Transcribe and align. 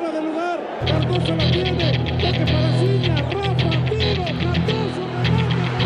fuera 0.00 0.20
de 0.20 0.22
lugar. 0.22 0.58
Cardoso 0.86 1.36
la 1.36 1.50
tiene. 1.50 1.92
Toque 1.92 2.44
para 2.46 2.72
Ciña. 2.78 3.16
Rafa, 3.16 3.70
tiro. 3.90 4.24
Cardoso, 4.24 5.02
remate. 5.24 5.78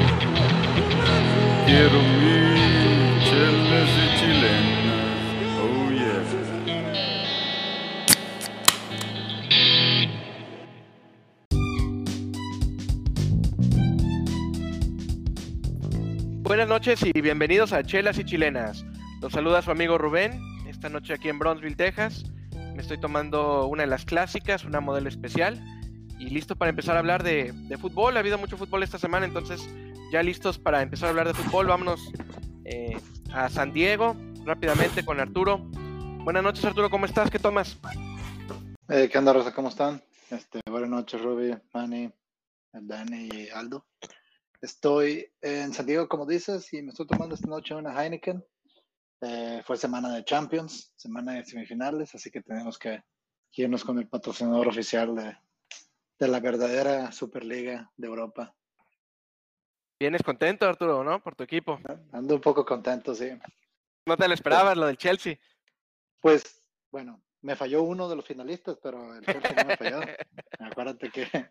Quiero 1.67 1.99
mi 2.21 2.39
chelas 3.25 3.91
y 3.99 4.07
chilenas. 4.19 5.15
Oh 5.61 5.91
yeah. 5.91 6.23
Buenas 16.43 16.69
noches 16.69 17.03
y 17.03 17.21
bienvenidos 17.21 17.73
a 17.73 17.83
Chelas 17.83 18.19
y 18.19 18.25
Chilenas. 18.25 18.85
Los 19.21 19.33
saluda 19.33 19.63
su 19.63 19.71
amigo 19.71 19.99
Rubén, 19.99 20.41
esta 20.69 20.89
noche 20.89 21.15
aquí 21.15 21.29
en 21.31 21.39
Bronzeville, 21.39 21.77
Texas. 21.77 22.25
Me 22.75 22.83
estoy 22.83 22.99
tomando 22.99 23.67
una 23.67 23.85
de 23.85 23.89
las 23.89 24.05
clásicas, 24.05 24.65
una 24.65 24.81
modelo 24.81 25.09
especial, 25.09 25.65
y 26.19 26.31
listo 26.31 26.57
para 26.57 26.71
empezar 26.71 26.97
a 26.97 26.99
hablar 26.99 27.23
de, 27.23 27.55
fútbol. 27.81 28.17
Ha 28.17 28.21
habido 28.21 28.37
mucho 28.37 28.57
fútbol 28.57 28.83
esta 28.83 28.99
semana, 28.99 29.27
entonces 29.27 29.69
ya 30.13 30.23
listos 30.23 30.59
para 30.59 30.83
empezar 30.83 31.07
a 31.07 31.11
hablar 31.11 31.29
de 31.29 31.35
fútbol. 31.35 31.69
Vámonos 31.69 32.01
eh, 32.65 32.97
a 33.33 33.49
San 33.49 33.73
Diego 33.73 34.17
rápidamente 34.45 35.05
con 35.05 35.21
Arturo. 35.21 35.59
Buenas 36.25 36.43
noches 36.43 36.65
Arturo, 36.65 36.91
¿cómo 36.91 37.07
estás? 37.07 37.31
¿Qué 37.31 37.39
tomas? 37.39 37.79
Eh, 38.89 39.09
¿Qué 39.11 39.19
onda, 39.19 39.33
Rosa? 39.33 39.55
¿Cómo 39.55 39.69
están? 39.69 40.03
Este, 40.31 40.61
buenas 40.69 40.91
noches, 40.91 41.23
Ruby, 41.23 41.57
Manny, 41.73 42.13
Dani 42.73 43.29
y 43.33 43.49
Aldo. 43.51 43.87
Estoy 44.61 45.31
en 45.43 45.73
San 45.73 45.87
Diego, 45.87 46.09
como 46.09 46.27
dices, 46.27 46.73
y 46.73 46.83
me 46.83 46.91
estoy 46.91 47.07
tomando 47.07 47.35
esta 47.37 47.49
noche 47.49 47.75
una 47.75 47.93
Heineken. 47.93 48.45
Eh, 49.21 49.63
fue 49.65 49.77
semana 49.77 50.15
de 50.15 50.25
Champions, 50.25 50.93
semana 50.97 51.33
de 51.33 51.45
semifinales, 51.45 52.15
así 52.15 52.31
que 52.31 52.43
tenemos 52.43 52.79
que 52.79 53.03
irnos 53.57 53.85
con 53.85 53.99
el 53.99 54.09
patrocinador 54.09 54.69
oficial 54.69 55.15
de, 55.15 55.37
de 56.19 56.29
la 56.29 56.41
verdadera 56.41 57.13
Superliga 57.13 57.91
de 57.97 58.07
Europa. 58.07 58.55
¿Vienes 59.99 60.23
contento 60.23 60.67
Arturo, 60.67 61.05
no? 61.05 61.23
Por 61.23 61.35
tu 61.35 61.45
equipo. 61.45 61.81
Ando 62.13 62.35
un 62.35 62.41
poco 62.41 62.65
contento, 62.65 63.15
sí. 63.15 63.31
No 64.07 64.17
te 64.17 64.29
lo 64.29 64.35
esperabas, 64.35 64.77
lo 64.77 64.87
del 64.87 64.99
Chelsea. 64.99 65.39
Pues, 66.21 66.69
bueno, 66.91 67.23
me 67.43 67.57
falló 67.57 67.83
uno 67.83 68.09
de 68.09 68.17
los 68.17 68.27
finalistas, 68.27 68.79
pero 68.83 69.15
el 69.15 69.25
Chelsea 69.25 69.55
no 69.55 69.65
me 69.65 69.77
falló. 69.77 70.01
Acuérdate 70.59 71.11
que, 71.11 71.51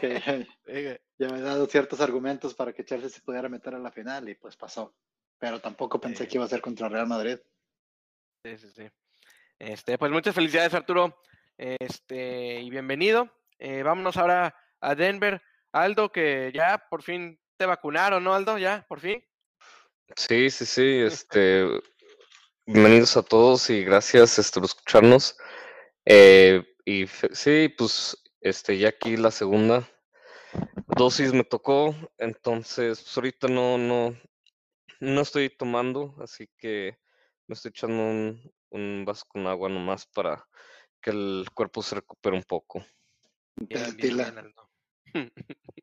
que 0.00 1.00
ya 1.18 1.28
me 1.28 1.38
he 1.38 1.42
dado 1.42 1.66
ciertos 1.66 2.00
argumentos 2.00 2.54
para 2.54 2.72
que 2.72 2.84
Chelsea 2.84 3.10
se 3.10 3.20
pudiera 3.20 3.48
meter 3.48 3.74
a 3.74 3.78
la 3.78 3.90
final 3.90 4.28
y 4.28 4.34
pues 4.34 4.56
pasó. 4.56 4.94
Pero 5.42 5.60
tampoco 5.60 6.00
pensé 6.00 6.22
Sí. 6.22 6.30
que 6.30 6.36
iba 6.36 6.44
a 6.44 6.48
ser 6.48 6.60
contra 6.60 6.88
Real 6.88 7.08
Madrid. 7.08 7.36
Sí, 8.44 8.56
sí, 8.58 8.70
sí. 8.76 8.88
Este, 9.58 9.98
pues 9.98 10.12
muchas 10.12 10.36
felicidades, 10.36 10.72
Arturo. 10.72 11.20
Este, 11.58 12.60
y 12.60 12.70
bienvenido. 12.70 13.28
Eh, 13.58 13.82
vámonos 13.82 14.16
ahora 14.16 14.56
a 14.80 14.94
Denver. 14.94 15.42
Aldo, 15.72 16.12
que 16.12 16.52
ya 16.54 16.86
por 16.88 17.02
fin 17.02 17.40
te 17.56 17.66
vacunaron, 17.66 18.22
¿no, 18.22 18.34
Aldo? 18.34 18.56
Ya, 18.56 18.86
por 18.88 19.00
fin. 19.00 19.20
Sí, 20.14 20.48
sí, 20.48 20.64
sí, 20.64 21.00
este, 21.00 21.66
bienvenidos 22.64 23.16
a 23.16 23.22
todos 23.24 23.68
y 23.68 23.82
gracias 23.82 24.38
este, 24.38 24.60
por 24.60 24.66
escucharnos. 24.66 25.36
Eh, 26.04 26.62
y 26.84 27.08
sí, 27.08 27.68
pues, 27.76 28.16
este, 28.42 28.78
ya 28.78 28.90
aquí 28.90 29.16
la 29.16 29.32
segunda 29.32 29.88
dosis 30.86 31.32
me 31.32 31.42
tocó, 31.42 31.96
entonces, 32.18 33.00
pues, 33.00 33.16
ahorita 33.16 33.48
no, 33.48 33.76
no, 33.76 34.16
no 35.02 35.22
estoy 35.22 35.50
tomando, 35.50 36.14
así 36.20 36.48
que 36.56 36.96
me 37.48 37.54
estoy 37.54 37.70
echando 37.70 38.04
un, 38.04 38.52
un 38.70 39.04
vaso 39.04 39.24
con 39.26 39.48
agua 39.48 39.68
nomás 39.68 40.06
para 40.06 40.46
que 41.00 41.10
el 41.10 41.46
cuerpo 41.52 41.82
se 41.82 41.96
recupere 41.96 42.36
un 42.36 42.44
poco. 42.44 42.86
Bien, 43.56 43.96
bien, 43.96 44.16
bien, 44.16 44.38
Aldo. 44.38 44.70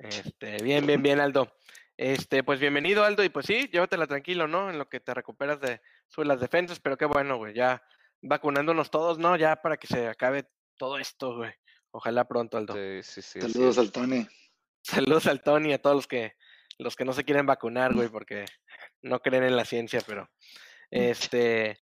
Este, 0.00 0.62
bien, 0.62 0.86
bien, 0.86 1.02
bien, 1.02 1.18
Aldo. 1.18 1.52
Este, 1.96 2.44
pues 2.44 2.60
bienvenido, 2.60 3.02
Aldo, 3.02 3.24
y 3.24 3.30
pues 3.30 3.46
sí, 3.46 3.68
llévatela 3.72 4.06
tranquilo, 4.06 4.46
¿no? 4.46 4.70
En 4.70 4.78
lo 4.78 4.88
que 4.88 5.00
te 5.00 5.12
recuperas 5.12 5.60
de 5.60 5.80
sobre 6.06 6.28
las 6.28 6.40
defensas, 6.40 6.78
pero 6.78 6.96
qué 6.96 7.04
bueno, 7.04 7.36
güey, 7.36 7.52
ya 7.52 7.82
vacunándonos 8.22 8.92
todos, 8.92 9.18
¿no? 9.18 9.36
Ya 9.36 9.56
para 9.60 9.76
que 9.76 9.88
se 9.88 10.06
acabe 10.06 10.48
todo 10.76 10.98
esto, 10.98 11.34
güey. 11.34 11.52
Ojalá 11.90 12.28
pronto, 12.28 12.56
Aldo. 12.56 12.74
Sí, 12.74 13.02
sí, 13.02 13.22
sí. 13.22 13.40
Saludos 13.40 13.76
es. 13.76 13.78
al 13.78 13.92
Tony. 13.92 14.26
Saludos 14.82 15.26
al 15.26 15.42
Tony 15.42 15.70
y 15.70 15.72
a 15.72 15.82
todos 15.82 15.96
los 15.96 16.06
que 16.06 16.36
los 16.78 16.96
que 16.96 17.04
no 17.04 17.12
se 17.12 17.24
quieren 17.24 17.46
vacunar, 17.46 17.94
güey, 17.94 18.08
porque 18.12 18.44
no 19.02 19.20
creen 19.20 19.44
en 19.44 19.56
la 19.56 19.64
ciencia, 19.64 20.00
pero 20.06 20.28
este 20.90 21.78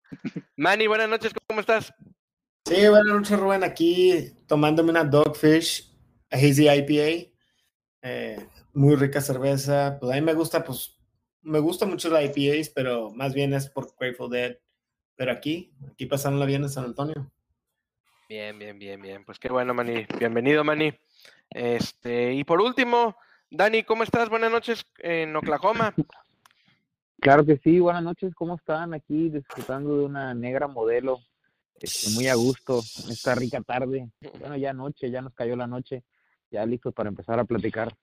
Manny, 0.55 0.87
buenas 0.87 1.09
noches, 1.09 1.33
¿cómo 1.47 1.59
estás? 1.59 1.93
Sí, 2.65 2.87
buenas 2.87 3.13
noches, 3.13 3.37
Rubén. 3.37 3.63
Aquí 3.63 4.31
tomándome 4.47 4.91
una 4.91 5.03
Dogfish 5.03 5.93
Hazy 6.31 6.69
IPA. 6.69 7.29
Eh, 8.01 8.47
muy 8.73 8.95
rica 8.95 9.19
cerveza. 9.19 9.97
Pues 9.99 10.11
a 10.11 10.15
mí 10.15 10.21
me 10.21 10.33
gusta, 10.33 10.63
pues, 10.63 10.97
me 11.41 11.59
gusta 11.59 11.85
mucho 11.85 12.09
la 12.09 12.23
IPAs, 12.23 12.69
pero 12.69 13.11
más 13.11 13.33
bien 13.33 13.53
es 13.53 13.69
por 13.69 13.93
Grateful 13.99 14.29
Dead. 14.29 14.57
Pero 15.15 15.31
aquí, 15.33 15.73
aquí 15.91 16.05
pasándola 16.05 16.45
bien 16.45 16.63
en 16.63 16.69
San 16.69 16.85
Antonio. 16.85 17.31
Bien, 18.29 18.57
bien, 18.57 18.79
bien, 18.79 19.01
bien. 19.01 19.25
Pues 19.25 19.39
qué 19.39 19.49
bueno, 19.49 19.73
Manny. 19.73 20.07
Bienvenido, 20.17 20.63
Manny. 20.63 20.97
Este, 21.49 22.33
y 22.33 22.45
por 22.45 22.61
último, 22.61 23.17
Dani, 23.55 23.83
¿cómo 23.83 24.01
estás? 24.01 24.29
Buenas 24.29 24.51
noches 24.51 24.83
en 24.97 25.35
Oklahoma. 25.35 25.93
Claro 27.19 27.45
que 27.45 27.57
sí, 27.57 27.79
buenas 27.79 28.01
noches, 28.01 28.33
¿cómo 28.33 28.55
están? 28.55 28.95
Aquí 28.95 29.29
disfrutando 29.29 29.95
de 29.95 30.05
una 30.05 30.33
negra 30.33 30.67
modelo, 30.67 31.19
este, 31.79 32.09
muy 32.15 32.27
a 32.29 32.33
gusto, 32.33 32.81
en 33.03 33.11
esta 33.11 33.35
rica 33.35 33.61
tarde. 33.61 34.09
Bueno, 34.39 34.57
ya 34.57 34.73
noche, 34.73 35.11
ya 35.11 35.21
nos 35.21 35.35
cayó 35.35 35.55
la 35.55 35.67
noche, 35.67 36.03
ya 36.49 36.65
listos 36.65 36.95
para 36.95 37.09
empezar 37.09 37.39
a 37.39 37.43
platicar 37.43 37.95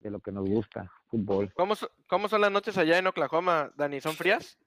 de 0.00 0.10
lo 0.10 0.18
que 0.18 0.32
nos 0.32 0.44
gusta, 0.48 0.90
fútbol. 1.06 1.52
¿Cómo, 1.54 1.74
cómo 2.08 2.28
son 2.28 2.40
las 2.40 2.50
noches 2.50 2.76
allá 2.76 2.98
en 2.98 3.06
Oklahoma, 3.06 3.70
Dani? 3.76 4.00
¿Son 4.00 4.14
frías? 4.14 4.58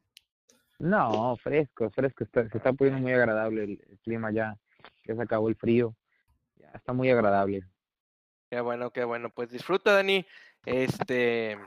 No, 0.80 1.36
fresco, 1.36 1.90
fresco, 1.90 2.24
está, 2.24 2.48
se 2.48 2.58
está 2.58 2.72
poniendo 2.72 3.02
muy 3.02 3.12
agradable 3.12 3.66
el, 3.66 3.72
el 3.90 4.00
clima 4.00 4.32
ya, 4.32 4.58
ya 5.06 5.16
se 5.16 5.22
acabó 5.22 5.50
el 5.50 5.58
frío, 5.58 5.98
ya 6.56 6.70
está 6.70 6.94
muy 6.94 7.10
agradable. 7.10 7.66
Qué 8.50 8.60
bueno, 8.62 8.92
qué 8.92 9.04
bueno. 9.04 9.30
Pues 9.30 9.50
disfruta, 9.52 9.94
Dani. 9.94 10.26
Este, 10.66 11.58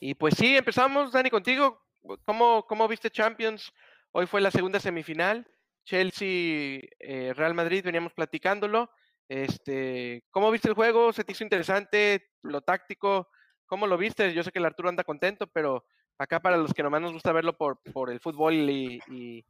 y 0.00 0.14
pues 0.14 0.34
sí, 0.34 0.56
empezamos, 0.56 1.12
Dani, 1.12 1.30
contigo. 1.30 1.82
¿Cómo, 2.24 2.64
cómo 2.66 2.88
viste 2.88 3.10
Champions? 3.10 3.72
Hoy 4.12 4.26
fue 4.26 4.40
la 4.40 4.50
segunda 4.50 4.80
semifinal. 4.80 5.46
Chelsea, 5.84 6.80
eh, 7.00 7.32
Real 7.34 7.54
Madrid, 7.54 7.84
veníamos 7.84 8.12
platicándolo. 8.12 8.90
Este, 9.28 10.24
¿cómo 10.30 10.50
viste 10.50 10.68
el 10.68 10.74
juego? 10.74 11.12
¿Se 11.12 11.24
te 11.24 11.32
hizo 11.32 11.44
interesante? 11.44 12.30
¿Lo 12.42 12.60
táctico? 12.60 13.28
¿Cómo 13.66 13.86
lo 13.86 13.96
viste? 13.96 14.32
Yo 14.32 14.42
sé 14.42 14.52
que 14.52 14.58
el 14.58 14.66
Arturo 14.66 14.88
anda 14.88 15.04
contento, 15.04 15.46
pero 15.48 15.84
acá 16.18 16.40
para 16.40 16.56
los 16.56 16.72
que 16.74 16.82
nomás 16.82 17.00
nos 17.00 17.12
gusta 17.12 17.32
verlo 17.32 17.56
por, 17.56 17.80
el 18.10 18.20
fútbol 18.20 18.54
y- 18.54 19.00
y 19.08 19.44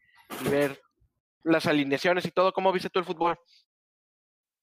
ver 0.48 0.80
las 1.42 1.66
alineaciones 1.66 2.24
y 2.24 2.30
todo, 2.30 2.52
¿cómo 2.52 2.72
viste 2.72 2.88
tú 2.88 2.98
el 3.00 3.04
fútbol? 3.04 3.36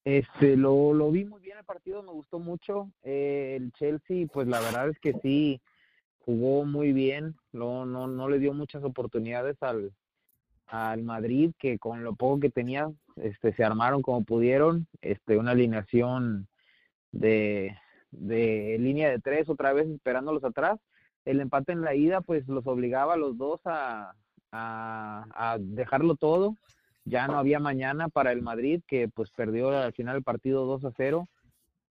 Este, 0.04 0.56
lo, 0.56 0.94
lo 0.94 1.10
vi 1.10 1.24
muy 1.24 1.40
bien 1.42 1.58
el 1.58 1.64
partido, 1.64 2.02
me 2.02 2.12
gustó 2.12 2.38
mucho. 2.38 2.90
Eh, 3.02 3.56
el 3.60 3.72
Chelsea, 3.72 4.26
pues 4.32 4.48
la 4.48 4.60
verdad 4.60 4.88
es 4.88 4.98
que 4.98 5.12
sí, 5.22 5.60
jugó 6.20 6.64
muy 6.64 6.92
bien, 6.92 7.36
no, 7.52 7.84
no, 7.84 8.06
no 8.06 8.28
le 8.28 8.38
dio 8.38 8.54
muchas 8.54 8.82
oportunidades 8.82 9.56
al, 9.62 9.92
al 10.66 11.02
Madrid, 11.02 11.52
que 11.58 11.78
con 11.78 12.02
lo 12.02 12.14
poco 12.14 12.40
que 12.40 12.50
tenía, 12.50 12.90
este, 13.16 13.52
se 13.52 13.64
armaron 13.64 14.00
como 14.02 14.24
pudieron, 14.24 14.86
este, 15.02 15.36
una 15.36 15.50
alineación 15.50 16.48
de, 17.12 17.76
de 18.10 18.76
línea 18.78 19.10
de 19.10 19.18
tres 19.18 19.48
otra 19.48 19.72
vez 19.72 19.86
esperándolos 19.88 20.44
atrás. 20.44 20.78
El 21.26 21.40
empate 21.40 21.72
en 21.72 21.82
la 21.82 21.94
ida, 21.94 22.22
pues 22.22 22.48
los 22.48 22.66
obligaba 22.66 23.14
a 23.14 23.18
los 23.18 23.36
dos 23.36 23.60
a, 23.64 24.14
a, 24.50 25.26
a 25.34 25.58
dejarlo 25.58 26.16
todo. 26.16 26.56
Ya 27.04 27.26
no 27.26 27.38
había 27.38 27.58
mañana 27.58 28.08
para 28.08 28.32
el 28.32 28.42
Madrid, 28.42 28.82
que 28.86 29.08
pues 29.08 29.30
perdió 29.30 29.70
al 29.70 29.92
final 29.92 30.16
el 30.16 30.22
partido 30.22 30.66
2 30.66 30.84
a 30.84 30.92
0. 30.96 31.28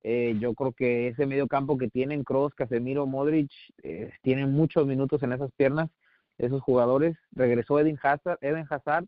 Eh, 0.04 0.38
yo 0.40 0.54
creo 0.54 0.72
que 0.72 1.10
ese 1.10 1.26
medio 1.26 1.48
campo 1.48 1.78
que 1.78 1.90
tienen 1.90 2.24
Cross, 2.24 2.54
Casemiro, 2.56 3.06
Modric, 3.06 3.52
eh, 3.84 4.12
tienen 4.22 4.52
muchos 4.52 4.88
minutos 4.88 5.22
en 5.24 5.34
esas 5.34 5.52
piernas, 5.54 5.90
esos 6.38 6.62
jugadores. 6.62 7.18
Regresó 7.32 7.80
Eden 7.80 8.00
Hazard, 8.02 8.38
Eden 8.42 8.66
Hazard, 8.70 9.06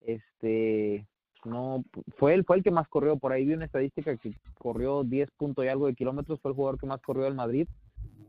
este, 0.00 1.06
no, 1.44 1.84
fue 2.16 2.34
él, 2.34 2.44
fue 2.44 2.56
el 2.56 2.62
que 2.62 2.70
más 2.70 2.88
corrió, 2.88 3.16
por 3.16 3.32
ahí 3.32 3.44
vi 3.44 3.54
una 3.54 3.64
estadística 3.64 4.16
que 4.16 4.34
corrió 4.58 5.04
10 5.04 5.30
puntos 5.32 5.64
y 5.64 5.68
algo 5.68 5.86
de 5.86 5.94
kilómetros, 5.94 6.40
fue 6.40 6.50
el 6.50 6.56
jugador 6.56 6.78
que 6.78 6.86
más 6.86 7.00
corrió 7.00 7.24
del 7.24 7.34
Madrid. 7.34 7.68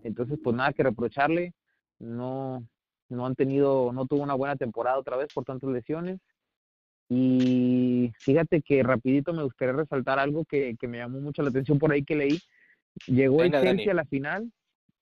Entonces, 0.03 0.39
pues 0.43 0.55
nada 0.55 0.73
que 0.73 0.83
reprocharle, 0.83 1.53
no, 1.99 2.63
no 3.09 3.25
han 3.25 3.35
tenido, 3.35 3.91
no 3.91 4.05
tuvo 4.05 4.23
una 4.23 4.35
buena 4.35 4.55
temporada 4.55 4.97
otra 4.97 5.17
vez 5.17 5.27
por 5.33 5.43
tantas 5.43 5.69
lesiones. 5.69 6.19
Y 7.09 8.13
fíjate 8.19 8.61
que 8.61 8.83
rapidito 8.83 9.33
me 9.33 9.43
gustaría 9.43 9.73
resaltar 9.73 10.19
algo 10.19 10.45
que, 10.45 10.75
que 10.79 10.87
me 10.87 10.99
llamó 10.99 11.19
mucho 11.19 11.41
la 11.41 11.49
atención 11.49 11.79
por 11.79 11.91
ahí 11.91 12.03
que 12.03 12.15
leí. 12.15 12.39
Llegó 13.07 13.39
Venga, 13.39 13.59
el 13.59 13.65
Dani. 13.65 13.77
Chelsea 13.77 13.91
a 13.91 13.95
la 13.95 14.05
final, 14.05 14.51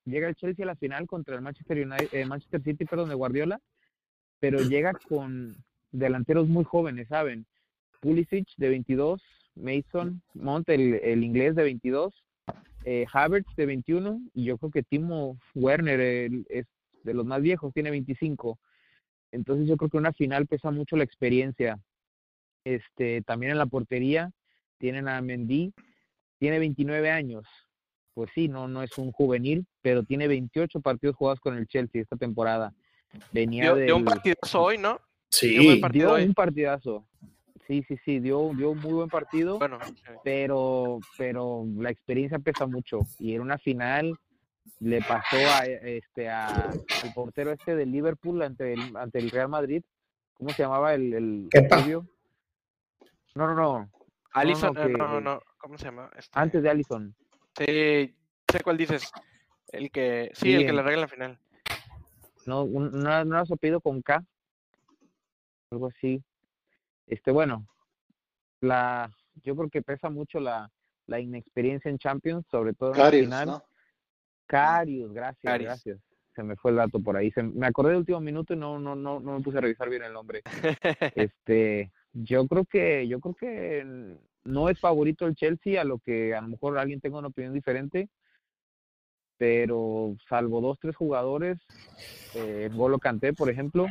llega 0.06 0.30
el 0.30 0.36
Chelsea 0.36 0.63
a 0.63 0.68
la 0.68 0.75
final 0.75 1.06
contra 1.06 1.36
el 1.36 1.42
Manchester 1.42 1.86
United, 1.86 2.07
eh, 2.13 2.25
Manchester 2.25 2.63
City, 2.63 2.86
perdón, 2.86 3.09
de 3.09 3.15
Guardiola, 3.15 3.59
pero 4.39 4.62
llega 4.62 4.94
con 5.09 5.57
delanteros 5.92 6.48
muy 6.48 6.63
jóvenes, 6.63 7.07
¿saben? 7.09 7.45
Pulisic 8.00 8.48
de 8.57 8.69
22, 8.69 9.21
Mason 9.56 10.21
Mount, 10.33 10.69
el, 10.69 10.95
el 10.95 11.24
inglés 11.24 11.56
de 11.56 11.63
22, 11.63 12.13
eh, 12.86 13.06
Havertz 13.12 13.54
de 13.57 13.65
21 13.65 14.21
y 14.33 14.45
yo 14.45 14.57
creo 14.57 14.71
que 14.71 14.83
Timo 14.83 15.38
Werner 15.56 16.00
el- 16.00 16.45
es 16.48 16.65
de 17.04 17.13
los 17.13 17.25
más 17.25 17.42
viejos, 17.42 17.74
tiene 17.74 17.89
25. 17.92 18.59
Entonces 19.31 19.68
yo 19.68 19.75
creo 19.75 19.89
que 19.89 19.98
una 19.98 20.13
final 20.13 20.48
pesa 20.48 20.71
mucho 20.71 20.95
la 20.95 21.04
experiencia. 21.04 21.77
Este, 22.75 23.21
también 23.21 23.53
en 23.53 23.57
la 23.57 23.65
portería 23.65 24.31
tienen 24.77 25.07
a 25.07 25.21
Mendy, 25.21 25.73
tiene 26.37 26.59
29 26.59 27.09
años. 27.11 27.45
Pues 28.13 28.29
sí, 28.33 28.47
no 28.47 28.67
no 28.67 28.83
es 28.83 28.97
un 28.97 29.11
juvenil, 29.11 29.65
pero 29.81 30.03
tiene 30.03 30.27
28 30.27 30.81
partidos 30.81 31.15
jugados 31.15 31.39
con 31.39 31.55
el 31.57 31.67
Chelsea 31.67 32.01
esta 32.01 32.17
temporada. 32.17 32.73
Venía 33.31 33.73
Dio, 33.73 33.75
dio 33.75 33.95
un 33.97 34.05
partidazo 34.05 34.61
hoy, 34.61 34.77
¿no? 34.77 34.99
Sí, 35.29 35.49
Dio 35.49 35.63
buen 35.63 35.81
partido 35.81 36.07
dio 36.09 36.15
hoy. 36.15 36.23
un 36.25 36.33
partidazo. 36.33 37.07
Sí, 37.67 37.83
sí, 37.87 37.97
sí, 38.03 38.19
dio, 38.19 38.51
dio 38.55 38.71
un 38.71 38.79
muy 38.79 38.93
buen 38.93 39.09
partido, 39.09 39.59
Bueno, 39.59 39.77
sí. 39.85 39.93
pero, 40.23 40.99
pero 41.17 41.65
la 41.77 41.89
experiencia 41.89 42.39
pesa 42.39 42.65
mucho. 42.65 42.99
Y 43.19 43.35
en 43.35 43.41
una 43.41 43.57
final 43.57 44.13
le 44.79 44.99
pasó 45.01 45.37
a 45.37 45.65
este 45.65 46.29
a, 46.29 46.47
al 46.69 47.13
portero 47.13 47.51
este 47.51 47.75
del 47.75 47.91
Liverpool 47.91 48.41
ante 48.41 48.73
el, 48.73 48.95
ante 48.97 49.19
el 49.19 49.29
Real 49.31 49.49
Madrid. 49.49 49.83
¿Cómo 50.33 50.49
se 50.51 50.63
llamaba 50.63 50.93
el, 50.93 51.13
el 51.13 51.47
Kepa. 51.49 51.81
rubio? 51.81 52.07
No, 53.37 53.45
no, 53.47 53.53
no. 53.53 53.91
Alison, 54.33 54.73
no, 54.73 54.81
eh, 54.81 54.89
no, 54.89 54.91
que- 54.91 54.97
no, 54.97 55.21
no, 55.21 55.41
¿cómo 55.59 55.77
se 55.77 55.85
llama? 55.85 56.09
Este, 56.17 56.31
Antes 56.39 56.63
de 56.63 56.69
Allison. 56.69 57.15
Sí, 57.57 58.15
sé 58.51 58.63
cuál 58.63 58.77
dices. 58.77 59.11
El 59.69 59.91
que, 59.91 60.31
sí, 60.33 60.53
el 60.55 60.65
que 60.65 60.73
le 60.73 60.81
regala 60.81 61.01
la 61.03 61.07
final. 61.07 61.39
No, 62.47 62.63
un, 62.63 62.91
no, 62.91 63.25
no 63.25 63.35
era 63.35 63.45
su 63.45 63.53
apellido 63.53 63.79
con 63.79 64.01
K. 64.01 64.23
Algo 65.71 65.87
así. 65.87 66.23
Este, 67.05 67.31
bueno, 67.31 67.67
la, 68.61 69.11
yo 69.43 69.55
creo 69.55 69.69
que 69.69 69.81
pesa 69.81 70.09
mucho 70.09 70.39
la, 70.39 70.71
la 71.05 71.19
inexperiencia 71.19 71.89
en 71.91 71.99
Champions, 71.99 72.45
sobre 72.49 72.73
todo 72.73 72.91
en 72.93 72.97
la 72.97 73.03
Karius, 73.05 73.25
final. 73.25 73.47
¿no? 73.47 73.63
Carius, 74.47 75.13
gracias, 75.13 75.43
Karius. 75.43 75.67
gracias. 75.67 75.99
Se 76.35 76.43
me 76.43 76.55
fue 76.55 76.71
el 76.71 76.77
dato 76.77 76.99
por 76.99 77.17
ahí. 77.17 77.29
Se- 77.31 77.43
me 77.43 77.67
acordé 77.67 77.89
del 77.91 77.99
último 77.99 78.19
minuto 78.19 78.53
y 78.53 78.57
no, 78.57 78.79
no, 78.79 78.95
no, 78.95 79.19
no 79.19 79.37
me 79.37 79.43
puse 79.43 79.57
a 79.57 79.61
revisar 79.61 79.89
bien 79.89 80.03
el 80.03 80.13
nombre. 80.13 80.41
Este, 81.15 81.91
yo 82.13 82.48
creo 82.48 82.65
que, 82.65 83.07
yo 83.07 83.19
creo 83.19 83.36
que 83.36 84.18
no 84.44 84.69
es 84.69 84.80
favorito 84.80 85.25
el 85.25 85.36
Chelsea, 85.36 85.80
a 85.80 85.83
lo 85.83 86.00
que 86.00 86.33
a 86.36 86.42
lo 86.42 86.50
mejor 86.50 86.77
alguien 86.77 87.01
tenga 87.01 87.19
una 87.19 87.27
opinión 87.27 87.54
diferente, 87.54 88.09
pero 89.38 90.15
salvo 90.27 90.62
dos, 90.62 90.80
tres 90.80 90.95
jugadores, 90.95 91.59
eh, 92.36 92.69
Golo 92.74 93.00
Canté, 93.00 93.33
por 93.33 93.50
ejemplo, 93.50 93.88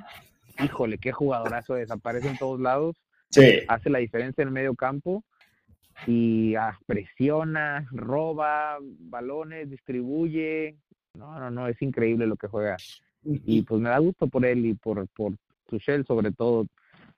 híjole, 0.65 0.99
qué 0.99 1.13
jugadorazo, 1.13 1.75
desaparece 1.75 2.29
en 2.29 2.39
todos 2.39 2.61
lados, 2.61 2.97
sí. 3.31 3.61
hace 3.69 3.91
la 3.91 3.99
diferencia 3.99 4.43
en 4.43 4.49
el 4.49 4.55
medio 4.55 4.75
campo 4.75 5.25
y 6.07 6.55
ah, 6.57 6.79
presiona, 6.87 7.87
roba 7.91 8.79
balones, 8.81 9.71
distribuye. 9.71 10.77
No, 11.15 11.39
no, 11.39 11.51
no, 11.51 11.69
es 11.69 11.81
increíble 11.81 12.27
lo 12.27 12.37
que 12.37 12.49
juega. 12.49 12.77
Y 13.25 13.63
pues 13.63 13.81
me 13.81 13.89
da 13.89 13.99
gusto 13.99 14.27
por 14.27 14.45
él 14.45 14.67
y 14.67 14.75
por, 14.75 15.09
por 15.09 15.33
Tuchel 15.67 16.05
sobre 16.07 16.33
todo, 16.33 16.67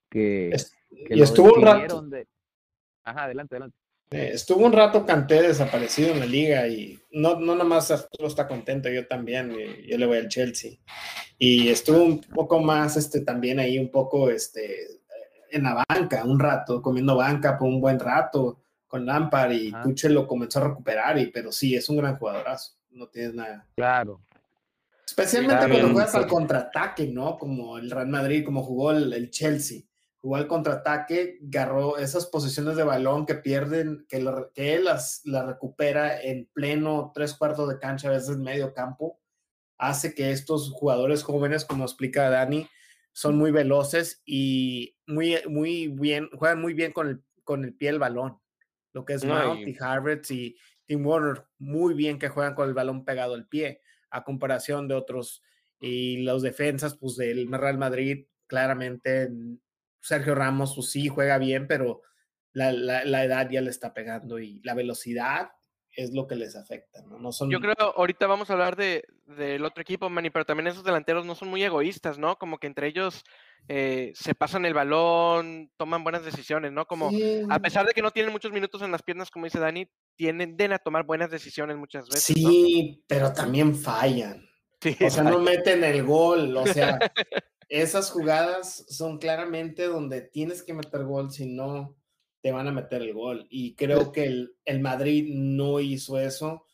que, 0.09 0.49
Es- 0.49 0.71
que 1.07 1.13
y 1.15 1.17
lo 1.17 1.23
estuvo 1.23 1.53
un 1.55 1.61
rato, 1.61 2.01
de... 2.03 2.27
Ajá, 3.03 3.23
adelante, 3.25 3.55
adelante. 3.55 3.77
eh, 4.11 4.31
estuvo 4.33 4.65
un 4.65 4.73
rato 4.73 5.05
Kanté 5.05 5.41
desaparecido 5.41 6.11
en 6.11 6.19
la 6.19 6.25
liga 6.25 6.67
y 6.67 6.99
no, 7.11 7.39
no 7.39 7.53
nada 7.53 7.63
más 7.63 7.91
Arturo 7.91 8.27
está 8.27 8.47
contento, 8.47 8.89
yo 8.89 9.07
también, 9.07 9.51
eh, 9.57 9.85
yo 9.87 9.97
le 9.97 10.05
voy 10.05 10.17
al 10.17 10.27
Chelsea. 10.29 10.73
Y 11.37 11.69
estuvo 11.69 12.03
un 12.03 12.19
poco 12.21 12.59
más 12.59 12.97
este 12.97 13.21
también 13.21 13.59
ahí 13.59 13.77
un 13.79 13.89
poco 13.91 14.29
este 14.29 14.99
en 15.51 15.63
la 15.63 15.83
banca, 15.87 16.23
un 16.25 16.39
rato, 16.39 16.81
comiendo 16.81 17.15
banca 17.15 17.57
por 17.57 17.67
un 17.67 17.81
buen 17.81 17.99
rato 17.99 18.61
con 18.87 19.05
Lampard 19.05 19.51
y. 19.51 19.71
Tuchel 19.83 20.13
lo 20.13 20.27
comenzó 20.27 20.59
a 20.59 20.69
recuperar 20.69 21.17
y 21.17 21.27
pero 21.27 21.51
sí, 21.51 21.75
es 21.75 21.87
un 21.89 21.97
gran 21.97 22.17
jugadorazo, 22.17 22.73
no 22.91 23.07
tienes 23.07 23.33
nada. 23.35 23.67
Claro, 23.75 24.21
Especialmente 25.05 25.65
Claro, 25.65 25.73
cuando 25.73 25.93
juegas 25.93 26.15
al 26.15 26.27
contraataque, 26.27 27.07
¿no? 27.07 27.37
Como 27.37 27.77
el 27.79 27.89
Real 27.89 28.07
Madrid, 28.07 28.45
como 28.45 28.61
jugó 28.63 28.91
el, 28.91 29.11
el 29.13 29.31
Chelsea. 29.31 29.81
Jugó 30.21 30.35
al 30.35 30.47
contraataque, 30.47 31.39
agarró 31.47 31.97
esas 31.97 32.25
posiciones 32.25 32.75
de 32.75 32.83
balón 32.83 33.25
que 33.25 33.35
pierden, 33.35 34.05
que, 34.09 34.19
lo- 34.21 34.51
que 34.53 34.75
él 34.75 34.85
las, 34.85 35.21
las 35.23 35.45
recupera 35.45 36.21
en 36.21 36.49
pleno 36.53 37.11
tres 37.15 37.33
cuartos 37.35 37.69
de 37.69 37.79
cancha, 37.79 38.09
a 38.09 38.11
veces 38.11 38.37
medio 38.37 38.73
campo. 38.73 39.19
Hace 39.77 40.13
que 40.13 40.31
estos 40.31 40.71
jugadores 40.71 41.23
jóvenes, 41.23 41.63
como 41.63 41.85
explica 41.85 42.29
Dani, 42.29 42.67
son 43.13 43.37
muy 43.37 43.51
veloces 43.51 44.21
y 44.25 44.97
muy, 45.07 45.37
muy 45.47 45.87
bien, 45.87 46.29
juegan 46.37 46.59
muy 46.61 46.73
bien 46.73 46.91
con 46.91 47.07
el, 47.07 47.23
con 47.45 47.63
el 47.63 47.73
pie 47.73 47.89
el 47.89 47.99
balón. 47.99 48.39
Lo 48.91 49.05
que 49.05 49.13
es 49.13 49.23
Mount 49.23 49.67
y- 49.69 49.77
Havertz 49.79 50.31
y 50.31 50.57
Tim 50.85 51.05
Warner, 51.05 51.45
muy 51.59 51.93
bien 51.93 52.19
que 52.19 52.27
juegan 52.27 52.55
con 52.55 52.67
el 52.67 52.73
balón 52.73 53.05
pegado 53.05 53.35
al 53.35 53.47
pie 53.47 53.79
a 54.09 54.23
comparación 54.25 54.87
de 54.89 54.95
otros. 54.95 55.43
Y 55.79 56.23
los 56.23 56.41
defensas, 56.41 56.97
pues 56.97 57.15
del 57.15 57.49
Real 57.51 57.77
Madrid, 57.77 58.25
claramente 58.47 59.29
Sergio 60.01 60.35
Ramos, 60.35 60.73
pues 60.75 60.91
sí, 60.91 61.07
juega 61.07 61.37
bien, 61.37 61.67
pero 61.67 62.01
la, 62.53 62.71
la- 62.71 63.05
la 63.05 63.23
edad 63.23 63.49
ya 63.49 63.61
le 63.61 63.69
está 63.69 63.93
pegando 63.93 64.39
y 64.39 64.59
la 64.63 64.73
velocidad 64.73 65.51
es 65.95 66.13
lo 66.13 66.27
que 66.27 66.35
les 66.35 66.55
afecta, 66.55 67.01
¿no? 67.01 67.19
No 67.19 67.31
son... 67.31 67.49
Yo 67.49 67.59
creo 67.59 67.75
ahorita 67.95 68.27
vamos 68.27 68.49
a 68.49 68.53
hablar 68.53 68.75
de 68.75 69.03
del 69.25 69.63
otro 69.65 69.81
equipo, 69.81 70.09
Manny, 70.09 70.29
pero 70.29 70.45
también 70.45 70.67
esos 70.67 70.83
delanteros 70.83 71.25
no 71.25 71.35
son 71.35 71.49
muy 71.49 71.63
egoístas, 71.63 72.17
¿no? 72.17 72.37
Como 72.37 72.57
que 72.57 72.67
entre 72.67 72.87
ellos 72.87 73.23
eh, 73.67 74.11
se 74.15 74.33
pasan 74.33 74.65
el 74.65 74.73
balón, 74.73 75.71
toman 75.77 76.03
buenas 76.03 76.23
decisiones, 76.25 76.71
¿no? 76.71 76.85
Como 76.85 77.09
Sí, 77.11 77.41
a 77.49 77.59
pesar 77.59 77.85
de 77.85 77.93
que 77.93 78.01
no 78.01 78.11
tienen 78.11 78.31
muchos 78.31 78.51
minutos 78.51 78.81
en 78.81 78.91
las 78.91 79.03
piernas, 79.03 79.29
como 79.29 79.45
dice 79.45 79.59
Dani, 79.59 79.87
tienden 80.15 80.73
a 80.73 80.79
tomar 80.79 81.05
buenas 81.05 81.29
decisiones 81.31 81.77
muchas 81.77 82.07
veces. 82.07 82.35
¿no? 82.41 82.49
sí, 82.49 83.03
pero 83.07 83.31
también 83.33 83.75
fallan. 83.75 84.47
Sí, 84.81 84.95
O 85.01 85.09
sea, 85.09 85.23
no 85.23 85.39
meten 85.39 85.83
el 85.83 86.03
gol. 86.03 86.55
O 86.57 86.65
sea, 86.65 86.99
esas 87.69 88.09
jugadas 88.11 88.85
son 88.89 89.19
claramente 89.19 89.85
donde 89.85 90.21
tienes 90.21 90.63
que 90.63 90.73
meter 90.73 91.03
gol, 91.05 91.31
si 91.31 91.45
no 91.45 91.95
te 92.41 92.51
van 92.51 92.67
a 92.67 92.71
meter 92.71 93.01
el 93.01 93.13
gol. 93.13 93.47
Y 93.49 93.75
creo 93.75 94.11
que 94.11 94.25
el, 94.25 94.55
el 94.65 94.79
Madrid 94.79 95.29
no 95.33 95.79
hizo 95.79 96.19
eso 96.19 96.65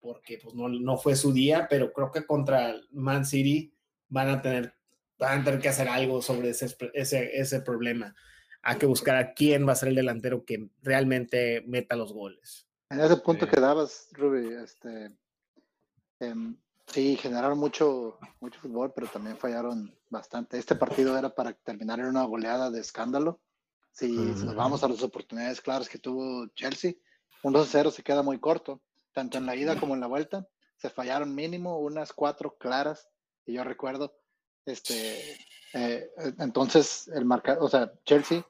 porque 0.00 0.38
pues, 0.40 0.54
no, 0.54 0.68
no 0.68 0.96
fue 0.96 1.16
su 1.16 1.32
día, 1.32 1.66
pero 1.68 1.92
creo 1.92 2.12
que 2.12 2.24
contra 2.24 2.70
el 2.70 2.86
Man 2.92 3.24
City 3.26 3.74
van 4.08 4.28
a 4.28 4.40
tener, 4.40 4.74
van 5.18 5.40
a 5.40 5.44
tener 5.44 5.60
que 5.60 5.68
hacer 5.68 5.88
algo 5.88 6.22
sobre 6.22 6.50
ese, 6.50 6.76
ese, 6.94 7.40
ese 7.40 7.60
problema. 7.60 8.14
Hay 8.62 8.78
que 8.78 8.86
buscar 8.86 9.16
a 9.16 9.32
quién 9.34 9.66
va 9.66 9.72
a 9.72 9.76
ser 9.76 9.88
el 9.88 9.96
delantero 9.96 10.44
que 10.44 10.70
realmente 10.82 11.62
meta 11.66 11.96
los 11.96 12.12
goles. 12.12 12.68
En 12.90 13.00
ese 13.00 13.16
punto 13.16 13.46
Sí. 13.46 13.50
que 13.50 13.60
dabas, 13.60 14.08
Ruby, 14.12 14.48
este, 14.62 15.10
em, 16.20 16.56
sí, 16.86 17.16
generaron 17.16 17.58
mucho, 17.58 18.18
mucho 18.40 18.60
fútbol, 18.60 18.92
pero 18.94 19.08
también 19.08 19.36
fallaron 19.36 19.92
bastante. 20.16 20.58
Este 20.58 20.74
partido 20.74 21.16
era 21.16 21.30
para 21.30 21.52
terminar 21.52 22.00
en 22.00 22.06
una 22.06 22.24
goleada 22.24 22.70
de 22.70 22.80
escándalo. 22.80 23.40
Si, 23.92 24.08
nos 24.08 24.54
vamos 24.54 24.82
a 24.82 24.88
las 24.88 25.02
oportunidades 25.02 25.60
claras 25.60 25.88
que 25.88 25.98
tuvo 25.98 26.46
Chelsea, 26.48 26.94
un 27.42 27.54
2-0 27.54 27.90
se 27.90 28.02
queda 28.02 28.22
muy 28.22 28.38
corto, 28.38 28.82
tanto 29.12 29.38
en 29.38 29.46
la 29.46 29.56
ida 29.56 29.78
como 29.78 29.94
en 29.94 30.00
la 30.00 30.06
vuelta. 30.06 30.46
Se 30.76 30.90
fallaron 30.90 31.34
mínimo 31.34 31.78
unas 31.78 32.12
cuatro 32.12 32.56
claras, 32.58 33.08
que 33.44 33.52
yo 33.52 33.64
recuerdo. 33.64 34.14
Este, 34.66 35.38
eh, 35.72 36.10
entonces, 36.38 37.08
el 37.08 37.24
marca, 37.24 37.56
o 37.60 37.68
sea, 37.68 37.92
Chelsea 38.04 38.44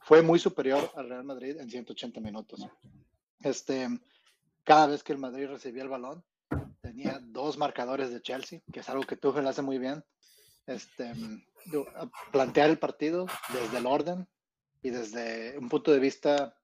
fue 0.00 0.22
muy 0.22 0.38
superior 0.38 0.90
al 0.96 1.08
Real 1.08 1.24
Madrid 1.24 1.56
en 1.60 1.70
180 1.70 2.20
minutos 2.20 2.66
este, 3.40 3.88
cada 4.64 4.86
vez 4.86 5.02
que 5.02 5.12
el 5.12 5.18
Madrid 5.18 5.46
recibía 5.46 5.82
el 5.82 5.88
balón, 5.88 6.24
tenía 6.80 7.20
dos 7.22 7.58
marcadores 7.58 8.10
de 8.10 8.20
Chelsea, 8.20 8.60
que 8.72 8.80
es 8.80 8.88
algo 8.88 9.04
que 9.04 9.16
Tuchel 9.16 9.46
hace 9.46 9.62
muy 9.62 9.78
bien. 9.78 10.04
Este, 10.68 11.14
plantear 12.30 12.68
el 12.68 12.78
partido 12.78 13.26
desde 13.54 13.78
el 13.78 13.86
orden 13.86 14.28
y 14.82 14.90
desde 14.90 15.56
un 15.58 15.70
punto 15.70 15.92
de 15.92 15.98
vista 15.98 16.54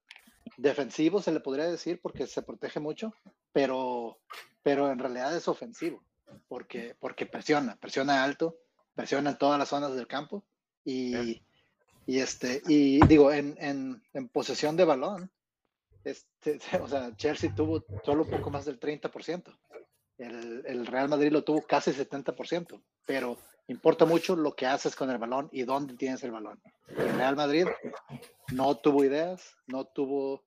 defensivo, 0.58 1.22
se 1.22 1.32
le 1.32 1.40
podría 1.40 1.64
decir, 1.64 2.00
porque 2.02 2.26
se 2.26 2.42
protege 2.42 2.80
mucho, 2.80 3.14
pero, 3.50 4.18
pero 4.62 4.92
en 4.92 4.98
realidad 4.98 5.34
es 5.34 5.48
ofensivo, 5.48 6.04
porque, 6.48 6.94
porque 7.00 7.24
presiona, 7.24 7.76
presiona 7.76 8.22
alto, 8.22 8.58
presiona 8.94 9.30
en 9.30 9.38
todas 9.38 9.58
las 9.58 9.70
zonas 9.70 9.96
del 9.96 10.06
campo 10.06 10.44
y, 10.84 11.42
y, 12.04 12.18
este, 12.18 12.60
y 12.68 13.04
digo, 13.06 13.32
en, 13.32 13.56
en, 13.58 14.02
en 14.12 14.28
posesión 14.28 14.76
de 14.76 14.84
balón, 14.84 15.30
este, 16.04 16.58
o 16.82 16.88
sea, 16.88 17.16
Chelsea 17.16 17.54
tuvo 17.54 17.82
solo 18.04 18.24
un 18.24 18.30
poco 18.30 18.50
más 18.50 18.66
del 18.66 18.78
30%. 18.78 19.58
El, 20.18 20.62
el 20.66 20.86
Real 20.86 21.08
Madrid 21.08 21.32
lo 21.32 21.42
tuvo 21.42 21.62
casi 21.62 21.90
70%, 21.90 22.82
pero 23.06 23.38
importa 23.68 24.04
mucho 24.04 24.36
lo 24.36 24.54
que 24.54 24.66
haces 24.66 24.94
con 24.94 25.10
el 25.10 25.18
balón 25.18 25.48
y 25.52 25.62
dónde 25.62 25.94
tienes 25.94 26.22
el 26.24 26.32
balón. 26.32 26.60
El 26.88 27.14
Real 27.16 27.36
Madrid 27.36 27.66
no 28.52 28.76
tuvo 28.76 29.04
ideas, 29.04 29.56
no 29.66 29.84
tuvo, 29.86 30.44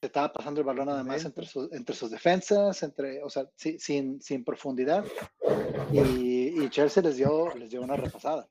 se 0.00 0.06
estaba 0.06 0.32
pasando 0.32 0.60
el 0.60 0.66
balón 0.66 0.86
nada 0.86 1.04
más 1.04 1.24
entre, 1.24 1.46
sus- 1.46 1.70
entre 1.72 1.94
sus 1.94 2.10
defensas, 2.10 2.82
entre, 2.82 3.22
o 3.22 3.28
sea, 3.30 3.48
sí- 3.56 3.78
sin, 3.78 4.20
sin 4.20 4.44
profundidad. 4.44 5.04
Y, 5.92 6.62
y 6.64 6.70
Chelsea 6.70 7.02
les 7.02 7.16
dio, 7.16 7.54
les 7.54 7.70
dio 7.70 7.82
una 7.82 7.96
repasada. 7.96 8.48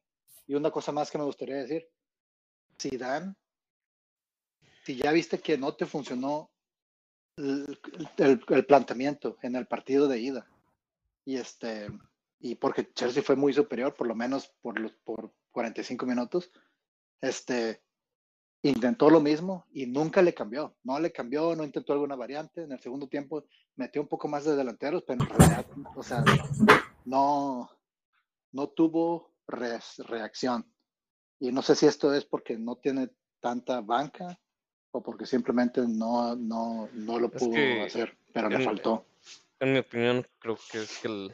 Y 0.48 0.56
una 0.56 0.70
cosa 0.72 0.92
más 0.92 1.10
que 1.10 1.18
me 1.18 1.24
gustaría 1.24 1.56
decir, 1.56 1.88
Zidane 2.80 3.34
si 4.84 4.96
ya 4.96 5.12
viste 5.12 5.40
que 5.40 5.58
no 5.58 5.76
te 5.76 5.86
funcionó 5.86 6.50
el, 7.38 7.80
el- 8.18 8.44
el 8.48 8.66
planteamiento 8.66 9.38
en 9.42 9.56
el 9.56 9.68
partido 9.68 10.08
de 10.08 10.20
ida. 10.20 10.48
Y 11.24 11.38
este, 11.38 11.88
y 12.42 12.56
porque 12.56 12.92
Chelsea 12.94 13.22
fue 13.24 13.36
muy 13.36 13.54
superior, 13.54 13.94
por 13.94 14.08
lo 14.08 14.16
menos 14.16 14.52
por 14.62 14.80
los 14.80 14.92
por 14.94 15.32
45 15.52 16.06
minutos, 16.06 16.52
este 17.22 17.84
intentó 18.64 19.10
lo 19.10 19.20
mismo 19.20 19.66
y 19.72 19.86
nunca 19.88 20.22
le 20.22 20.34
cambió. 20.34 20.76
No 20.84 21.00
le 21.00 21.12
cambió, 21.12 21.56
no 21.56 21.64
intentó 21.64 21.94
alguna 21.94 22.16
variante. 22.16 22.64
En 22.64 22.72
el 22.72 22.80
segundo 22.80 23.08
tiempo 23.08 23.46
metió 23.76 24.02
un 24.02 24.08
poco 24.08 24.28
más 24.28 24.46
de 24.46 24.56
delanteros, 24.56 25.04
pero 25.04 25.20
en 25.22 25.28
realidad, 25.30 25.68
o 25.96 26.04
sea, 26.04 26.24
no, 27.06 27.70
no 28.52 28.70
tuvo 28.70 29.32
res- 29.48 29.98
reacción. 30.00 30.66
Y 31.40 31.52
no 31.52 31.62
sé 31.64 31.76
si 31.76 31.88
esto 31.88 32.14
es 32.14 32.24
porque 32.26 32.58
no 32.58 32.76
tiene 32.78 33.10
tanta 33.40 33.82
banca 33.82 34.40
o 34.92 35.02
porque 35.02 35.26
simplemente 35.26 35.82
no, 35.88 36.36
no, 36.36 36.88
no 36.94 37.20
lo 37.20 37.32
Es 37.34 37.44
pudo 37.44 37.84
hacer, 37.84 38.16
pero 38.34 38.50
le 38.50 38.60
faltó. 38.64 39.06
En 39.60 39.74
mi 39.74 39.80
opinión, 39.80 40.28
creo 40.40 40.58
que 40.72 40.84
es 40.84 41.00
que 41.00 41.08
el- 41.08 41.34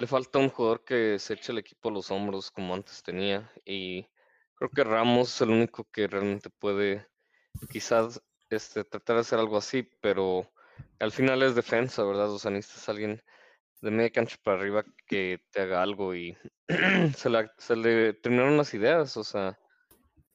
le 0.00 0.06
falta 0.06 0.38
un 0.38 0.48
jugador 0.48 0.84
que 0.84 1.18
se 1.18 1.34
eche 1.34 1.52
el 1.52 1.58
equipo 1.58 1.88
a 1.88 1.92
los 1.92 2.10
hombros 2.10 2.50
como 2.50 2.74
antes 2.74 3.02
tenía. 3.02 3.50
Y 3.64 4.06
creo 4.56 4.70
que 4.70 4.84
Ramos 4.84 5.34
es 5.34 5.40
el 5.42 5.50
único 5.50 5.84
que 5.90 6.06
realmente 6.06 6.50
puede 6.50 7.06
quizás 7.70 8.22
este, 8.50 8.84
tratar 8.84 9.16
de 9.16 9.20
hacer 9.20 9.38
algo 9.38 9.56
así, 9.56 9.82
pero 10.00 10.50
al 10.98 11.12
final 11.12 11.42
es 11.42 11.54
defensa, 11.54 12.04
¿verdad? 12.04 12.30
O 12.30 12.38
sea, 12.38 12.50
alguien 12.88 13.22
de 13.80 13.90
media 13.90 14.10
cancha 14.10 14.36
para 14.42 14.58
arriba 14.58 14.84
que 15.06 15.44
te 15.50 15.60
haga 15.62 15.82
algo 15.82 16.14
y 16.14 16.36
se, 17.16 17.30
se 17.58 17.76
le 17.76 18.14
terminaron 18.14 18.56
las 18.56 18.74
ideas. 18.74 19.16
O 19.16 19.24
sea, 19.24 19.58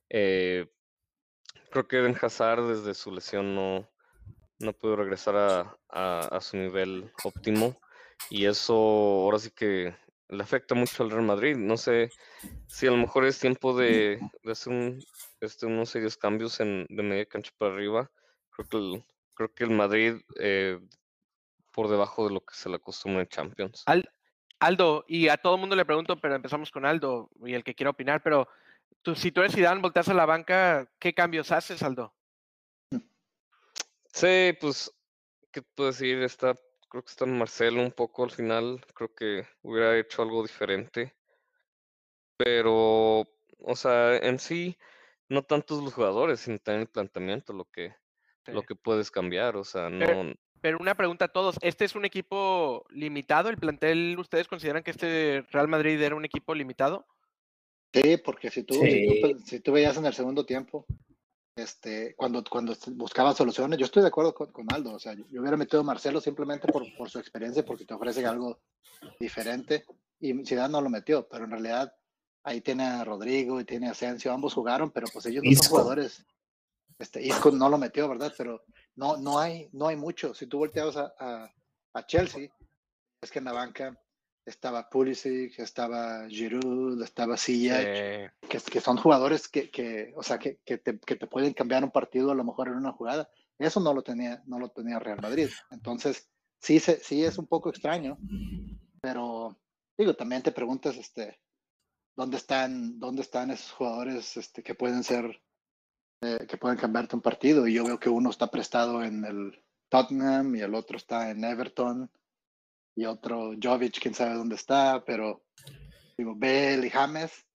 eh, 0.09 0.67
creo 1.71 1.87
que 1.87 1.97
Eden 1.97 2.17
Hazard 2.21 2.63
desde 2.67 2.93
su 2.93 3.11
lesión 3.11 3.55
no, 3.55 3.89
no 4.59 4.73
pudo 4.73 4.95
regresar 4.95 5.35
a- 5.89 6.27
a 6.27 6.41
su 6.41 6.57
nivel 6.57 7.11
óptimo 7.23 7.79
y 8.29 8.45
eso 8.45 8.73
ahora 8.75 9.39
sí 9.39 9.51
que 9.51 9.95
le 10.29 10.43
afecta 10.43 10.75
mucho 10.75 11.03
al 11.03 11.11
Real 11.11 11.23
Madrid. 11.23 11.55
No 11.55 11.77
sé 11.77 12.11
si 12.67 12.87
a 12.87 12.91
lo 12.91 12.97
mejor 12.97 13.25
es 13.25 13.39
tiempo 13.39 13.75
de, 13.77 14.19
de 14.43 14.51
hacer 14.51 14.73
un, 14.73 15.03
este, 15.39 15.65
unos 15.65 15.89
serios 15.89 16.17
cambios 16.17 16.59
en, 16.59 16.85
de 16.89 17.03
media 17.03 17.25
cancha 17.25 17.51
para 17.57 17.73
arriba. 17.73 18.11
Creo 18.51 18.67
que 18.67 18.77
el, 18.77 19.03
creo 19.33 19.53
que 19.53 19.63
el 19.63 19.71
Madrid 19.71 20.15
eh, 20.39 20.79
por 21.71 21.89
debajo 21.89 22.27
de 22.27 22.33
lo 22.33 22.41
que 22.41 22.55
se 22.55 22.69
le 22.69 22.75
acostumbra 22.75 23.21
en 23.21 23.27
Champions. 23.29 23.83
Al- 23.85 24.09
Aldo, 24.59 25.05
y 25.07 25.27
a 25.27 25.37
todo 25.37 25.53
el 25.53 25.59
mundo 25.59 25.75
le 25.75 25.85
pregunto, 25.85 26.19
pero 26.19 26.35
empezamos 26.35 26.71
con 26.71 26.83
Aldo 26.85 27.29
y 27.45 27.53
el 27.53 27.63
que 27.63 27.75
quiera 27.75 27.91
opinar, 27.91 28.23
pero 28.23 28.47
tú, 29.03 29.13
si 29.15 29.31
tú 29.31 29.41
eres 29.41 29.53
Zidane, 29.53 29.81
volteas 29.81 30.09
a 30.09 30.15
la 30.15 30.25
banca, 30.25 30.91
¿qué 30.97 31.13
cambios 31.13 31.51
haces, 31.51 31.83
Aldo? 31.83 32.15
Sí, 34.11 34.57
pues, 34.59 34.91
¿qué 35.51 35.61
puedo 35.61 35.91
decir? 35.91 36.23
Está, 36.23 36.55
creo 36.89 37.03
que 37.03 37.09
está 37.09 37.25
Marcelo 37.25 37.81
un 37.81 37.91
poco 37.91 38.23
al 38.23 38.31
final. 38.31 38.85
Creo 38.93 39.13
que 39.13 39.45
hubiera 39.61 39.97
hecho 39.97 40.21
algo 40.21 40.41
diferente. 40.41 41.15
Pero, 42.37 43.21
o 43.59 43.75
sea, 43.75 44.17
en 44.17 44.39
sí, 44.39 44.77
no 45.29 45.43
tantos 45.43 45.83
los 45.83 45.93
jugadores, 45.93 46.41
sino 46.41 46.59
también 46.59 46.81
el 46.81 46.87
planteamiento, 46.87 47.53
lo 47.53 47.65
que, 47.65 47.95
lo 48.45 48.63
que 48.63 48.75
puedes 48.75 49.11
cambiar. 49.11 49.57
O 49.57 49.63
sea, 49.63 49.89
Pero- 49.89 50.23
no. 50.23 50.33
Pero 50.59 50.79
una 50.79 50.95
pregunta 50.95 51.25
a 51.25 51.27
todos, 51.27 51.55
¿este 51.61 51.85
es 51.85 51.95
un 51.95 52.03
equipo 52.03 52.83
limitado? 52.89 53.49
¿El 53.49 53.57
plantel, 53.57 54.17
ustedes 54.17 54.47
consideran 54.47 54.81
que 54.81 54.89
este 54.89 55.45
Real 55.51 55.67
Madrid 55.67 56.01
era 56.01 56.15
un 56.15 56.25
equipo 56.25 56.55
limitado? 56.55 57.05
Sí, 57.93 58.17
porque 58.17 58.49
si 58.49 58.63
tú, 58.63 58.73
si 58.73 59.21
tú, 59.21 59.39
si 59.45 59.59
tú 59.59 59.71
veías 59.71 59.97
en 59.97 60.07
el 60.07 60.13
segundo 60.13 60.45
tiempo, 60.47 60.85
este, 61.57 62.15
cuando, 62.15 62.43
cuando 62.43 62.75
buscaba 62.93 63.33
soluciones, 63.33 63.77
yo 63.79 63.85
estoy 63.85 64.03
de 64.03 64.09
acuerdo 64.09 64.33
con, 64.33 64.51
con 64.51 64.71
Aldo, 64.73 64.93
o 64.93 64.99
sea, 64.99 65.13
yo, 65.13 65.25
yo 65.29 65.41
hubiera 65.41 65.57
metido 65.57 65.81
a 65.81 65.83
Marcelo 65.83 66.21
simplemente 66.21 66.71
por, 66.71 66.83
por 66.95 67.09
su 67.09 67.19
experiencia, 67.19 67.65
porque 67.65 67.85
te 67.85 67.93
ofrece 67.93 68.25
algo 68.25 68.59
diferente, 69.19 69.85
y 70.19 70.45
Zidane 70.45 70.71
no 70.71 70.81
lo 70.81 70.89
metió, 70.89 71.27
pero 71.27 71.45
en 71.45 71.51
realidad 71.51 71.93
ahí 72.43 72.61
tiene 72.61 72.83
a 72.85 73.03
Rodrigo 73.03 73.59
y 73.59 73.65
tiene 73.65 73.87
a 73.87 73.91
Asensio, 73.91 74.31
ambos 74.31 74.53
jugaron, 74.53 74.91
pero 74.91 75.07
pues 75.11 75.25
ellos 75.25 75.43
no 75.43 75.49
Isco. 75.49 75.63
son 75.63 75.71
jugadores. 75.71 76.25
Este, 76.97 77.21
Isco 77.21 77.51
no 77.51 77.69
lo 77.69 77.77
metió, 77.77 78.07
¿verdad? 78.07 78.33
Pero 78.37 78.63
no, 78.95 79.17
no 79.17 79.37
hay, 79.37 79.69
no 79.73 79.87
hay 79.87 79.95
mucho. 79.95 80.33
Si 80.33 80.47
tú 80.47 80.59
volteabas 80.59 80.97
a, 80.97 81.13
a, 81.19 81.53
a 81.93 82.05
Chelsea, 82.05 82.49
es 83.21 83.31
que 83.31 83.39
en 83.39 83.45
la 83.45 83.53
banca 83.53 83.99
estaba 84.47 84.89
Pulisic, 84.89 85.59
estaba 85.59 86.27
Giroud, 86.29 87.03
estaba 87.03 87.35
Ziyech, 87.35 87.85
Eh, 87.85 88.31
que, 88.47 88.59
que 88.59 88.79
son 88.79 88.97
jugadores 88.97 89.49
que, 89.49 89.69
que 89.69 90.13
o 90.15 90.23
sea, 90.23 90.39
que, 90.39 90.59
que, 90.65 90.77
te, 90.77 90.97
que 90.99 91.17
te 91.17 91.27
pueden 91.27 91.53
cambiar 91.53 91.83
un 91.83 91.91
partido 91.91 92.31
a 92.31 92.35
lo 92.35 92.45
mejor 92.45 92.69
en 92.69 92.75
una 92.75 92.93
jugada. 92.93 93.29
Eso 93.59 93.79
no 93.81 93.93
lo 93.93 94.03
tenía, 94.03 94.41
no 94.45 94.57
lo 94.57 94.69
tenía 94.69 94.99
Real 94.99 95.19
Madrid. 95.21 95.49
Entonces, 95.69 96.29
sí, 96.59 96.79
se, 96.79 96.97
sí 96.99 97.25
es 97.25 97.37
un 97.37 97.47
poco 97.47 97.69
extraño, 97.69 98.17
pero 99.01 99.59
digo, 99.97 100.15
también 100.15 100.43
te 100.43 100.53
preguntas, 100.53 100.95
este, 100.95 101.39
¿dónde 102.15 102.37
están, 102.37 102.99
dónde 102.99 103.23
están 103.23 103.51
esos 103.51 103.71
jugadores 103.73 104.37
este, 104.37 104.63
que 104.63 104.75
pueden 104.75 105.03
ser, 105.03 105.41
eh, 106.21 106.45
que 106.47 106.57
pueden 106.57 106.77
cambiarte 106.77 107.17
un 107.17 107.21
partido? 107.21 107.67
Y 107.67 107.73
yo 107.73 107.83
veo 107.83 107.99
que 107.99 108.09
uno 108.09 108.29
está 108.29 108.49
prestado 108.49 109.03
en 109.03 109.25
el 109.25 109.61
Tottenham 109.89 110.55
y 110.55 110.61
el 110.61 110.73
otro 110.73 110.95
está 110.95 111.31
en 111.31 111.43
Everton 111.43 112.09
y 112.97 113.05
otro 113.05 113.51
Jovic, 113.61 113.99
quién 114.01 114.13
sabe 114.15 114.33
dónde 114.33 114.55
está, 114.55 115.03
pero 115.05 115.43
digo, 116.17 116.33
Bale 116.35 116.85
y 116.85 116.89
James 116.89 117.45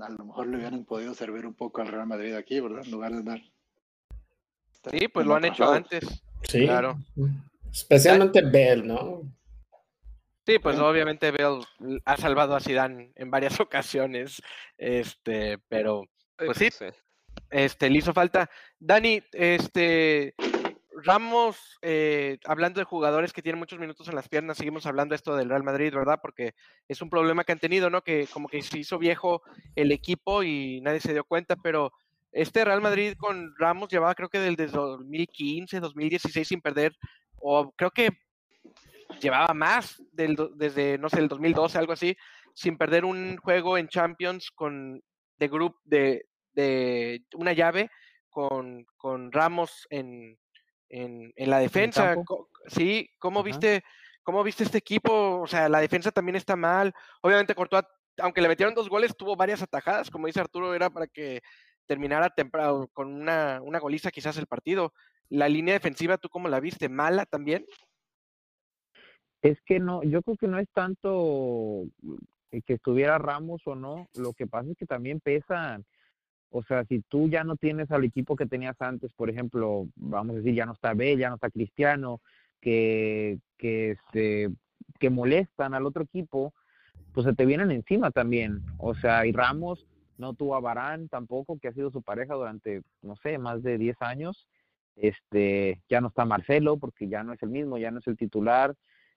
a 0.00 0.08
lo 0.10 0.24
mejor 0.24 0.46
le 0.48 0.56
hubieran 0.56 0.84
podido 0.84 1.14
servir 1.14 1.46
un 1.46 1.54
poco 1.54 1.80
al 1.80 1.88
Real 1.88 2.06
Madrid 2.06 2.34
aquí, 2.34 2.58
¿verdad? 2.60 2.84
En 2.84 2.90
lugar 2.90 3.12
de 3.12 3.22
dar. 3.22 3.40
sí, 4.90 5.08
pues 5.08 5.26
lo 5.26 5.34
han 5.36 5.44
hecho 5.44 5.70
antes. 5.70 6.22
Sí. 6.42 6.64
Claro. 6.64 6.96
Especialmente 7.72 8.40
Bell, 8.40 8.86
¿no? 8.86 9.22
Sí, 10.46 10.58
pues 10.60 10.76
Sí. 10.76 10.82
obviamente 10.82 11.30
Bale 11.32 11.64
ha 12.04 12.16
salvado 12.16 12.54
a 12.54 12.60
Zidane 12.60 13.12
en 13.16 13.30
varias 13.30 13.58
ocasiones, 13.60 14.40
este, 14.78 15.58
pero 15.68 16.04
Pues 16.36 16.56
sí. 16.58 16.68
este, 17.50 17.90
le 17.90 17.98
hizo 17.98 18.12
falta. 18.12 18.48
Dani, 18.78 19.20
este, 19.32 20.34
Ramos, 21.04 21.78
eh, 21.82 22.38
hablando 22.44 22.80
de 22.80 22.84
jugadores 22.84 23.32
que 23.32 23.42
tienen 23.42 23.58
muchos 23.58 23.78
minutos 23.78 24.08
en 24.08 24.14
las 24.14 24.28
piernas, 24.28 24.56
seguimos 24.56 24.86
hablando 24.86 25.14
esto 25.14 25.36
del 25.36 25.50
Real 25.50 25.62
Madrid, 25.62 25.92
¿verdad? 25.92 26.18
Porque 26.22 26.54
es 26.88 27.02
un 27.02 27.10
problema 27.10 27.44
que 27.44 27.52
han 27.52 27.58
tenido, 27.58 27.90
¿no? 27.90 28.02
Que 28.02 28.26
como 28.32 28.48
que 28.48 28.62
se 28.62 28.78
hizo 28.78 28.98
viejo 28.98 29.42
el 29.74 29.92
equipo 29.92 30.42
y 30.42 30.80
nadie 30.80 31.00
se 31.00 31.12
dio 31.12 31.24
cuenta, 31.24 31.56
pero 31.56 31.92
este 32.32 32.64
Real 32.64 32.80
Madrid 32.80 33.14
con 33.18 33.54
Ramos 33.58 33.90
llevaba 33.90 34.14
creo 34.14 34.30
que 34.30 34.38
desde 34.38 34.68
2015, 34.68 35.80
2016 35.80 36.48
sin 36.48 36.62
perder, 36.62 36.96
o 37.40 37.72
creo 37.72 37.90
que 37.90 38.10
llevaba 39.20 39.52
más 39.52 40.02
desde, 40.12 40.98
no 40.98 41.10
sé, 41.10 41.18
el 41.18 41.28
2012, 41.28 41.78
algo 41.78 41.92
así, 41.92 42.16
sin 42.54 42.78
perder 42.78 43.04
un 43.04 43.36
juego 43.36 43.76
en 43.76 43.88
Champions 43.88 44.50
con 44.50 45.02
de 45.36 45.48
grupo 45.48 45.78
de, 45.84 46.26
de 46.54 47.22
una 47.34 47.52
llave 47.52 47.90
con, 48.30 48.86
con 48.96 49.30
Ramos 49.30 49.86
en, 49.90 50.38
en, 50.88 51.32
en 51.36 51.50
la 51.50 51.58
defensa. 51.58 52.16
Sí, 52.66 53.10
¿cómo 53.18 53.40
Ajá. 53.40 53.46
viste, 53.46 53.84
¿cómo 54.22 54.42
viste 54.42 54.64
este 54.64 54.78
equipo? 54.78 55.40
O 55.40 55.46
sea, 55.46 55.68
la 55.68 55.80
defensa 55.80 56.10
también 56.10 56.36
está 56.36 56.56
mal. 56.56 56.92
Obviamente 57.22 57.54
Courtois, 57.54 57.84
aunque 58.18 58.40
le 58.40 58.48
metieron 58.48 58.74
dos 58.74 58.88
goles, 58.88 59.16
tuvo 59.16 59.36
varias 59.36 59.62
atajadas, 59.62 60.10
como 60.10 60.26
dice 60.26 60.40
Arturo, 60.40 60.74
era 60.74 60.90
para 60.90 61.06
que 61.06 61.42
terminara 61.86 62.30
temprano 62.30 62.88
con 62.92 63.14
una, 63.14 63.60
una 63.62 63.78
goliza 63.78 64.10
quizás 64.10 64.36
el 64.38 64.46
partido. 64.46 64.92
La 65.28 65.48
línea 65.48 65.74
defensiva, 65.74 66.18
¿tú 66.18 66.28
cómo 66.28 66.48
la 66.48 66.60
viste? 66.60 66.88
¿Mala 66.88 67.26
también? 67.26 67.64
Es 69.42 69.58
que 69.66 69.78
no, 69.78 70.02
yo 70.02 70.22
creo 70.22 70.36
que 70.36 70.48
no 70.48 70.58
es 70.58 70.68
tanto 70.72 71.84
eh, 72.50 72.62
que 72.62 72.74
estuviera 72.74 73.18
Ramos 73.18 73.62
o 73.66 73.74
no, 73.74 74.08
lo 74.14 74.32
que 74.32 74.46
pasa 74.46 74.70
es 74.70 74.76
que 74.76 74.86
también 74.86 75.20
pesan. 75.20 75.84
O 76.50 76.62
sea, 76.62 76.84
si 76.84 77.00
tú 77.00 77.28
ya 77.28 77.44
no 77.44 77.56
tienes 77.56 77.90
al 77.90 78.04
equipo 78.04 78.36
que 78.36 78.46
tenías 78.46 78.80
antes, 78.80 79.12
por 79.12 79.30
ejemplo, 79.30 79.88
vamos 79.96 80.34
a 80.34 80.38
decir, 80.38 80.54
ya 80.54 80.66
no 80.66 80.72
está 80.72 80.94
Bell, 80.94 81.18
ya 81.18 81.28
no 81.28 81.34
está 81.36 81.50
Cristiano, 81.50 82.20
que, 82.60 83.38
que, 83.58 83.96
se, 84.12 84.50
que 84.98 85.10
molestan 85.10 85.74
al 85.74 85.86
otro 85.86 86.04
equipo, 86.04 86.54
pues 87.12 87.26
se 87.26 87.34
te 87.34 87.46
vienen 87.46 87.70
encima 87.70 88.10
también. 88.10 88.62
O 88.78 88.94
sea, 88.94 89.26
y 89.26 89.32
Ramos 89.32 89.86
no 90.18 90.34
tuvo 90.34 90.54
a 90.54 90.60
Barán 90.60 91.08
tampoco, 91.08 91.58
que 91.58 91.68
ha 91.68 91.72
sido 91.72 91.90
su 91.90 92.02
pareja 92.02 92.34
durante, 92.34 92.82
no 93.02 93.16
sé, 93.16 93.38
más 93.38 93.62
de 93.62 93.78
10 93.78 93.96
años. 94.00 94.46
Este, 94.96 95.82
ya 95.90 96.00
no 96.00 96.08
está 96.08 96.24
Marcelo, 96.24 96.78
porque 96.78 97.08
ya 97.08 97.22
no 97.22 97.34
es 97.34 97.42
el 97.42 97.50
mismo, 97.50 97.76
ya 97.76 97.90
no 97.90 97.98
es 97.98 98.06
el 98.06 98.16
titular 98.16 98.74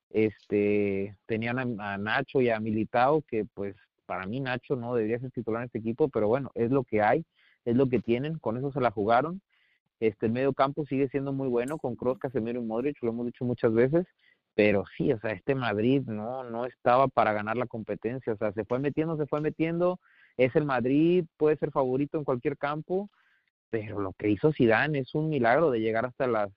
este 0.10 1.16
tenían 1.26 1.80
a, 1.80 1.94
a 1.94 1.98
Nacho 1.98 2.42
y 2.42 2.50
a 2.50 2.60
Militao 2.60 3.22
que 3.22 3.46
pues 3.46 3.76
para 4.10 4.26
mí 4.26 4.40
Nacho 4.40 4.76
no 4.76 4.96
debería 4.96 5.20
ser 5.20 5.30
titular 5.30 5.62
en 5.62 5.68
este 5.68 5.78
equipo 5.78 6.10
pero 6.10 6.28
bueno 6.28 6.50
es 6.56 6.72
lo 6.72 6.84
que 6.84 7.04
hay 7.04 7.24
es 7.64 7.76
lo 7.76 7.88
que 7.88 8.00
tienen 8.00 8.40
con 8.40 8.58
eso 8.58 8.72
se 8.72 8.82
la 8.82 8.90
jugaron 8.90 9.40
este 10.00 10.26
el 10.26 10.32
medio 10.32 10.52
campo 10.54 10.84
sigue 10.88 11.10
siendo 11.10 11.32
muy 11.32 11.48
bueno 11.48 11.78
con 11.78 11.96
Kroos, 11.96 12.18
Casemiro 12.18 12.60
y 12.60 12.66
Modric 12.66 12.98
lo 13.04 13.12
hemos 13.12 13.28
dicho 13.28 13.46
muchas 13.46 13.72
veces 13.72 14.08
pero 14.56 14.84
sí 14.98 15.14
o 15.14 15.20
sea 15.20 15.34
este 15.34 15.54
Madrid 15.54 16.02
no 16.08 16.44
no 16.44 16.66
estaba 16.66 17.08
para 17.08 17.34
ganar 17.34 17.56
la 17.56 17.68
competencia 17.68 18.34
o 18.34 18.38
sea 18.38 18.52
se 18.52 18.66
fue 18.66 18.80
metiendo 18.80 19.16
se 19.16 19.28
fue 19.28 19.42
metiendo 19.42 20.00
es 20.38 20.56
el 20.56 20.66
Madrid 20.66 21.26
puede 21.38 21.58
ser 21.58 21.70
favorito 21.70 22.18
en 22.18 22.24
cualquier 22.24 22.58
campo 22.58 23.12
pero 23.70 24.00
lo 24.00 24.14
que 24.14 24.30
hizo 24.32 24.52
Zidane 24.52 24.98
es 24.98 25.14
un 25.14 25.30
milagro 25.30 25.70
de 25.70 25.82
llegar 25.82 26.08
hasta 26.08 26.26
las 26.26 26.50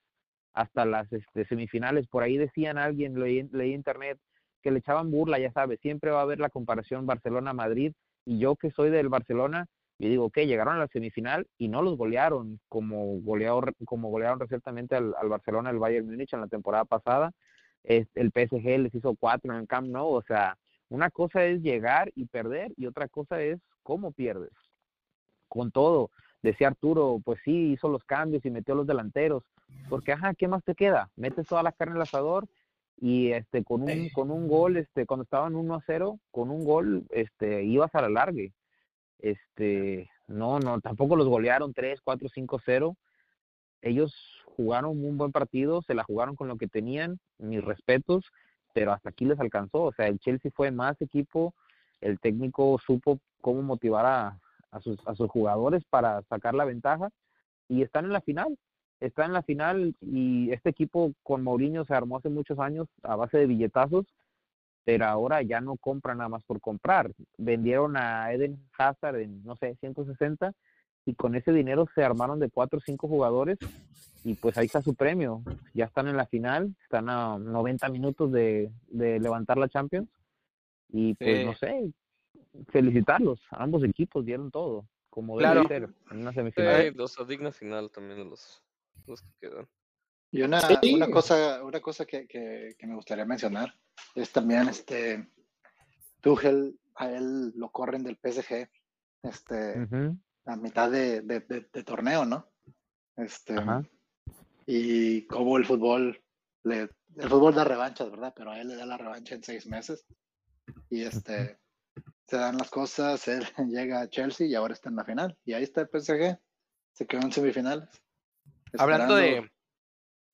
hasta 0.54 0.84
las 0.84 1.10
este, 1.12 1.44
semifinales. 1.46 2.06
Por 2.08 2.22
ahí 2.22 2.36
decían 2.36 2.78
alguien, 2.78 3.18
leí, 3.18 3.48
leí 3.52 3.72
internet, 3.72 4.18
que 4.62 4.70
le 4.70 4.78
echaban 4.78 5.10
burla, 5.10 5.38
ya 5.38 5.52
sabes, 5.52 5.80
siempre 5.80 6.10
va 6.10 6.20
a 6.20 6.22
haber 6.22 6.40
la 6.40 6.48
comparación 6.48 7.06
Barcelona-Madrid, 7.06 7.92
y 8.24 8.38
yo 8.38 8.56
que 8.56 8.70
soy 8.70 8.90
del 8.90 9.08
Barcelona, 9.08 9.66
yo 9.98 10.08
digo, 10.08 10.30
que 10.30 10.46
llegaron 10.46 10.74
a 10.74 10.78
la 10.78 10.88
semifinal 10.88 11.46
y 11.58 11.68
no 11.68 11.82
los 11.82 11.96
golearon 11.96 12.60
como 12.68 13.20
golearon, 13.20 13.74
como 13.84 14.10
golearon 14.10 14.40
recientemente 14.40 14.96
al, 14.96 15.14
al 15.20 15.28
Barcelona, 15.28 15.70
el 15.70 15.78
Bayern 15.78 16.06
Múnich 16.06 16.32
en 16.32 16.40
la 16.40 16.48
temporada 16.48 16.84
pasada. 16.84 17.32
Es, 17.84 18.08
el 18.14 18.32
PSG 18.32 18.78
les 18.78 18.94
hizo 18.94 19.14
cuatro 19.14 19.52
en 19.52 19.60
el 19.60 19.68
Camp 19.68 19.88
Nou, 19.88 20.12
o 20.14 20.22
sea, 20.22 20.56
una 20.88 21.10
cosa 21.10 21.44
es 21.44 21.62
llegar 21.62 22.10
y 22.14 22.26
perder 22.26 22.72
y 22.76 22.86
otra 22.86 23.08
cosa 23.08 23.40
es 23.42 23.60
cómo 23.82 24.12
pierdes. 24.12 24.50
Con 25.48 25.70
todo, 25.70 26.10
decía 26.42 26.68
Arturo, 26.68 27.20
pues 27.24 27.40
sí, 27.44 27.72
hizo 27.72 27.88
los 27.88 28.04
cambios 28.04 28.44
y 28.44 28.50
metió 28.50 28.74
los 28.74 28.86
delanteros, 28.86 29.44
porque 29.88 30.12
ajá, 30.12 30.34
¿qué 30.34 30.48
más 30.48 30.64
te 30.64 30.74
queda? 30.74 31.10
Metes 31.16 31.46
toda 31.46 31.62
la 31.62 31.72
carne 31.72 31.94
al 31.94 32.02
asador 32.02 32.48
y 32.96 33.32
este 33.32 33.64
con 33.64 33.82
un 33.82 34.08
con 34.10 34.30
un 34.30 34.48
gol 34.48 34.76
este 34.76 35.06
cuando 35.06 35.24
estaban 35.24 35.56
1 35.56 35.74
a 35.74 35.82
0, 35.86 36.18
con 36.30 36.50
un 36.50 36.64
gol 36.64 37.04
este 37.10 37.64
ibas 37.64 37.94
a 37.94 38.02
la 38.02 38.08
largue. 38.08 38.52
Este, 39.22 40.10
no, 40.26 40.58
no, 40.58 40.80
tampoco 40.80 41.16
los 41.16 41.28
golearon 41.28 41.72
3, 41.72 42.00
4, 42.02 42.28
5, 42.28 42.60
0. 42.64 42.96
Ellos 43.80 44.14
jugaron 44.56 44.90
un 44.90 45.16
buen 45.16 45.32
partido, 45.32 45.82
se 45.82 45.94
la 45.94 46.04
jugaron 46.04 46.36
con 46.36 46.48
lo 46.48 46.56
que 46.56 46.68
tenían, 46.68 47.18
mis 47.38 47.64
respetos, 47.64 48.24
pero 48.74 48.92
hasta 48.92 49.10
aquí 49.10 49.24
les 49.24 49.40
alcanzó. 49.40 49.82
O 49.84 49.92
sea, 49.92 50.08
el 50.08 50.18
Chelsea 50.18 50.50
fue 50.54 50.70
más 50.70 51.00
equipo, 51.00 51.54
el 52.00 52.18
técnico 52.20 52.78
supo 52.84 53.20
cómo 53.40 53.62
motivar 53.62 54.06
a, 54.06 54.40
a, 54.70 54.80
sus, 54.80 54.98
a 55.06 55.14
sus 55.14 55.30
jugadores 55.30 55.84
para 55.88 56.22
sacar 56.22 56.54
la 56.54 56.64
ventaja 56.64 57.10
y 57.68 57.82
están 57.82 58.04
en 58.04 58.12
la 58.12 58.20
final. 58.20 58.58
Están 59.02 59.26
en 59.26 59.32
la 59.32 59.42
final 59.42 59.94
y 60.00 60.52
este 60.52 60.70
equipo 60.70 61.12
con 61.24 61.42
Mourinho 61.42 61.84
se 61.84 61.94
armó 61.94 62.18
hace 62.18 62.28
muchos 62.28 62.58
años 62.60 62.86
a 63.02 63.16
base 63.16 63.36
de 63.38 63.46
billetazos, 63.46 64.06
pero 64.84 65.06
ahora 65.06 65.42
ya 65.42 65.60
no 65.60 65.76
compran 65.76 66.18
nada 66.18 66.28
más 66.28 66.42
por 66.44 66.60
comprar. 66.60 67.10
Vendieron 67.36 67.96
a 67.96 68.32
Eden 68.32 68.58
Hazard 68.78 69.16
en, 69.16 69.42
no 69.44 69.56
sé, 69.56 69.76
160 69.80 70.52
y 71.04 71.14
con 71.14 71.34
ese 71.34 71.52
dinero 71.52 71.88
se 71.96 72.04
armaron 72.04 72.38
de 72.38 72.48
cuatro 72.48 72.78
o 72.78 72.82
cinco 72.82 73.08
jugadores 73.08 73.58
y 74.22 74.34
pues 74.34 74.56
ahí 74.56 74.66
está 74.66 74.82
su 74.82 74.94
premio. 74.94 75.42
Ya 75.74 75.86
están 75.86 76.06
en 76.06 76.16
la 76.16 76.26
final, 76.26 76.72
están 76.84 77.08
a 77.08 77.38
90 77.38 77.88
minutos 77.88 78.30
de, 78.30 78.70
de 78.88 79.18
levantar 79.18 79.58
la 79.58 79.68
Champions 79.68 80.08
y 80.90 81.14
pues 81.14 81.38
Sí. 81.40 81.44
no 81.44 81.54
sé, 81.56 81.92
felicitarlos. 82.68 83.40
Ambos 83.50 83.82
equipos 83.82 84.24
dieron 84.24 84.50
todo, 84.52 84.86
como 85.10 85.38
Claro. 85.38 85.64
debe 85.64 85.80
ser 85.80 85.90
en 86.12 86.18
una 86.20 86.32
semifinal. 86.32 86.92
Sí, 86.92 86.98
o 87.00 87.08
sea, 87.08 87.24
digna 87.24 87.50
final 87.50 87.90
también 87.90 88.18
de 88.18 88.24
los, 88.26 88.62
los 89.06 89.22
que 89.22 89.28
quedan. 89.40 89.68
Y 90.30 90.42
una, 90.42 90.60
Sí. 90.60 90.94
una 90.94 91.10
cosa, 91.10 91.62
una 91.62 91.80
cosa 91.80 92.04
que, 92.06 92.26
que- 92.26 92.74
que 92.78 92.86
me 92.86 92.94
gustaría 92.94 93.24
mencionar 93.24 93.74
es 94.14 94.30
también 94.32 94.68
este 94.68 95.28
Tuchel, 96.20 96.78
a 96.94 97.10
él 97.10 97.52
lo 97.56 97.70
corren 97.70 98.02
del 98.04 98.16
PSG 98.18 98.68
este, 99.24 99.86
a 100.46 100.56
mitad 100.56 100.90
de, 100.90 101.20
de- 101.22 101.40
de- 101.40 101.68
de 101.72 101.84
torneo, 101.84 102.24
¿no? 102.24 102.50
Este, 103.16 103.54
Ajá. 103.58 103.82
y 104.66 105.26
como 105.26 105.56
el 105.58 105.64
fútbol, 105.66 106.20
le, 106.64 106.88
el 107.16 107.28
fútbol 107.28 107.54
da 107.54 107.64
revanchas, 107.64 108.10
¿verdad? 108.10 108.32
Pero 108.36 108.50
a 108.50 108.60
él 108.60 108.68
le 108.68 108.76
da 108.76 108.86
la 108.86 108.96
revancha 108.96 109.34
en 109.34 109.42
seis 109.44 109.66
meses. 109.66 110.06
Y 110.90 111.02
este, 111.02 111.58
se 112.26 112.36
dan 112.36 112.56
las 112.56 112.70
cosas, 112.70 113.26
él 113.28 113.46
llega 113.68 114.00
a 114.00 114.08
Chelsea 114.08 114.46
y 114.46 114.54
ahora 114.54 114.74
está 114.74 114.88
en 114.88 114.96
la 114.96 115.04
final. 115.04 115.38
Y 115.44 115.52
ahí 115.52 115.62
está 115.64 115.82
el 115.82 115.88
PSG, 115.88 116.38
se 116.92 117.06
quedó 117.06 117.20
en 117.22 117.32
semifinales. 117.32 117.88
Hablando 118.78 119.14
de. 119.14 119.50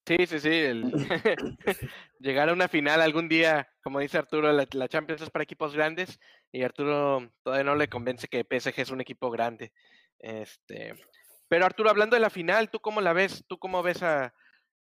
Sí, 0.07 0.17
sí, 0.27 0.41
sí. 0.41 0.49
el- 0.49 0.93
Llegar 2.19 2.49
a 2.49 2.53
una 2.53 2.69
final 2.69 3.01
algún 3.01 3.29
día, 3.29 3.69
como 3.83 4.01
dice 4.01 4.19
Arturo, 4.19 4.53
la, 4.53 4.67
la 4.73 4.89
Champions 4.89 5.23
es 5.23 5.31
para 5.31 5.43
equipos 5.43 5.75
grandes 5.75 6.19
y 6.51 6.63
Arturo 6.63 7.31
todavía 7.43 7.65
no 7.65 7.75
le 7.77 7.89
convence 7.89 8.27
que 8.29 8.45
PSG 8.45 8.81
es 8.81 8.91
un 8.91 9.01
equipo 9.01 9.31
grande. 9.31 9.73
Este, 10.19 10.95
pero 11.49 11.67
Arturo, 11.67 11.91
hablando 11.91 12.17
de 12.17 12.21
la 12.21 12.31
final, 12.31 12.71
¿tú 12.71 12.81
cómo 12.81 13.01
la 13.01 13.13
ves? 13.13 13.45
¿Tú 13.47 13.59
cómo 13.59 13.83
ves 13.83 14.03
a 14.03 14.35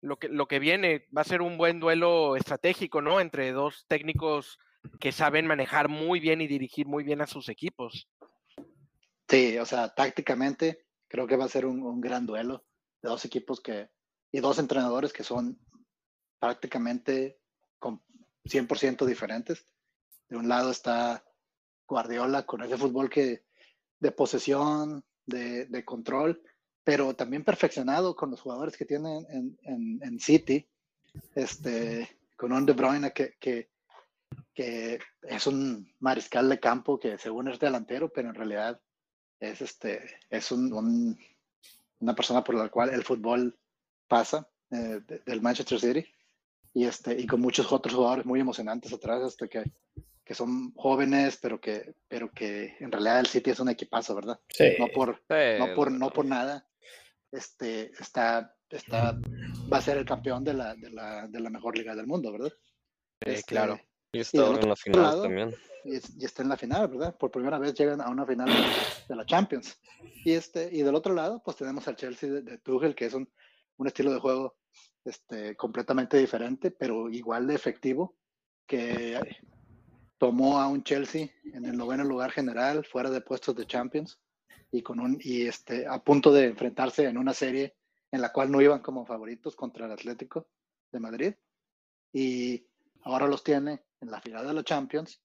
lo 0.02 0.18
que, 0.18 0.28
lo 0.28 0.48
que 0.48 0.60
viene? 0.60 1.08
Va 1.16 1.22
a 1.22 1.26
ser 1.26 1.42
un 1.42 1.58
buen 1.58 1.80
duelo 1.80 2.36
estratégico, 2.36 3.02
¿no? 3.02 3.20
Entre 3.20 3.52
dos 3.52 3.86
técnicos 3.88 4.60
que 5.00 5.12
saben 5.12 5.48
manejar 5.48 5.88
muy 5.90 6.20
bien 6.20 6.42
y 6.42 6.48
dirigir 6.48 6.86
muy 6.86 7.04
bien 7.04 7.22
a 7.22 7.28
sus 7.28 7.50
equipos. 7.50 8.10
Sí, 9.28 9.58
o 9.58 9.66
sea, 9.66 9.94
tácticamente 9.94 10.86
creo 11.08 11.26
que 11.26 11.38
va 11.38 11.46
a 11.46 11.50
ser 11.50 11.66
un, 11.66 11.82
un 11.82 12.02
gran 12.02 12.26
duelo 12.26 12.66
de 13.04 13.10
dos 13.10 13.26
equipos 13.26 13.62
que 13.62 13.90
y 14.32 14.40
dos 14.40 14.58
entrenadores 14.58 15.14
que 15.14 15.24
son 15.24 15.60
prácticamente 16.40 17.40
con 17.78 18.02
100% 18.46 19.06
diferentes. 19.06 19.66
De 20.28 20.38
un 20.38 20.50
lado 20.50 20.72
está 20.72 21.24
Guardiola 21.88 22.46
con 22.46 22.64
ese 22.64 22.78
fútbol 22.78 23.10
que 23.10 23.46
de 24.00 24.12
posesión, 24.12 25.06
de, 25.26 25.86
control, 25.86 26.42
pero 26.84 27.16
también 27.16 27.44
perfeccionado 27.44 28.16
con 28.16 28.32
los 28.32 28.42
jugadores 28.42 28.76
que 28.76 28.86
tienen 28.86 29.26
en, 29.30 29.60
en, 29.64 30.00
en 30.02 30.20
City, 30.20 30.68
este, 31.36 32.10
con 32.36 32.52
un 32.52 32.66
De 32.66 32.74
Bruyne 32.74 33.14
que, 33.14 33.36
que, 33.40 33.70
es 35.22 35.48
un 35.48 35.94
mariscal 36.00 36.50
de 36.50 36.60
campo 36.60 37.00
que 37.00 37.18
según 37.18 37.48
es 37.48 37.60
delantero, 37.60 38.12
pero 38.12 38.30
en 38.30 38.36
realidad 38.36 38.82
es 39.40 39.62
este 39.62 40.18
es 40.30 40.52
un- 40.52 41.18
una 42.04 42.16
persona 42.16 42.44
por 42.44 42.56
la 42.56 42.70
cual 42.70 42.90
el 42.94 43.04
fútbol 43.04 43.58
pasa 44.08 44.48
eh, 44.72 45.00
de- 45.08 45.20
del 45.26 45.42
Manchester 45.42 45.80
City 45.80 46.06
y 46.74 46.86
este 46.86 47.20
y 47.20 47.26
con 47.28 47.40
muchos 47.42 47.72
otros 47.72 47.96
jugadores 47.96 48.26
muy 48.26 48.40
emocionantes 48.40 48.92
atrás 48.94 49.22
este 49.26 49.48
que, 49.48 49.72
que 50.24 50.34
son 50.34 50.74
jóvenes 50.76 51.38
pero 51.42 51.60
que 51.60 51.96
pero 52.08 52.32
que 52.32 52.76
en 52.80 52.92
realidad 52.92 53.20
el 53.20 53.28
City 53.28 53.52
es 53.52 53.60
un 53.60 53.70
equipazo 53.70 54.16
verdad 54.16 54.40
Sí. 54.50 54.76
no 54.80 54.88
por 54.88 55.18
Sí, 55.30 55.60
no 55.60 55.74
por 55.76 55.92
no 55.92 56.10
por 56.10 56.26
nada 56.26 56.68
este 57.32 57.92
está 58.00 58.56
está 58.70 59.20
va 59.72 59.78
a 59.78 59.82
ser 59.82 59.98
el 59.98 60.06
campeón 60.06 60.44
de 60.44 60.54
la 60.54 60.76
de 60.76 60.90
la, 60.90 61.28
de 61.28 61.40
la 61.40 61.50
mejor 61.50 61.78
liga 61.78 61.96
del 61.96 62.08
mundo 62.08 62.32
verdad 62.32 62.52
Sí, 63.26 63.30
Este, 63.32 63.44
claro. 63.56 63.80
Y 64.14 64.20
está 64.20 64.44
ahora 64.46 64.62
en 64.62 64.70
la 64.70 64.76
final 64.76 65.02
lado, 65.02 65.24
también. 65.24 65.56
y, 65.84 65.96
es- 65.96 66.16
y 66.18 66.24
está 66.26 66.44
en 66.44 66.50
la 66.50 66.58
final, 66.58 66.88
¿verdad? 66.88 67.18
Por 67.18 67.32
primera 67.32 67.58
vez 67.58 67.74
llegan 67.74 68.00
a 68.00 68.10
una 68.10 68.26
final 68.26 68.48
de, 68.48 68.64
de 69.10 69.16
la 69.16 69.26
Champions. 69.26 69.80
Y 70.24 70.34
este 70.34 70.70
y 70.72 70.84
del 70.84 70.94
otro 70.96 71.14
lado, 71.14 71.42
pues 71.44 71.58
tenemos 71.58 71.88
al 71.88 71.96
Chelsea 71.96 72.30
de, 72.32 72.42
de 72.44 72.58
Tuchel, 72.60 72.94
que 72.96 73.06
es 73.08 73.14
un, 73.16 73.28
un 73.78 73.88
estilo 73.88 74.14
de 74.14 74.20
juego 74.20 74.56
este, 75.04 75.56
completamente 75.56 76.16
diferente, 76.18 76.70
pero 76.72 77.10
igual 77.10 77.48
de 77.48 77.56
efectivo, 77.56 78.16
que 78.68 79.20
tomó 80.20 80.60
a 80.62 80.68
un 80.68 80.84
Chelsea 80.84 81.30
en 81.54 81.66
el 81.66 81.76
noveno 81.76 82.04
lugar 82.04 82.32
general, 82.32 82.86
fuera 82.86 83.10
de 83.10 83.20
puestos 83.22 83.56
de 83.56 83.66
Champions, 83.66 84.20
y 84.72 84.82
con 84.84 85.00
un 85.00 85.18
y 85.22 85.48
este 85.48 85.86
a 85.88 86.00
punto 86.04 86.32
de 86.32 86.46
enfrentarse 86.46 87.06
en 87.06 87.18
una 87.18 87.34
serie 87.34 87.76
en 88.12 88.22
la 88.22 88.32
cual 88.32 88.52
no 88.52 88.62
iban 88.62 88.80
como 88.82 89.06
favoritos 89.06 89.56
contra 89.56 89.88
el 89.88 89.92
Atlético 89.92 90.48
de 90.92 91.00
Madrid. 91.00 91.34
Y 92.14 92.68
ahora 93.02 93.28
los 93.28 93.44
tiene 93.44 93.84
en 94.04 94.12
la 94.12 94.22
final 94.22 94.46
de 94.46 94.54
la 94.54 94.64
Champions, 94.64 95.22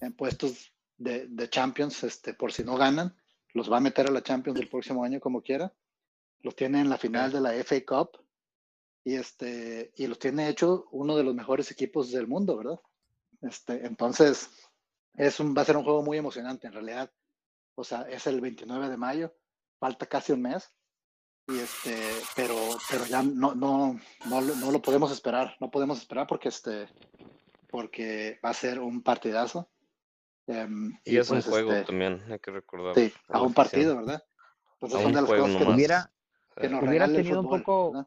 en 0.00 0.12
puestos 0.12 0.72
de, 0.96 1.26
de 1.28 1.48
Champions, 1.48 2.04
este, 2.04 2.34
por 2.34 2.52
si 2.52 2.62
no 2.62 2.76
ganan, 2.76 3.16
los 3.54 3.70
va 3.70 3.78
a 3.78 3.80
meter 3.80 4.06
a 4.06 4.12
la 4.12 4.22
Champions 4.22 4.58
del 4.58 4.68
próximo 4.68 5.02
año 5.02 5.20
como 5.20 5.42
quiera. 5.42 5.72
Los 6.40 6.54
tiene 6.54 6.80
en 6.80 6.90
la 6.90 6.98
final 6.98 7.32
de 7.32 7.40
la 7.40 7.52
FA 7.64 7.84
Cup 7.86 8.20
y 9.04 9.14
este 9.14 9.92
y 9.96 10.06
los 10.06 10.18
tiene 10.18 10.48
hecho 10.48 10.86
uno 10.92 11.16
de 11.16 11.24
los 11.24 11.34
mejores 11.34 11.70
equipos 11.70 12.12
del 12.12 12.26
mundo, 12.26 12.56
¿verdad? 12.56 12.80
Este, 13.40 13.86
entonces 13.86 14.50
es 15.14 15.40
un 15.40 15.56
va 15.56 15.62
a 15.62 15.64
ser 15.64 15.76
un 15.76 15.84
juego 15.84 16.02
muy 16.02 16.18
emocionante 16.18 16.66
en 16.66 16.74
realidad. 16.74 17.10
O 17.74 17.84
sea, 17.84 18.02
es 18.02 18.26
el 18.26 18.40
29 18.40 18.88
de 18.88 18.96
mayo, 18.96 19.34
falta 19.78 20.06
casi 20.06 20.32
un 20.32 20.42
mes. 20.42 20.70
Y 21.48 21.58
este, 21.58 21.96
pero 22.36 22.54
pero 22.90 23.06
ya 23.06 23.22
no 23.22 23.54
no 23.54 23.98
no, 24.26 24.40
no 24.40 24.70
lo 24.70 24.82
podemos 24.82 25.10
esperar, 25.10 25.56
no 25.60 25.70
podemos 25.70 25.98
esperar 25.98 26.26
porque 26.26 26.50
este 26.50 26.88
porque 27.68 28.40
va 28.44 28.50
a 28.50 28.54
ser 28.54 28.80
un 28.80 29.02
partidazo. 29.02 29.68
Em, 30.46 30.92
Y, 31.04 31.16
es 31.18 31.28
un 31.30 31.36
pues, 31.36 31.46
juego 31.48 31.72
este, 31.72 31.84
también, 31.86 32.22
hay 32.30 32.38
que 32.38 32.50
recordar. 32.50 32.94
Sí, 32.94 33.12
a 33.28 33.42
un 33.42 33.52
partido. 33.52 33.96
¿verdad? 33.96 34.24
Entonces 34.74 34.98
A 34.98 35.02
son 35.02 35.06
un 35.10 35.14
de 35.14 35.20
las 35.20 35.28
juego 35.28 35.44
cosas 35.44 35.58
que. 35.58 35.72
Hubiera- 35.74 36.10
que 36.56 36.68
nos 36.68 36.82
hubiera 36.82 37.06
tenido 37.06 37.40
un 37.40 37.48
poco- 37.48 38.06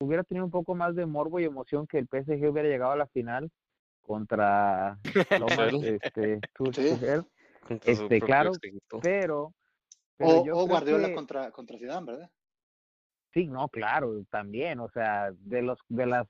hubiera 0.00 0.24
tenido 0.24 0.44
un 0.44 0.50
poco 0.50 0.74
más 0.74 0.94
de 0.94 1.04
morbo 1.06 1.38
y 1.38 1.44
emoción 1.44 1.86
que 1.86 1.98
el 1.98 2.08
PSG 2.08 2.48
hubiera 2.48 2.68
llegado 2.68 2.92
a 2.92 2.96
la 2.96 3.06
final 3.06 3.50
contra 4.00 4.98
Lomas, 5.70 5.74
este, 5.82 6.40
Tu- 6.54 6.72
Sí. 6.72 6.88
Tuchel, 6.88 7.22
su 7.68 7.74
este, 7.74 7.94
propio 8.06 8.26
claro, 8.26 8.52
equipo. 8.62 9.00
pero, 9.00 9.54
pero 10.16 10.40
O, 10.40 10.44
yo 10.46 10.56
o 10.56 10.66
Guardiola 10.66 11.08
que- 11.08 11.14
contra, 11.14 11.50
contra 11.50 11.78
Zidane, 11.78 12.06
¿verdad? 12.06 12.30
Sí, 13.34 13.46
no, 13.46 13.68
claro, 13.68 14.24
también, 14.30 14.80
o 14.80 14.88
sea, 14.90 15.30
de 15.32 15.62
los 15.62 15.78
de 15.88 16.06
las 16.06 16.26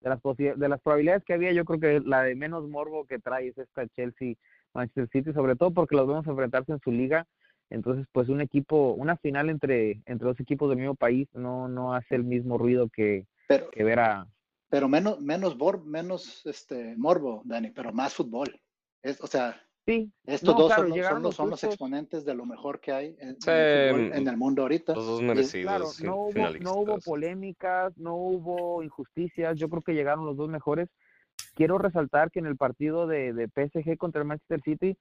de 0.00 0.08
las 0.10 0.20
de 0.36 0.68
las 0.68 0.80
probabilidades 0.80 1.24
que 1.24 1.34
había, 1.34 1.52
yo 1.52 1.64
creo 1.64 1.80
que 1.80 2.00
la 2.08 2.22
de 2.22 2.34
menos 2.34 2.68
morbo 2.68 3.06
que 3.06 3.18
trae 3.18 3.48
es 3.48 3.58
esta 3.58 3.86
Chelsea 3.88 4.34
Manchester 4.74 5.08
City, 5.12 5.32
sobre 5.32 5.56
todo 5.56 5.72
porque 5.72 5.96
los 5.96 6.06
vemos 6.06 6.26
enfrentarse 6.26 6.72
en 6.72 6.80
su 6.80 6.90
liga 6.90 7.26
Entonces, 7.70 8.06
pues 8.12 8.28
un 8.28 8.40
equipo, 8.40 8.92
una 8.94 9.16
final 9.16 9.50
entre, 9.50 10.02
entre 10.06 10.28
dos 10.28 10.40
equipos 10.40 10.68
del 10.68 10.78
mismo 10.78 10.94
país 10.94 11.28
no, 11.34 11.68
no 11.68 11.94
hace 11.94 12.14
el 12.14 12.24
mismo 12.24 12.58
ruido 12.58 12.88
que, 12.88 13.26
Pero, 13.46 13.70
que 13.70 13.84
ver 13.84 14.00
a... 14.00 14.26
pero 14.68 14.88
menos, 14.88 15.20
menos, 15.20 15.56
bor, 15.56 15.84
menos 15.84 16.44
este, 16.46 16.96
morbo, 16.96 17.42
Dani, 17.44 17.70
pero 17.70 17.92
más 17.92 18.14
fútbol. 18.14 18.60
Es, 19.02 19.20
o 19.20 19.26
sea, 19.26 19.60
Sí, 19.86 20.12
estos 20.24 20.54
No, 20.54 20.60
dos 20.60 20.66
claro, 20.74 20.82
son, 20.88 20.90
los- 20.98 21.06
son, 21.06 21.22
los, 21.50 21.60
son 21.60 21.70
exponentes 21.70 22.24
de 22.24 22.34
lo 22.34 22.44
mejor 22.46 22.80
que 22.80 22.92
hay 22.92 23.16
en, 23.18 23.40
Sí, 23.40 23.50
en 23.50 23.56
el, 23.56 23.88
fútbol 23.90 24.12
en 24.12 24.28
el 24.28 24.36
mundo 24.36 24.62
ahorita. 24.62 24.94
Los 24.94 25.06
dos 25.06 25.22
Y- 25.22 25.24
merecidos 25.24 25.62
claro, 25.64 25.86
no 26.04 26.16
hubo, 26.16 26.50
no 26.60 26.74
hubo 26.74 26.98
polémicas, 27.00 27.96
no 27.96 28.14
hubo 28.14 28.82
injusticias, 28.82 29.56
yo 29.58 29.68
creo 29.68 29.82
que 29.82 29.94
llegaron 29.94 30.26
los 30.26 30.36
dos 30.36 30.48
mejores. 30.48 30.88
Quiero 31.54 31.78
resaltar 31.78 32.30
que 32.30 32.38
en 32.38 32.46
el 32.46 32.56
partido 32.56 33.06
de, 33.06 33.32
de 33.32 33.48
PSG 33.48 33.96
contra 33.96 34.20
el 34.22 34.28
Manchester 34.28 34.60
City, 34.62 34.96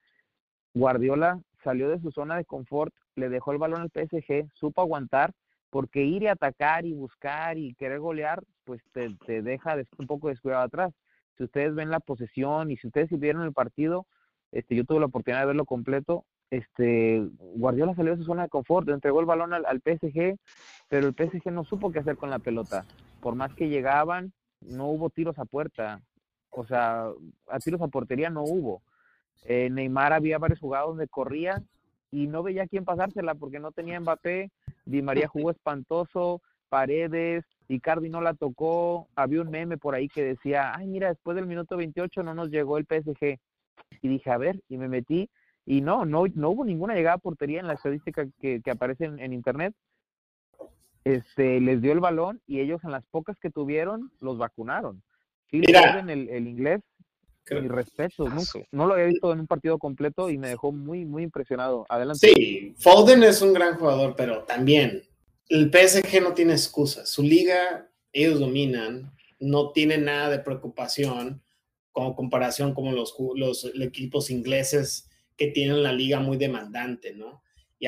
Guardiola 0.74 1.40
salió 1.64 1.90
de 1.90 2.00
su 2.00 2.12
zona 2.12 2.38
de 2.38 2.46
confort, 2.46 2.94
le 3.16 3.30
dejó 3.30 3.52
el 3.52 3.58
balón 3.58 3.82
al 3.82 3.90
PSG, 3.90 4.50
supo 4.54 4.82
aguantar, 4.82 5.34
porque 5.70 6.04
ir 6.04 6.24
y 6.24 6.28
atacar 6.28 6.86
y 6.86 6.94
buscar 6.94 7.58
y 7.58 7.76
querer 7.76 8.00
golear, 8.00 8.42
pues 8.64 8.82
te, 8.94 9.14
te 9.26 9.42
deja 9.42 9.76
un 9.98 10.08
poco 10.08 10.30
descuidado 10.30 10.64
atrás. 10.64 10.94
Si 11.38 11.44
ustedes 11.44 11.76
ven 11.76 11.90
la 11.92 12.00
posesión 12.00 12.72
y 12.72 12.78
si 12.78 12.88
ustedes 12.88 13.10
vieron 13.20 13.44
el 13.44 13.54
partido, 13.54 14.06
este, 14.52 14.76
yo 14.76 14.84
tuve 14.84 15.00
la 15.00 15.08
oportunidad 15.08 15.42
de 15.42 15.48
verlo 15.48 15.66
completo, 15.66 16.26
este, 16.52 17.24
Guardiola 17.38 17.94
salió 17.94 18.14
de 18.14 18.18
su 18.18 18.26
zona 18.26 18.44
de 18.44 18.50
confort, 18.50 18.90
entregó 18.90 19.20
el 19.20 19.26
balón 19.26 19.54
al, 19.54 19.82
PSG, 19.82 20.36
pero 20.88 21.08
el 21.08 21.14
PSG 21.14 21.52
no 21.52 21.64
supo 21.64 21.92
qué 21.92 22.00
hacer 22.00 22.18
con 22.18 22.30
la 22.30 22.40
pelota. 22.40 22.86
Por 23.22 23.36
más 23.36 23.54
que 23.54 23.70
llegaban, 23.70 24.34
no 24.62 24.88
hubo 24.88 25.10
tiros 25.10 25.38
a 25.38 25.46
puerta. 25.46 26.02
O 26.50 26.66
sea, 26.66 27.08
a 27.48 27.60
tiros 27.60 27.82
a 27.82 27.88
portería 27.88 28.30
no 28.30 28.44
hubo. 28.44 28.82
Eh, 29.46 29.70
Neymar 29.70 30.14
había 30.14 30.40
varios 30.40 30.60
jugados 30.60 30.90
donde 30.90 31.08
corría 31.08 31.62
y 32.12 32.28
no 32.28 32.42
veía 32.42 32.68
quién 32.68 32.86
pasársela 32.86 33.36
porque 33.36 33.60
no 33.60 33.72
tenía 33.72 34.00
Mbappé. 34.00 34.50
Di 34.86 35.02
María 35.04 35.28
jugó 35.28 35.52
espantoso, 35.52 36.42
Paredes, 36.70 37.46
Icardi 37.68 38.10
no 38.10 38.22
la 38.22 38.34
tocó. 38.34 39.08
Había 39.16 39.42
un 39.42 39.52
meme 39.52 39.78
por 39.78 39.94
ahí 39.94 40.08
que 40.08 40.24
decía, 40.24 40.74
ay, 40.76 40.88
mira, 40.88 41.10
después 41.10 41.36
del 41.36 41.46
minuto 41.46 41.78
28 41.78 42.24
no 42.24 42.34
nos 42.34 42.50
llegó 42.50 42.80
el 42.80 42.86
PSG. 42.86 43.38
Y 44.02 44.08
dije, 44.08 44.32
a 44.32 44.38
ver, 44.38 44.62
y 44.70 44.78
me 44.78 44.88
metí 44.88 45.30
y 45.66 45.82
no, 45.82 46.06
no, 46.06 46.26
no 46.34 46.50
hubo 46.50 46.66
ninguna 46.66 46.96
llegada 46.96 47.18
a 47.18 47.20
portería 47.20 47.60
en 47.60 47.68
la 47.68 47.74
estadística 47.74 48.28
que, 48.42 48.62
que 48.62 48.72
aparece 48.72 49.06
en, 49.06 49.20
en 49.20 49.34
internet. 49.34 49.74
Este, 51.04 51.60
les 51.60 51.82
dio 51.82 51.92
el 51.92 52.00
balón 52.00 52.42
y 52.48 52.60
ellos 52.60 52.84
en 52.84 52.92
las 52.92 53.06
pocas 53.06 53.38
que 53.40 53.50
tuvieron 53.50 54.12
los 54.20 54.38
vacunaron. 54.38 55.02
Foden, 55.52 56.10
el, 56.10 56.30
el 56.30 56.48
inglés, 56.48 56.82
mi 57.52 57.68
respeto, 57.68 58.28
Ah, 58.28 58.38
no, 58.72 58.86
lo 58.86 58.94
había 58.94 59.06
visto 59.06 59.32
en 59.34 59.40
un 59.40 59.48
partido 59.48 59.80
completo 59.80 60.30
y 60.30 60.38
me 60.38 60.50
dejó 60.50 60.72
muy, 60.72 61.06
muy 61.06 61.24
impresionado. 61.24 61.86
Adelante. 61.90 62.28
Sí, 62.28 62.76
Foden 62.78 63.24
es 63.24 63.42
un 63.42 63.54
gran 63.54 63.76
jugador, 63.76 64.16
pero 64.16 64.44
también 64.44 65.04
el 65.50 65.72
PSG 65.72 66.22
no 66.22 66.34
tiene 66.34 66.54
excusas. 66.54 67.10
Su 67.10 67.24
liga, 67.24 67.90
ellos 68.14 68.40
dominan, 68.40 69.12
no 69.40 69.72
tienen 69.72 70.06
nada 70.06 70.30
de 70.30 70.40
preocupación 70.40 71.42
como 72.00 72.16
comparación 72.16 72.74
como 72.74 72.94
los, 72.94 73.14
los 73.36 73.66
equipos 73.76 74.30
ingleses 74.30 75.10
que 75.36 75.48
tienen 75.48 75.84
la 75.84 75.92
liga 75.92 76.22
muy 76.22 76.38
demandante, 76.38 77.14
¿no? 77.14 77.44
Y 77.78 77.88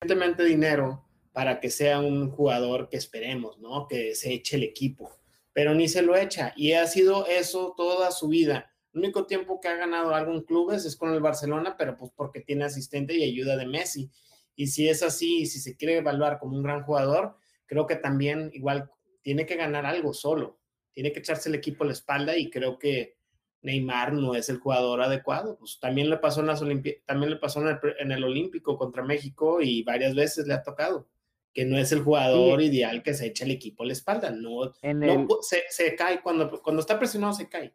aparentemente 0.00 0.42
dinero 0.42 1.06
para 1.32 1.60
que 1.60 1.70
sea 1.70 2.00
un 2.00 2.28
jugador 2.32 2.88
que 2.88 2.96
esperemos, 2.96 3.60
¿no? 3.60 3.86
Que 3.86 4.16
se 4.16 4.32
eche 4.32 4.56
el 4.56 4.64
equipo, 4.64 5.16
pero 5.52 5.72
ni 5.72 5.88
se 5.88 6.02
lo 6.02 6.16
echa 6.16 6.52
y 6.56 6.72
ha 6.72 6.88
sido 6.88 7.26
eso 7.26 7.72
toda 7.76 8.10
su 8.10 8.26
vida. 8.26 8.72
El 8.92 9.02
único 9.02 9.26
tiempo 9.26 9.60
que 9.60 9.68
ha 9.68 9.76
ganado 9.76 10.12
algo 10.12 10.32
en 10.32 10.42
clubes 10.42 10.84
es 10.84 10.96
con 10.96 11.14
el 11.14 11.20
Barcelona, 11.20 11.76
pero 11.78 11.96
pues 11.96 12.10
porque 12.16 12.40
tiene 12.40 12.64
asistente 12.64 13.14
y 13.14 13.22
ayuda 13.22 13.56
de 13.56 13.66
Messi. 13.66 14.10
Y 14.56 14.66
si 14.66 14.88
es 14.88 15.04
así, 15.04 15.46
si 15.46 15.60
se 15.60 15.76
quiere 15.76 15.98
evaluar 15.98 16.40
como 16.40 16.56
un 16.56 16.64
gran 16.64 16.82
jugador, 16.82 17.36
creo 17.66 17.86
que 17.86 17.94
también 17.94 18.50
igual 18.54 18.90
tiene 19.22 19.46
que 19.46 19.54
ganar 19.54 19.86
algo 19.86 20.12
solo. 20.12 20.59
Tiene 20.92 21.12
que 21.12 21.20
echarse 21.20 21.48
el 21.48 21.54
equipo 21.54 21.84
a 21.84 21.86
la 21.88 21.92
espalda 21.92 22.36
y 22.36 22.50
creo 22.50 22.78
que 22.78 23.16
Neymar 23.62 24.12
no 24.12 24.34
es 24.34 24.48
el 24.48 24.58
jugador 24.58 25.02
adecuado. 25.02 25.56
Pues 25.58 25.78
también 25.80 26.10
le 26.10 26.16
pasó 26.16 26.40
en 26.40 26.46
las 26.48 26.62
Olimpi- 26.62 27.02
también 27.04 27.30
le 27.30 27.36
pasó 27.36 27.60
en 27.60 27.68
el, 27.68 27.78
en 27.98 28.12
el 28.12 28.24
Olímpico 28.24 28.76
contra 28.78 29.02
México 29.04 29.60
y 29.60 29.82
varias 29.82 30.14
veces 30.14 30.46
le 30.46 30.54
ha 30.54 30.62
tocado 30.62 31.06
que 31.52 31.64
no 31.64 31.76
es 31.76 31.90
el 31.92 32.02
jugador 32.02 32.62
ideal 32.62 33.02
que 33.02 33.12
se 33.12 33.26
echa 33.26 33.44
el 33.44 33.50
equipo 33.50 33.82
a 33.82 33.86
la 33.86 33.92
espalda. 33.92 34.30
No, 34.30 34.72
En 34.82 35.00
no 35.00 35.12
el, 35.12 35.18
pu- 35.26 35.38
se, 35.42 35.62
se 35.68 35.94
cae 35.96 36.22
cuando, 36.22 36.62
cuando 36.62 36.80
está 36.80 36.96
presionado, 36.98 37.32
se 37.32 37.48
cae. 37.48 37.72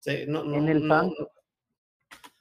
Se- 0.00 0.26
no, 0.26 0.42
no, 0.44 0.56
En 0.56 0.68
el 0.68 0.86
Santos. 0.88 1.28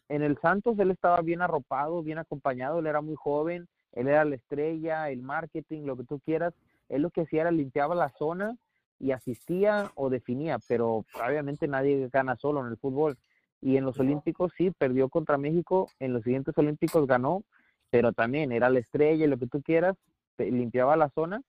en 0.10 0.24
el 0.24 0.38
Santos 0.40 0.78
él 0.80 0.92
estaba 0.92 1.22
bien 1.22 1.42
arropado, 1.42 2.02
bien 2.02 2.18
acompañado, 2.18 2.80
él 2.80 2.88
era 2.88 3.02
muy 3.02 3.16
joven, 3.16 3.68
él 3.94 4.08
era 4.08 4.26
la 4.26 4.36
estrella, 4.36 5.10
el 5.10 5.22
marketing, 5.22 5.84
lo 5.84 5.96
que 5.98 6.04
tú 6.06 6.20
quieras. 6.20 6.54
Él 6.90 7.02
lo 7.02 7.10
que 7.12 7.22
hacía 7.22 7.42
era 7.42 7.52
limpiaba 7.52 7.94
la 7.96 8.10
zona 8.18 8.58
y 9.00 9.12
asistía 9.12 9.92
o 9.96 10.10
definía, 10.10 10.60
pero 10.68 11.06
obviamente 11.14 11.68
nadie 11.68 12.10
gana 12.12 12.36
solo 12.36 12.62
en 12.62 12.68
el 12.72 12.78
fútbol. 12.78 13.18
Y 13.62 13.78
en 13.78 13.86
los 13.86 14.00
Olímpicos 14.00 14.52
sí, 14.58 14.72
perdió 14.72 15.10
contra 15.10 15.38
México, 15.38 15.90
en 16.00 16.14
los 16.14 16.24
siguientes 16.24 16.58
Olímpicos 16.58 17.08
ganó, 17.08 17.44
pero 17.90 18.14
también 18.14 18.52
era 18.52 18.70
la 18.70 18.80
estrella 18.80 19.26
y 19.26 19.28
lo 19.28 19.38
que 19.38 19.48
tú 19.48 19.62
quieras, 19.62 19.96
limpiaba 20.38 20.96
la 20.96 21.10
zona, 21.10 21.42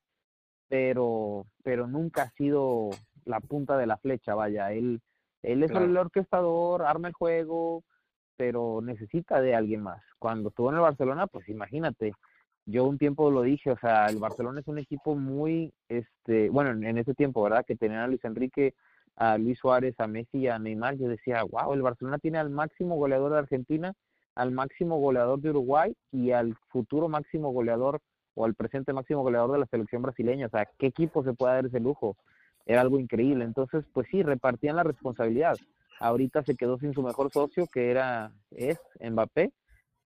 pero, 0.67 1.45
pero 1.63 1.87
nunca 1.87 2.23
ha 2.23 2.29
sido 2.31 2.89
la 3.25 3.39
punta 3.39 3.77
de 3.77 3.85
la 3.85 3.97
flecha, 3.97 4.33
vaya, 4.35 4.71
él, 4.71 5.01
él 5.43 5.63
es 5.63 5.71
Claro. 5.71 5.85
el 5.85 5.97
orquestador, 5.97 6.83
arma 6.83 7.07
el 7.09 7.13
juego, 7.13 7.83
pero 8.37 8.81
necesita 8.81 9.41
de 9.41 9.53
alguien 9.55 9.81
más. 9.81 10.01
Cuando 10.17 10.49
estuvo 10.49 10.69
en 10.69 10.75
el 10.75 10.81
Barcelona, 10.81 11.27
pues 11.27 11.47
imagínate, 11.49 12.13
yo 12.69 12.85
un 12.85 12.97
tiempo 12.97 13.31
lo 13.31 13.41
dije, 13.41 13.71
o 13.71 13.77
sea, 13.77 14.05
el 14.07 14.17
Barcelona 14.17 14.59
es 14.59 14.67
un 14.67 14.77
equipo 14.77 15.15
muy, 15.15 15.73
este, 15.87 16.49
bueno, 16.49 16.71
en, 16.71 16.97
ese 16.97 17.13
tiempo, 17.13 17.41
¿verdad? 17.43 17.65
Que 17.65 17.75
tenían 17.75 18.01
a 18.01 18.07
Luis 18.07 18.23
Enrique, 18.23 18.75
a 19.15 19.37
Luis 19.37 19.59
Suárez, 19.59 19.95
a 19.99 20.07
Messi 20.07 20.47
a 20.47 20.59
Neymar, 20.59 20.95
yo 20.95 21.07
decía, 21.07 21.43
wow, 21.43 21.73
el 21.73 21.81
Barcelona 21.81 22.19
tiene 22.19 22.37
al 22.37 22.49
máximo 22.49 22.95
goleador 22.95 23.33
de 23.33 23.39
Argentina, 23.39 23.93
al 24.35 24.51
máximo 24.51 24.99
goleador 24.99 25.41
de 25.41 25.49
Uruguay 25.49 25.95
y 26.11 26.31
al 26.31 26.55
futuro 26.69 27.09
máximo 27.09 27.51
goleador 27.51 27.99
o 28.35 28.45
al 28.45 28.55
presente 28.55 28.93
máximo 28.93 29.21
goleador 29.21 29.51
de 29.51 29.59
la 29.59 29.65
selección 29.65 30.01
brasileña. 30.01 30.45
O 30.45 30.49
sea, 30.49 30.67
¿qué 30.77 30.87
equipo 30.87 31.23
se 31.23 31.33
puede 31.33 31.55
dar 31.55 31.65
ese 31.65 31.79
lujo? 31.79 32.15
Era 32.65 32.81
algo 32.81 32.99
increíble. 32.99 33.43
Entonces, 33.43 33.83
pues 33.93 34.07
sí, 34.09 34.23
repartían 34.23 34.77
la 34.77 34.83
responsabilidad. 34.83 35.57
Ahorita 35.99 36.43
se 36.43 36.55
quedó 36.55 36.77
sin 36.77 36.93
su 36.93 37.01
mejor 37.01 37.31
socio, 37.31 37.65
que 37.67 37.91
era, 37.91 38.31
es 38.51 38.79
Mbappé. 39.01 39.51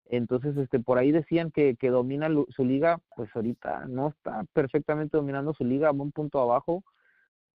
Entonces, 0.07 0.55
este, 0.57 0.79
por 0.79 0.97
ahí 0.97 1.11
decían 1.11 1.51
que, 1.51 1.75
que 1.75 1.89
domina 1.89 2.29
su 2.49 2.63
liga, 2.63 2.99
pues 3.15 3.29
ahorita 3.35 3.85
no 3.87 4.09
está 4.09 4.45
perfectamente 4.53 5.17
dominando 5.17 5.53
su 5.53 5.65
liga, 5.65 5.91
va 5.91 6.03
un 6.03 6.11
punto 6.11 6.39
abajo 6.39 6.83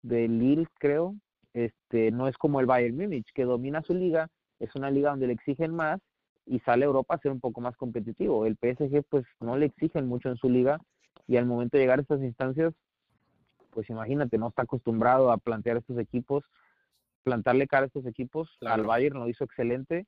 de 0.04 0.28
Lille, 0.28 0.68
creo. 0.78 1.16
Este, 1.54 2.12
no 2.12 2.28
es 2.28 2.38
como 2.38 2.60
el 2.60 2.66
Bayern 2.66 2.98
Múnich, 2.98 3.32
que 3.34 3.46
domina 3.46 3.82
su 3.82 3.94
liga, 3.94 4.30
es 4.60 4.76
una 4.76 4.92
liga 4.92 5.10
donde 5.10 5.28
le 5.28 5.34
exigen 5.34 5.74
más 5.74 6.00
y 6.46 6.60
sale 6.60 6.84
a 6.84 6.88
Europa 6.88 7.16
a 7.16 7.20
ser 7.20 7.32
un 7.32 7.40
poco 7.40 7.62
más 7.62 7.76
competitivo. 7.78 8.46
El 8.46 8.58
PSG, 8.58 9.04
pues, 9.10 9.26
no 9.40 9.58
le 9.58 9.66
exigen 9.66 10.08
mucho 10.08 10.30
en 10.30 10.38
su 10.38 10.50
liga 10.50 10.80
y 11.28 11.38
al 11.38 11.46
momento 11.46 11.78
de 11.78 11.84
llegar 11.84 12.00
a 12.00 12.02
estas 12.04 12.22
instancias, 12.22 12.74
pues 13.72 13.90
imagínate, 13.90 14.38
no 14.38 14.50
está 14.50 14.64
acostumbrado 14.64 15.32
a 15.32 15.38
plantear 15.38 15.78
estos 15.78 15.98
equipos, 15.98 16.44
plantarle 17.24 17.68
cara 17.68 17.84
a 17.84 17.88
estos 17.88 18.06
equipos. 18.06 18.58
Al. 18.62 18.84
Bayern 18.84 19.20
lo 19.20 19.28
hizo 19.28 19.44
excelente, 19.44 20.06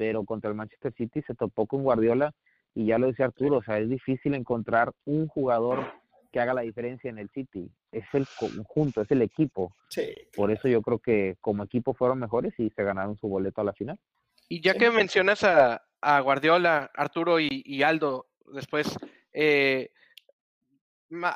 pero 0.00 0.24
contra 0.24 0.48
el 0.48 0.56
Manchester 0.56 0.94
City 0.94 1.20
se 1.26 1.34
topó 1.34 1.66
con 1.66 1.82
Guardiola 1.82 2.32
y 2.74 2.86
ya 2.86 2.96
lo 2.96 3.08
decía 3.08 3.26
Arturo, 3.26 3.58
o 3.58 3.62
sea, 3.62 3.76
es 3.76 3.86
difícil 3.86 4.32
encontrar 4.32 4.94
un 5.04 5.28
jugador 5.28 5.92
que 6.32 6.40
haga 6.40 6.54
la 6.54 6.62
diferencia 6.62 7.10
en 7.10 7.18
el 7.18 7.28
City. 7.28 7.70
Es 7.92 8.06
el 8.14 8.26
conjunto, 8.38 9.02
es 9.02 9.10
el 9.10 9.20
equipo. 9.20 9.76
Sí, 9.90 10.14
Por 10.34 10.52
eso 10.52 10.68
yo 10.68 10.80
creo 10.80 11.00
que 11.00 11.36
como 11.42 11.64
equipo 11.64 11.92
fueron 11.92 12.18
mejores 12.18 12.54
y 12.56 12.70
se 12.70 12.82
ganaron 12.82 13.18
su 13.18 13.28
boleto 13.28 13.60
a 13.60 13.64
la 13.64 13.74
final. 13.74 13.98
Y 14.48 14.62
ya 14.62 14.72
que 14.72 14.90
mencionas 14.90 15.44
a, 15.44 15.82
a 16.00 16.20
Guardiola, 16.20 16.90
Arturo 16.94 17.38
y, 17.38 17.62
y 17.66 17.82
Aldo, 17.82 18.30
después 18.54 18.96
eh, 19.34 19.90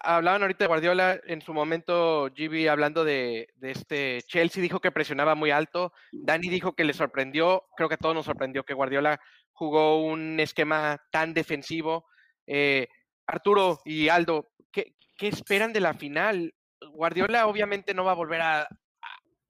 hablaban 0.02 0.42
ahorita 0.42 0.64
de 0.64 0.68
Guardiola, 0.68 1.20
en 1.24 1.40
su 1.42 1.52
momento 1.52 2.28
GB 2.34 2.68
hablando 2.70 3.04
de, 3.04 3.48
de 3.56 3.70
este 3.72 4.22
Chelsea 4.26 4.62
dijo 4.62 4.80
que 4.80 4.92
presionaba 4.92 5.34
muy 5.34 5.50
alto, 5.50 5.92
Dani 6.12 6.48
dijo 6.48 6.74
que 6.74 6.84
le 6.84 6.92
sorprendió, 6.92 7.64
creo 7.76 7.88
que 7.88 7.96
a 7.96 7.98
todos 7.98 8.14
nos 8.14 8.26
sorprendió 8.26 8.64
que 8.64 8.74
Guardiola 8.74 9.20
jugó 9.52 10.04
un 10.04 10.38
esquema 10.40 11.00
tan 11.10 11.34
defensivo. 11.34 12.06
Eh, 12.46 12.88
Arturo 13.26 13.80
y 13.84 14.08
Aldo, 14.08 14.52
¿qué, 14.70 14.94
qué 15.16 15.28
esperan 15.28 15.72
de 15.72 15.80
la 15.80 15.94
final? 15.94 16.54
Guardiola 16.90 17.46
obviamente 17.46 17.94
no 17.94 18.04
va 18.04 18.12
a 18.12 18.16
volver 18.16 18.40
a, 18.42 18.62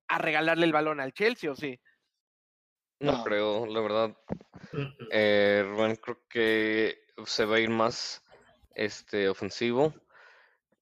a- 0.08 0.18
regalarle 0.18 0.64
el 0.64 0.72
balón 0.72 1.00
al 1.00 1.12
Chelsea, 1.12 1.50
¿o 1.50 1.56
sí? 1.56 1.78
No 3.00 3.12
No. 3.12 3.24
creo, 3.24 3.66
la 3.66 3.80
verdad. 3.80 4.16
Eh, 5.10 5.64
Rubén 5.66 5.96
creo 5.96 6.20
que 6.28 6.98
se 7.26 7.44
va 7.44 7.56
a 7.56 7.60
ir 7.60 7.70
más 7.70 8.22
este, 8.74 9.28
ofensivo. 9.28 9.92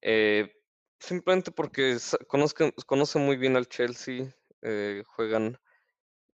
Eh, 0.03 0.53
simplemente 0.99 1.51
porque 1.53 1.97
conozcan- 2.29 2.75
conoce 2.87 3.19
muy 3.19 3.37
bien 3.37 3.57
al 3.57 3.69
Chelsea. 3.69 4.35
eh, 4.65 5.03
juegan, 5.07 5.59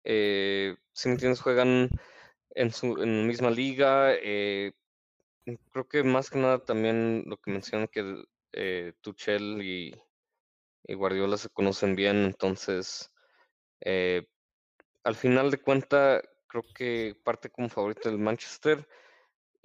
eh, 0.04 0.76
si 0.94 1.10
me 1.10 1.14
entiendes, 1.16 1.42
juegan 1.42 1.90
en 2.52 2.72
su 2.74 3.02
en 3.04 3.22
la 3.22 3.28
misma 3.28 3.52
liga. 3.52 4.14
eh, 4.16 4.74
creo 5.72 5.88
que 5.88 6.04
más 6.04 6.30
que 6.30 6.40
nada 6.40 6.60
también 6.64 7.24
lo 7.28 7.38
que 7.38 7.52
mencionan 7.52 7.88
que 7.88 8.24
eh, 8.54 8.94
Tuchel 9.02 9.62
y, 9.64 9.94
y 10.86 10.94
Guardiola 10.96 11.38
se 11.38 11.50
conocen 11.50 11.96
bien, 11.96 12.26
entonces 12.26 13.12
eh, 13.82 14.28
al 15.04 15.16
final 15.16 15.52
de 15.52 15.60
cuenta 15.62 16.22
creo 16.48 16.64
que 16.76 17.16
parte 17.24 17.50
como 17.50 17.70
favorito 17.70 18.10
del 18.10 18.20
Manchester 18.20 18.88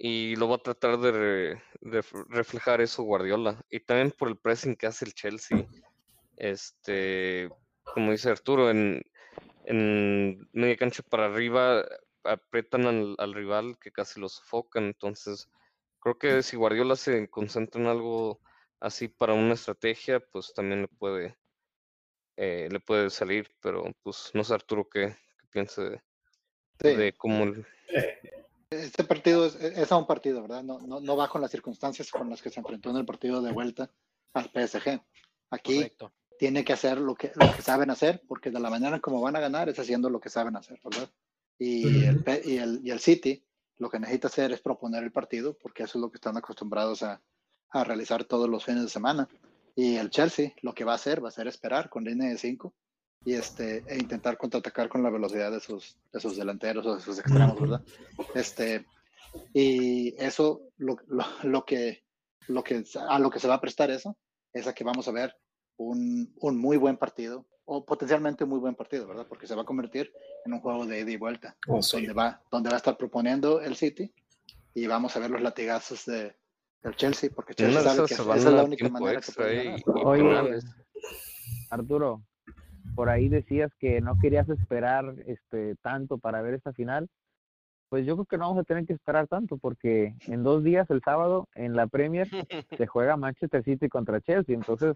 y 0.03 0.35
lo 0.35 0.49
va 0.49 0.55
a 0.55 0.63
tratar 0.63 0.97
de, 0.97 1.11
re- 1.11 1.63
de 1.81 1.99
f- 1.99 2.23
reflejar 2.29 2.81
eso 2.81 3.03
Guardiola 3.03 3.63
y 3.69 3.79
también 3.81 4.09
por 4.11 4.29
el 4.29 4.37
pressing 4.37 4.75
que 4.75 4.87
hace 4.87 5.05
el 5.05 5.13
Chelsea. 5.13 5.67
Este, 6.37 7.49
como 7.83 8.11
dice 8.11 8.31
Arturo, 8.31 8.71
en, 8.71 9.03
en 9.65 10.49
media 10.53 10.75
cancha 10.75 11.03
para 11.03 11.25
arriba 11.27 11.85
aprietan 12.23 12.87
al, 12.87 13.15
al 13.19 13.33
rival 13.35 13.77
que 13.79 13.91
casi 13.91 14.19
lo 14.19 14.27
sofocan. 14.27 14.85
Entonces, 14.85 15.47
creo 15.99 16.17
que 16.17 16.41
si 16.41 16.57
Guardiola 16.57 16.95
se 16.95 17.29
concentra 17.29 17.79
en 17.79 17.87
algo 17.87 18.41
así 18.79 19.07
para 19.07 19.33
una 19.35 19.53
estrategia, 19.53 20.19
pues 20.19 20.51
también 20.55 20.81
le 20.81 20.87
puede, 20.87 21.37
eh, 22.37 22.69
le 22.71 22.79
puede 22.79 23.11
salir. 23.11 23.51
Pero, 23.61 23.83
pues, 24.01 24.31
no 24.33 24.43
sé, 24.43 24.55
Arturo, 24.55 24.89
qué, 24.89 25.09
qué 25.39 25.47
piensa 25.51 25.83
de, 25.83 26.01
Sí. 26.81 26.95
de 26.95 27.13
cómo. 27.13 27.43
el- 27.43 27.67
Este 28.71 29.03
partido 29.03 29.45
es, 29.45 29.55
es 29.55 29.91
a 29.91 29.97
un 29.97 30.07
partido, 30.07 30.41
¿verdad? 30.41 30.63
No, 30.63 30.79
no, 30.79 31.01
no 31.01 31.17
va 31.17 31.27
con 31.27 31.41
las 31.41 31.51
circunstancias 31.51 32.09
con 32.09 32.29
las 32.29 32.41
que 32.41 32.49
se 32.49 32.61
enfrentó 32.61 32.89
en 32.89 32.97
el 32.97 33.05
partido 33.05 33.41
de 33.41 33.51
vuelta 33.51 33.91
al 34.33 34.45
PSG. 34.45 35.01
Aquí 35.49 35.75
Correcto. 35.75 36.13
tiene 36.39 36.63
que 36.63 36.71
hacer 36.71 36.97
lo 36.97 37.13
que, 37.13 37.33
lo 37.35 37.51
que 37.53 37.61
saben 37.61 37.89
hacer, 37.89 38.23
porque 38.27 38.49
de 38.49 38.61
la 38.61 38.69
manera 38.69 39.01
como 39.01 39.19
van 39.19 39.35
a 39.35 39.41
ganar 39.41 39.67
es 39.67 39.77
haciendo 39.77 40.09
lo 40.09 40.21
que 40.21 40.29
saben 40.29 40.55
hacer, 40.55 40.79
¿verdad? 40.83 41.11
Y 41.59 42.05
el, 42.05 42.23
y 42.45 42.57
el, 42.57 42.79
y 42.81 42.91
el 42.91 42.99
City 43.01 43.43
lo 43.77 43.89
que 43.89 43.99
necesita 43.99 44.29
hacer 44.29 44.53
es 44.53 44.61
proponer 44.61 45.03
el 45.03 45.11
partido, 45.11 45.57
porque 45.61 45.83
eso 45.83 45.97
es 45.97 46.01
lo 46.01 46.09
que 46.09 46.17
están 46.17 46.37
acostumbrados 46.37 47.03
a, 47.03 47.21
a 47.71 47.83
realizar 47.83 48.23
todos 48.23 48.49
los 48.49 48.63
fines 48.63 48.83
de 48.83 48.89
semana. 48.89 49.27
Y 49.75 49.97
el 49.97 50.09
Chelsea 50.09 50.53
lo 50.61 50.73
que 50.73 50.85
va 50.85 50.93
a 50.93 50.95
hacer 50.95 51.23
va 51.23 51.27
a 51.27 51.31
ser 51.31 51.47
esperar 51.47 51.89
con 51.89 52.05
línea 52.05 52.29
de 52.29 52.37
5 52.37 52.73
y 53.23 53.33
este, 53.33 53.83
e 53.87 53.97
intentar 53.97 54.37
contraatacar 54.37 54.89
con 54.89 55.03
la 55.03 55.09
velocidad 55.09 55.51
de 55.51 55.59
sus, 55.59 55.97
de 56.11 56.19
sus 56.19 56.37
delanteros 56.37 56.85
o 56.85 56.95
de 56.95 57.01
sus 57.01 57.19
extremos, 57.19 57.59
¿verdad? 57.59 57.81
Este, 58.33 58.85
y 59.53 60.15
eso, 60.21 60.61
lo, 60.77 60.97
lo, 61.07 61.23
lo 61.43 61.63
que, 61.65 62.03
lo 62.47 62.63
que, 62.63 62.83
a 63.07 63.19
lo 63.19 63.29
que 63.29 63.39
se 63.39 63.47
va 63.47 63.55
a 63.55 63.61
prestar 63.61 63.91
eso, 63.91 64.17
es 64.53 64.67
a 64.67 64.73
que 64.73 64.83
vamos 64.83 65.07
a 65.07 65.11
ver 65.11 65.35
un, 65.77 66.33
un 66.39 66.57
muy 66.57 66.77
buen 66.77 66.97
partido, 66.97 67.45
o 67.65 67.85
potencialmente 67.85 68.43
un 68.43 68.49
muy 68.49 68.59
buen 68.59 68.75
partido, 68.75 69.07
¿verdad? 69.07 69.25
Porque 69.29 69.47
se 69.47 69.55
va 69.55 69.61
a 69.61 69.65
convertir 69.65 70.11
en 70.45 70.53
un 70.53 70.59
juego 70.59 70.85
de 70.85 70.99
ida 71.01 71.11
y 71.11 71.17
vuelta, 71.17 71.55
Oh, 71.67 71.81
sí. 71.81 71.97
donde, 71.97 72.13
va, 72.13 72.41
donde 72.51 72.69
va 72.69 72.75
a 72.75 72.77
estar 72.77 72.97
proponiendo 72.97 73.61
el 73.61 73.75
City 73.75 74.11
y 74.73 74.87
vamos 74.87 75.15
a 75.15 75.19
ver 75.19 75.29
los 75.29 75.41
latigazos 75.41 76.05
de, 76.05 76.35
del 76.81 76.95
Chelsea, 76.95 77.29
porque 77.33 77.53
Chelsea 77.53 77.81
sabe 77.81 78.07
que 78.07 78.13
esa 78.15 78.35
es 78.35 78.43
la 78.45 78.63
única 78.63 78.89
manera 78.89 79.11
que 79.13 79.17
extra 79.27 79.45
puede 79.45 79.61
y, 79.61 79.65
ganar. 79.65 79.79
y 79.79 79.83
Oye, 80.03 80.23
penales. 80.23 80.65
Arturo, 81.69 82.23
por 82.95 83.09
ahí 83.09 83.29
decías 83.29 83.71
que 83.79 84.01
no 84.01 84.17
querías 84.19 84.47
esperar 84.49 85.15
este 85.25 85.75
tanto 85.81 86.17
para 86.17 86.41
ver 86.41 86.53
esta 86.55 86.73
final. 86.73 87.07
Pues 87.89 88.05
yo 88.05 88.15
creo 88.15 88.25
que 88.25 88.37
no 88.37 88.47
vamos 88.47 88.61
a 88.61 88.63
tener 88.65 88.85
que 88.85 88.93
esperar 88.93 89.27
tanto 89.27 89.57
porque 89.57 90.15
en 90.27 90.43
dos 90.43 90.63
días, 90.63 90.89
el 90.89 91.01
sábado, 91.03 91.47
en 91.55 91.75
la 91.75 91.87
Premier, 91.87 92.27
se 92.77 92.87
juega 92.87 93.17
Manchester 93.17 93.63
City 93.63 93.89
contra 93.89 94.21
Chelsea. 94.21 94.55
Entonces 94.55 94.95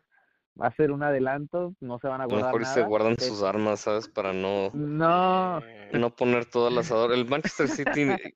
va 0.60 0.68
a 0.68 0.76
ser 0.76 0.92
un 0.92 1.04
adelanto, 1.04 1.74
no 1.82 2.00
se 2.00 2.08
van 2.08 2.22
a 2.22 2.24
A 2.24 2.28
lo 2.28 2.32
guardar 2.32 2.54
mejor 2.54 2.66
se 2.66 2.84
guardan 2.84 3.14
Es- 3.14 3.26
sus 3.26 3.44
armas, 3.44 3.82
¿sabes? 3.82 4.08
Para 4.08 4.32
no, 4.34 4.72
No, 4.74 5.60
Eh, 5.60 5.90
no 6.00 6.10
poner 6.16 6.46
todo 6.46 6.68
al 6.68 6.78
asador. 6.78 7.12
El 7.14 7.26
Manchester 7.26 7.68
City 7.68 7.86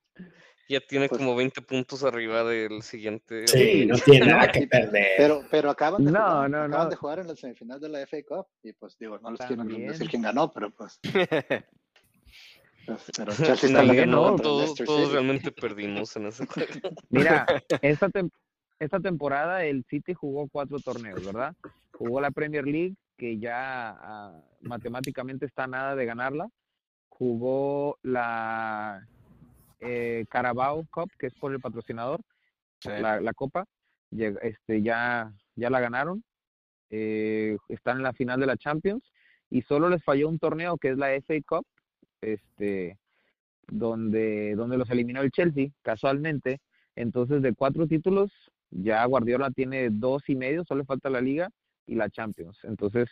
ya 0.70 0.80
tiene 0.82 1.10
Pues- 1.10 1.20
como 1.20 1.36
20 1.36 1.62
puntos 1.64 2.04
arriba 2.04 2.44
del 2.44 2.82
siguiente. 2.84 3.48
Sí, 3.48 3.86
no 3.86 3.96
tiene 3.98 4.28
nada 4.28 4.52
que 4.52 4.68
perder. 4.72 5.08
Pero, 5.18 5.44
pero 5.52 5.70
acaban 5.72 6.06
de 6.06 6.12
No, 6.12 6.20
jugar, 6.20 6.50
no, 6.50 6.58
acaban 6.64 6.86
no. 6.86 6.90
de 6.90 6.96
jugar 6.96 7.20
en 7.20 7.28
la 7.28 7.36
semifinal 7.36 7.80
de 7.82 7.90
la 7.90 8.00
FA 8.06 8.18
Cup 8.28 8.46
y 8.64 8.72
pues 8.74 8.98
digo, 8.98 9.18
no 9.20 9.32
les 9.32 9.40
quiero 9.42 9.64
decir 9.66 10.10
quién 10.10 10.22
ganó, 10.22 10.52
pero 10.52 10.70
pues, 10.72 11.00
pues, 12.86 13.12
pero 13.18 13.32
Chelsea 13.36 13.70
está 13.70 13.84
ganó, 13.94 14.36
todos, 14.38 14.76
todos 14.76 15.00
City. 15.02 15.12
realmente 15.14 15.52
perdimos 15.52 16.16
en 16.16 16.28
ese 16.28 16.46
juego. 16.46 16.72
Mira, 17.10 17.46
esta, 17.82 18.08
tem- 18.10 18.32
esta 18.80 19.00
temporada 19.00 19.66
el 19.66 19.84
City 19.90 20.14
jugó 20.14 20.48
cuatro 20.50 20.80
torneos, 20.80 21.26
¿verdad? 21.26 21.56
Jugó 21.94 22.22
la 22.22 22.32
Premier 22.32 22.66
League, 22.66 22.96
que 23.18 23.38
ya 23.38 23.90
ah, 23.90 24.42
matemáticamente 24.62 25.46
está 25.46 25.68
nada 25.68 25.96
de 25.96 26.06
ganarla. 26.06 26.48
Jugó 27.10 27.98
la 28.04 29.06
eh, 29.80 30.26
Carabao 30.30 30.86
Cup, 30.92 31.12
que 31.18 31.28
es 31.28 31.34
por 31.36 31.54
el 31.54 31.60
patrocinador, 31.60 32.22
sí. 32.80 32.90
la, 32.90 33.20
la 33.22 33.34
copa. 33.34 33.66
Este, 34.12 34.82
ya, 34.82 35.32
ya 35.56 35.70
la 35.70 35.80
ganaron. 35.80 36.24
Eh, 36.90 37.58
están 37.68 37.98
en 37.98 38.04
la 38.04 38.14
final 38.14 38.40
de 38.40 38.48
la 38.48 38.58
Champions. 38.58 39.04
Y 39.50 39.62
solo 39.64 39.90
les 39.90 40.04
falló 40.04 40.30
un 40.30 40.40
torneo 40.40 40.78
que 40.78 40.90
es 40.90 40.98
la 40.98 41.10
FA 41.22 41.36
Cup, 41.48 41.66
este, 42.22 42.98
donde, 43.68 44.56
donde 44.56 44.78
los 44.78 44.90
eliminó 44.90 45.22
el 45.22 45.32
Chelsea, 45.32 45.70
casualmente. 45.82 46.60
Entonces, 46.96 47.42
de 47.42 47.54
cuatro 47.54 47.88
títulos, 47.88 48.32
ya 48.70 49.04
Guardiola 49.06 49.50
tiene 49.52 49.90
dos 49.90 50.28
y 50.30 50.36
medio, 50.36 50.64
solo 50.66 50.82
le 50.82 50.86
falta 50.86 51.10
la 51.10 51.22
Liga 51.22 51.50
y 51.88 51.96
la 51.96 52.10
Champions. 52.10 52.60
Entonces, 52.64 53.10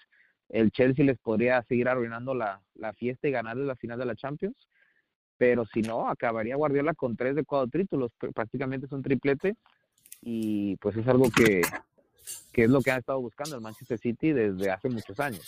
el 0.49 0.71
Chelsea 0.71 1.05
les 1.05 1.17
podría 1.17 1.61
seguir 1.63 1.89
arruinando 1.89 2.35
la, 2.35 2.61
la 2.75 2.93
fiesta 2.93 3.27
y 3.27 3.31
ganarles 3.31 3.65
la 3.65 3.75
final 3.75 3.97
de 3.97 4.05
la 4.05 4.15
Champions. 4.15 4.67
Pero 5.37 5.65
si 5.65 5.81
no, 5.81 6.09
acabaría 6.09 6.55
Guardiola 6.55 6.93
con 6.93 7.15
tres 7.15 7.35
de 7.35 7.43
cuatro 7.43 7.79
títulos, 7.79 8.11
pr- 8.19 8.33
prácticamente 8.33 8.87
es 8.87 8.91
un 8.91 9.03
triplete. 9.03 9.55
Y 10.21 10.75
pues 10.77 10.97
es 10.97 11.07
algo 11.07 11.29
que, 11.29 11.61
que 12.51 12.63
es 12.63 12.69
lo 12.69 12.81
que 12.81 12.89
ha 12.89 12.97
estado 12.97 13.21
buscando 13.21 13.55
el 13.55 13.61
Manchester 13.61 13.99
City 13.99 14.33
desde 14.33 14.71
hace 14.71 14.89
muchos 14.89 15.19
años. 15.19 15.47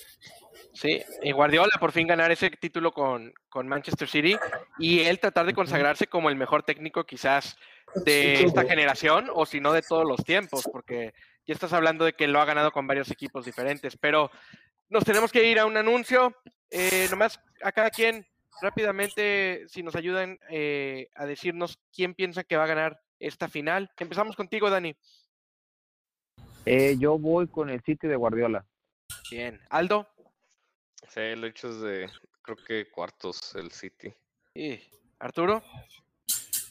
Sí, 0.74 1.02
y 1.24 1.32
Guardiola 1.32 1.72
por 1.80 1.92
fin 1.92 2.06
ganar 2.06 2.32
ese 2.32 2.52
título 2.52 2.92
con, 2.92 3.34
con 3.50 3.68
Manchester 3.68 4.08
City 4.08 4.38
y 4.78 5.00
él 5.00 5.20
tratar 5.20 5.48
de 5.48 5.56
consagrarse 5.56 6.06
como 6.06 6.30
el 6.30 6.36
mejor 6.36 6.62
técnico 6.62 7.04
quizás 7.04 7.58
de 8.06 8.44
esta 8.44 8.64
generación 8.64 9.30
o 9.34 9.48
si 9.48 9.60
no 9.60 9.74
de 9.74 9.82
todos 9.82 10.08
los 10.08 10.24
tiempos, 10.24 10.64
porque 10.72 11.14
ya 11.48 11.56
estás 11.56 11.74
hablando 11.74 12.06
de 12.06 12.14
que 12.14 12.28
lo 12.28 12.40
ha 12.40 12.46
ganado 12.46 12.72
con 12.72 12.86
varios 12.86 13.10
equipos 13.10 13.46
diferentes, 13.46 13.98
pero 13.98 14.30
nos 14.90 15.04
tenemos 15.04 15.32
que 15.32 15.50
ir 15.50 15.58
a 15.58 15.66
un 15.66 15.76
anuncio. 15.76 16.36
Eh, 16.70 17.08
nomás 17.10 17.40
a 17.64 17.72
cada 17.72 17.90
quien 17.90 18.28
rápidamente, 18.62 19.66
si 19.68 19.84
nos 19.84 19.96
ayudan 19.96 20.40
eh, 20.50 21.10
a 21.16 21.26
decirnos 21.26 21.80
quién 21.94 22.14
piensa 22.14 22.44
que 22.44 22.58
va 22.58 22.64
a 22.64 22.68
ganar 22.68 23.02
esta 23.20 23.48
final. 23.48 23.90
Empezamos 23.98 24.36
contigo, 24.36 24.70
Dani. 24.70 24.96
Eh, 26.66 26.96
yo 27.00 27.18
voy 27.18 27.48
con 27.48 27.70
el 27.70 27.82
City 27.82 28.08
de 28.08 28.16
Guardiola. 28.16 28.66
Bien. 29.32 29.60
Aldo. 29.70 30.08
Sí, 31.08 31.22
el 31.22 31.44
hecho 31.44 31.70
es 31.70 31.82
de, 31.82 32.10
creo 32.42 32.58
que 32.58 32.92
cuartos 32.92 33.56
el 33.56 33.72
City. 33.72 34.14
Y 34.54 34.80
Arturo. 35.20 35.64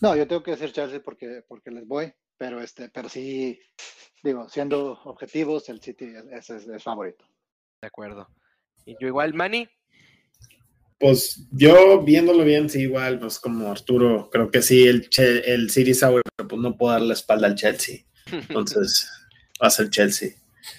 No, 0.00 0.14
yo 0.14 0.28
tengo 0.28 0.42
que 0.42 0.52
decir 0.52 0.72
Chelsea 0.72 1.00
porque, 1.02 1.42
porque 1.48 1.70
les 1.70 1.86
voy, 1.86 2.12
pero 2.36 2.60
este, 2.60 2.88
pero 2.88 3.08
sí, 3.08 3.60
digo, 4.22 4.48
siendo 4.48 4.92
objetivos, 5.04 5.68
el 5.68 5.80
City 5.80 6.12
es, 6.30 6.50
es, 6.50 6.68
es 6.68 6.82
favorito. 6.82 7.24
De 7.80 7.88
acuerdo. 7.88 8.28
Y 8.84 8.96
yo 9.00 9.08
igual, 9.08 9.34
Manny. 9.34 9.68
Pues 10.98 11.46
yo 11.52 12.02
viéndolo 12.02 12.44
bien, 12.44 12.68
sí, 12.68 12.82
igual, 12.82 13.20
pues 13.20 13.38
como 13.38 13.70
Arturo, 13.70 14.28
creo 14.30 14.50
que 14.50 14.62
sí, 14.62 14.86
el, 14.86 15.08
el 15.16 15.70
City 15.70 15.94
Sour, 15.94 16.22
pero 16.36 16.48
pues 16.48 16.60
no 16.60 16.76
puedo 16.76 16.92
dar 16.92 17.02
la 17.02 17.14
espalda 17.14 17.46
al 17.46 17.54
Chelsea. 17.54 18.04
Entonces, 18.26 19.08
va 19.62 19.68
a 19.68 19.70
ser 19.70 19.90
Chelsea. 19.90 20.30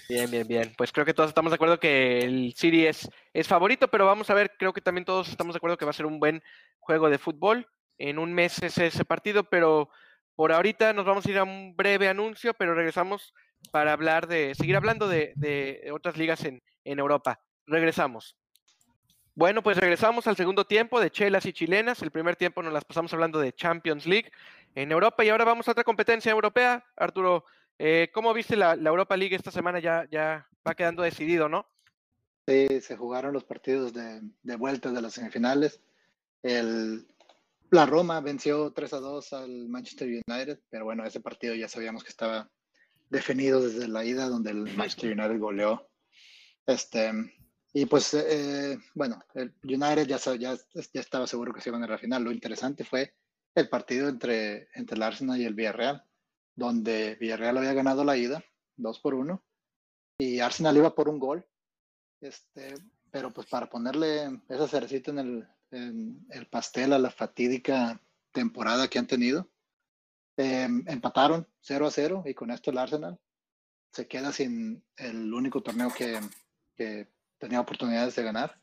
Bien, 0.07 0.29
bien, 0.29 0.47
bien. 0.47 0.73
Pues 0.77 0.91
creo 0.91 1.05
que 1.05 1.13
todos 1.13 1.29
estamos 1.29 1.51
de 1.51 1.55
acuerdo 1.55 1.79
que 1.79 2.19
el 2.19 2.53
City 2.55 2.85
es, 2.85 3.09
es 3.33 3.47
favorito, 3.47 3.87
pero 3.87 4.05
vamos 4.05 4.29
a 4.29 4.33
ver, 4.33 4.51
creo 4.57 4.73
que 4.73 4.81
también 4.81 5.05
todos 5.05 5.29
estamos 5.29 5.53
de 5.53 5.57
acuerdo 5.57 5.77
que 5.77 5.85
va 5.85 5.91
a 5.91 5.93
ser 5.93 6.05
un 6.05 6.19
buen 6.19 6.43
juego 6.79 7.09
de 7.09 7.17
fútbol. 7.17 7.67
En 7.97 8.19
un 8.19 8.33
mes 8.33 8.61
es 8.61 8.77
ese 8.77 9.05
partido, 9.05 9.43
pero 9.45 9.89
por 10.35 10.51
ahorita 10.51 10.93
nos 10.93 11.05
vamos 11.05 11.25
a 11.25 11.31
ir 11.31 11.37
a 11.37 11.43
un 11.43 11.75
breve 11.75 12.07
anuncio, 12.07 12.53
pero 12.53 12.73
regresamos 12.73 13.33
para 13.71 13.93
hablar 13.93 14.27
de, 14.27 14.55
seguir 14.55 14.75
hablando 14.75 15.07
de, 15.07 15.33
de 15.35 15.89
otras 15.93 16.17
ligas 16.17 16.43
en, 16.45 16.61
en 16.85 16.99
Europa. 16.99 17.41
Regresamos. 17.65 18.37
Bueno, 19.39 19.63
pues 19.63 19.77
regresamos 19.77 20.27
al 20.27 20.35
segundo 20.35 20.65
tiempo 20.65 20.99
de 20.99 21.11
chelas 21.11 21.45
y 21.45 21.53
chilenas. 21.53 22.01
El 22.01 22.11
primer 22.11 22.35
tiempo 22.35 22.61
nos 22.61 22.73
las 22.73 22.83
pasamos 22.83 23.13
hablando 23.13 23.39
de 23.39 23.53
Champions 23.53 24.05
League 24.05 24.29
en 24.75 24.91
Europa 24.91 25.23
y 25.23 25.29
ahora 25.29 25.45
vamos 25.45 25.65
a 25.65 25.71
otra 25.71 25.85
competencia 25.85 26.29
europea. 26.29 26.83
Arturo, 26.97 27.45
eh, 27.77 28.09
¿cómo 28.13 28.33
viste 28.33 28.57
la, 28.57 28.73
Europa 28.73 29.15
League 29.15 29.33
esta 29.33 29.49
semana? 29.49 29.79
Ya, 29.79 30.05
ya 30.11 30.45
va 30.67 30.75
quedando 30.75 31.03
decidido, 31.03 31.47
¿no? 31.47 31.65
Sí, 32.49 32.81
se 32.81 32.97
jugaron 32.97 33.31
los 33.31 33.45
partidos 33.45 33.93
de, 33.93 34.19
de 34.43 34.55
vuelta 34.57 34.91
de 34.91 35.01
las 35.01 35.13
semifinales. 35.13 35.79
El, 36.43 37.07
la 37.69 37.85
Roma 37.85 38.19
venció 38.19 38.73
3 38.73 38.91
a 38.91 38.99
2 38.99 39.31
al 39.31 39.69
Manchester 39.69 40.21
United, 40.27 40.59
pero 40.69 40.83
bueno, 40.83 41.05
ese 41.05 41.21
partido 41.21 41.55
ya 41.55 41.69
sabíamos 41.69 42.03
que 42.03 42.09
estaba 42.09 42.51
definido 43.09 43.61
desde 43.61 43.87
la 43.87 44.03
ida, 44.03 44.27
donde 44.27 44.51
el 44.51 44.75
Manchester 44.75 45.17
United 45.17 45.39
goleó. 45.39 45.87
Este, 46.67 47.13
y 47.73 47.85
pues, 47.85 48.13
eh, 48.15 48.77
bueno, 48.95 49.21
el 49.35 49.53
United 49.63 50.07
ya, 50.07 50.17
ya, 50.35 50.55
ya 50.55 51.01
estaba 51.01 51.27
seguro 51.27 51.53
que 51.53 51.61
se 51.61 51.69
iban 51.69 51.83
a 51.83 51.87
la 51.87 51.97
final. 51.97 52.23
Lo 52.23 52.31
interesante 52.31 52.83
fue 52.83 53.13
el 53.53 53.69
partido 53.69 54.09
entre, 54.09 54.69
entre 54.73 54.95
el 54.95 55.03
Arsenal 55.03 55.39
y 55.39 55.45
el 55.45 55.53
Villarreal, 55.53 56.03
donde 56.55 57.15
Villarreal 57.15 57.57
había 57.57 57.73
ganado 57.73 58.03
la 58.03 58.17
ida, 58.17 58.43
2 58.77 58.99
por 58.99 59.13
1, 59.13 59.43
y 60.19 60.39
Arsenal 60.39 60.77
iba 60.77 60.95
por 60.95 61.09
un 61.09 61.19
gol. 61.19 61.45
Este, 62.21 62.73
pero 63.11 63.31
pues 63.31 63.47
para 63.47 63.69
ponerle 63.69 64.41
esa 64.49 64.67
cerecita 64.67 65.11
en 65.11 65.19
el, 65.19 65.47
en 65.71 66.25
el 66.31 66.47
pastel 66.47 66.93
a 66.93 66.99
la 66.99 67.11
fatídica 67.11 68.01
temporada 68.31 68.87
que 68.87 68.99
han 68.99 69.07
tenido, 69.07 69.49
em, 70.37 70.83
empataron 70.87 71.47
0 71.61 71.87
a 71.87 71.91
0 71.91 72.23
y 72.25 72.33
con 72.33 72.51
esto 72.51 72.71
el 72.71 72.77
Arsenal 72.77 73.19
se 73.91 74.07
queda 74.07 74.31
sin 74.31 74.83
el 74.97 75.33
único 75.33 75.63
torneo 75.63 75.91
que, 75.95 76.19
que 76.75 77.07
tenía 77.39 77.59
oportunidades 77.59 78.15
de 78.15 78.23
ganar. 78.23 78.61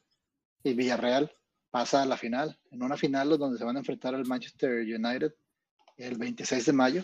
Y 0.63 0.75
Villarreal 0.75 1.33
pasa 1.71 2.03
a 2.03 2.07
la 2.07 2.17
final, 2.17 2.59
en 2.71 2.83
una 2.83 2.97
final 2.97 3.37
donde 3.39 3.59
se 3.59 3.65
van 3.65 3.77
a 3.77 3.81
enfrentar 3.81 4.15
al 4.15 4.27
Manchester 4.27 4.83
United 4.83 5.35
el 5.97 6.19
26 6.19 6.67
de 6.67 6.73
mayo. 6.73 7.03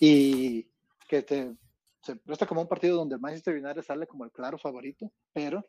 Y 0.00 0.68
que 1.08 1.22
te, 1.22 1.56
se 2.02 2.16
presta 2.16 2.46
como 2.46 2.62
un 2.62 2.68
partido 2.68 2.96
donde 2.96 3.14
el 3.14 3.20
Manchester 3.20 3.54
United 3.56 3.82
sale 3.82 4.06
como 4.06 4.24
el 4.24 4.32
claro 4.32 4.58
favorito, 4.58 5.10
pero 5.32 5.64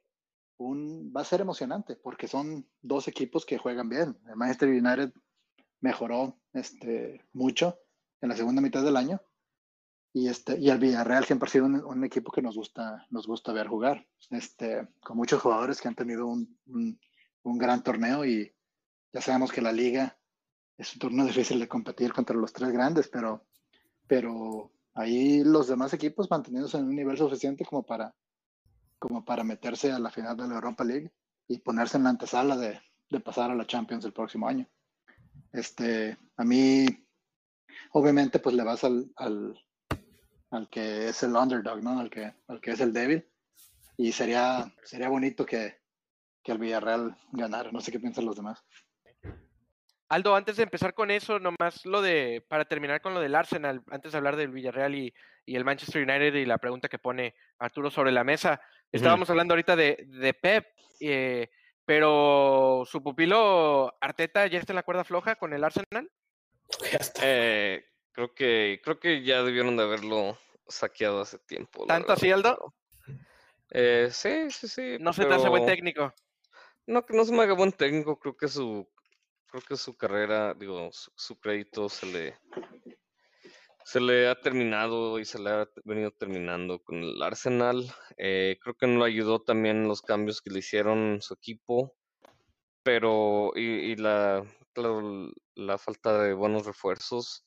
un, 0.57 1.13
va 1.15 1.21
a 1.21 1.25
ser 1.25 1.41
emocionante 1.41 1.95
porque 1.95 2.27
son 2.27 2.67
dos 2.81 3.07
equipos 3.07 3.45
que 3.45 3.57
juegan 3.57 3.89
bien. 3.89 4.17
El 4.27 4.35
Manchester 4.35 4.69
United 4.69 5.13
mejoró 5.79 6.37
este, 6.53 7.23
mucho 7.33 7.79
en 8.21 8.29
la 8.29 8.35
segunda 8.35 8.61
mitad 8.61 8.83
del 8.83 8.97
año 8.97 9.21
y, 10.13 10.27
este, 10.27 10.57
y 10.57 10.69
el 10.69 10.79
Villarreal 10.79 11.25
siempre 11.25 11.47
ha 11.47 11.51
sido 11.51 11.65
un, 11.65 12.03
equipo 12.03 12.31
que 12.31 12.41
nos 12.41 12.55
gusta, 12.55 13.05
nos 13.09 13.27
gusta 13.27 13.53
ver 13.53 13.67
jugar, 13.67 14.07
este, 14.31 14.87
con 15.01 15.17
muchos 15.17 15.41
jugadores 15.41 15.79
que 15.79 15.87
han 15.87 15.95
tenido 15.95 16.25
un, 16.25 16.57
un, 17.43 17.57
gran 17.57 17.83
torneo 17.83 18.25
y 18.25 18.51
ya 19.13 19.21
sabemos 19.21 19.51
que 19.51 19.61
la 19.61 19.71
liga 19.71 20.17
es 20.77 20.93
un 20.93 20.99
torneo 20.99 21.25
difícil 21.27 21.59
de 21.59 21.67
competir 21.67 22.13
contra 22.13 22.35
los 22.35 22.53
tres 22.53 22.71
grandes, 22.71 23.07
pero, 23.07 23.45
pero 24.07 24.71
ahí 24.95 25.43
los 25.43 25.67
demás 25.67 25.93
equipos 25.93 26.29
manteniéndose 26.29 26.77
en 26.77 26.85
un 26.85 26.95
nivel 26.95 27.17
suficiente 27.17 27.65
como 27.65 27.83
para, 27.83 28.15
como 28.97 29.23
para 29.23 29.43
meterse 29.43 29.91
a 29.91 29.99
la 29.99 30.09
final 30.09 30.35
de 30.37 30.47
la 30.47 30.55
Europa 30.55 30.83
League 30.83 31.11
y 31.47 31.59
ponerse 31.59 31.97
en 31.97 32.03
la 32.03 32.09
antesala 32.09 32.57
de, 32.57 32.79
de 33.09 33.19
pasar 33.19 33.51
a 33.51 33.55
la 33.55 33.67
Champions 33.67 34.05
el 34.05 34.13
próximo 34.13 34.47
año. 34.47 34.67
Este, 35.51 36.17
a 36.37 36.43
mí, 36.43 36.85
obviamente, 37.91 38.39
pues 38.39 38.55
le 38.55 38.63
vas 38.63 38.83
al, 38.83 39.11
al 39.15 39.55
que 40.69 41.09
es 41.09 41.23
el 41.23 41.35
underdog, 41.35 41.83
¿no? 41.83 41.99
Al 41.99 42.09
que, 42.09 42.33
al 42.47 42.61
que 42.61 42.71
es 42.71 42.79
el 42.79 42.93
débil. 42.93 43.25
Y 43.97 44.11
sería, 44.11 44.73
sería 44.83 45.09
bonito 45.09 45.45
que, 45.45 45.79
que 46.43 46.51
el 46.51 46.57
Villarreal 46.57 47.17
ganara. 47.31 47.71
No 47.71 47.81
sé 47.81 47.91
qué 47.91 47.99
piensan 47.99 48.25
los 48.25 48.35
demás. 48.35 48.63
Aldo, 50.09 50.35
antes 50.35 50.57
de 50.57 50.63
empezar 50.63 50.95
con 50.95 51.11
eso, 51.11 51.39
nomás 51.39 51.85
lo 51.85 52.01
de, 52.01 52.43
para 52.47 52.65
terminar 52.65 52.99
con 52.99 53.13
lo 53.13 53.19
del 53.19 53.35
Arsenal, 53.35 53.83
antes 53.91 54.11
de 54.11 54.17
hablar 54.17 54.35
del 54.35 54.49
Villarreal 54.49 54.95
y, 54.95 55.13
y 55.45 55.55
el 55.55 55.63
Manchester 55.63 56.01
United 56.01 56.33
y 56.33 56.45
la 56.45 56.57
pregunta 56.57 56.89
que 56.89 56.97
pone 56.97 57.35
Arturo 57.59 57.91
sobre 57.91 58.11
la 58.11 58.23
mesa, 58.23 58.59
estábamos 58.91 59.29
hablando 59.29 59.53
ahorita 59.53 59.75
de, 59.75 60.03
de 60.07 60.33
Pep, 60.33 60.65
eh, 60.99 61.49
pero 61.85 62.83
su 62.87 63.03
pupilo 63.03 63.95
Arteta 64.01 64.47
ya 64.47 64.57
está 64.57 64.73
en 64.73 64.77
la 64.77 64.83
cuerda 64.83 65.03
floja 65.03 65.35
con 65.35 65.53
el 65.53 65.63
Arsenal. 65.63 66.09
Eh, 67.23 67.83
Creo 68.19 68.33
que, 68.33 68.81
creo 68.83 68.99
que 68.99 69.23
ya 69.23 69.43
debieron 69.43 69.77
de 69.77 69.83
haberlo 69.83 70.37
saqueado 70.67 71.21
hace 71.21 71.39
tiempo. 71.39 71.85
¿Tanto 71.85 72.11
así, 72.11 72.29
Aldo? 72.29 72.75
Eh, 73.71 74.09
sí, 74.11 74.51
sí, 74.51 74.67
sí. 74.67 74.97
No 74.99 75.13
se 75.13 75.23
te 75.23 75.33
hace 75.33 75.47
buen 75.47 75.65
técnico. 75.65 76.13
No, 76.85 77.05
que 77.05 77.15
no 77.15 77.23
se 77.23 77.31
me 77.31 77.43
haga 77.43 77.53
buen 77.53 77.71
técnico, 77.71 78.19
creo 78.19 78.35
que 78.35 78.49
su, 78.49 78.85
creo 79.47 79.63
que 79.65 79.77
su 79.77 79.95
carrera, 79.95 80.53
digo, 80.53 80.89
su, 80.91 81.39
crédito 81.39 81.87
se 81.87 82.07
le, 82.07 82.37
se 83.85 84.01
le 84.01 84.27
ha 84.27 84.35
terminado 84.35 85.17
y 85.17 85.23
se 85.23 85.39
le 85.39 85.51
ha 85.51 85.69
venido 85.85 86.11
terminando 86.11 86.83
con 86.83 86.97
el 86.97 87.23
Arsenal. 87.23 87.85
Eh, 88.17 88.59
creo 88.61 88.75
que 88.75 88.87
no 88.87 88.99
le 88.99 89.13
ayudó 89.13 89.39
también 89.39 89.87
los 89.87 90.01
cambios 90.01 90.41
que 90.41 90.49
le 90.49 90.59
hicieron 90.59 91.21
su 91.21 91.35
equipo, 91.35 91.95
pero 92.83 93.53
y, 93.55 93.61
y 93.61 93.95
la, 93.95 94.43
la 95.55 95.77
falta 95.77 96.21
de 96.21 96.33
buenos 96.33 96.65
refuerzos 96.65 97.45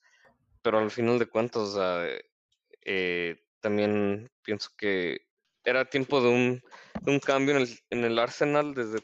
pero 0.62 0.79
al 0.79 0.90
final 0.90 1.18
de 1.18 1.27
cuentas, 1.27 1.77
eh, 2.85 3.44
también 3.61 4.31
pienso 4.42 4.70
que 4.77 5.27
era 5.64 5.88
tiempo 5.88 6.20
de 6.20 6.29
un, 6.29 7.20
cambio 7.20 7.57
en 7.57 7.62
el, 7.62 7.79
en 7.90 8.05
el, 8.05 8.18
Arsenal 8.18 8.75
desde, 8.75 9.01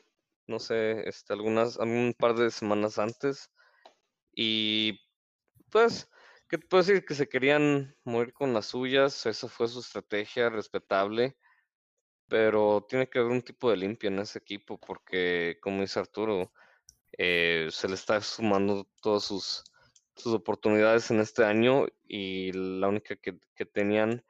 no 0.47 0.59
sé, 0.59 1.09
este, 1.09 1.33
algunas, 1.33 1.77
un 1.77 2.14
par 2.18 2.35
de 2.35 2.51
semanas 2.51 2.99
antes. 2.99 3.51
Y 4.33 5.01
pues, 5.71 6.09
¿qué 6.49 6.59
te 6.59 6.66
puedo 6.66 6.83
decir? 6.83 7.05
Que 7.05 7.14
se 7.14 7.29
querían 7.29 7.97
morir 8.05 8.33
con 8.33 8.53
las 8.55 8.66
suyas, 8.66 9.27
esa 9.27 9.49
fue 9.49 9.68
su 9.68 9.81
estrategia, 9.81 10.51
respetable. 10.51 11.37
Pero 12.29 12.87
tiene 12.88 13.09
que 13.09 13.18
haber 13.21 13.33
un 13.33 13.42
tipo 13.42 13.71
de 13.71 13.77
limpia 13.79 14.09
en 14.09 14.18
ese 14.18 14.38
equipo, 14.38 14.79
porque, 14.79 15.59
como 15.62 15.81
dice 15.83 16.01
Arturo, 16.01 16.53
eh, 17.16 17.68
se 17.71 17.88
le 17.88 17.94
está 17.94 18.21
sumando 18.21 18.87
todos 19.01 19.25
sus 19.27 19.64
sus 20.18 20.35
oportunidades 20.35 21.11
en 21.11 21.20
este 21.20 21.44
año 21.44 21.87
y 22.07 22.52
la 22.52 22.88
única 22.88 23.16
que, 23.16 23.38
que 23.54 23.64
tenían 23.64 24.24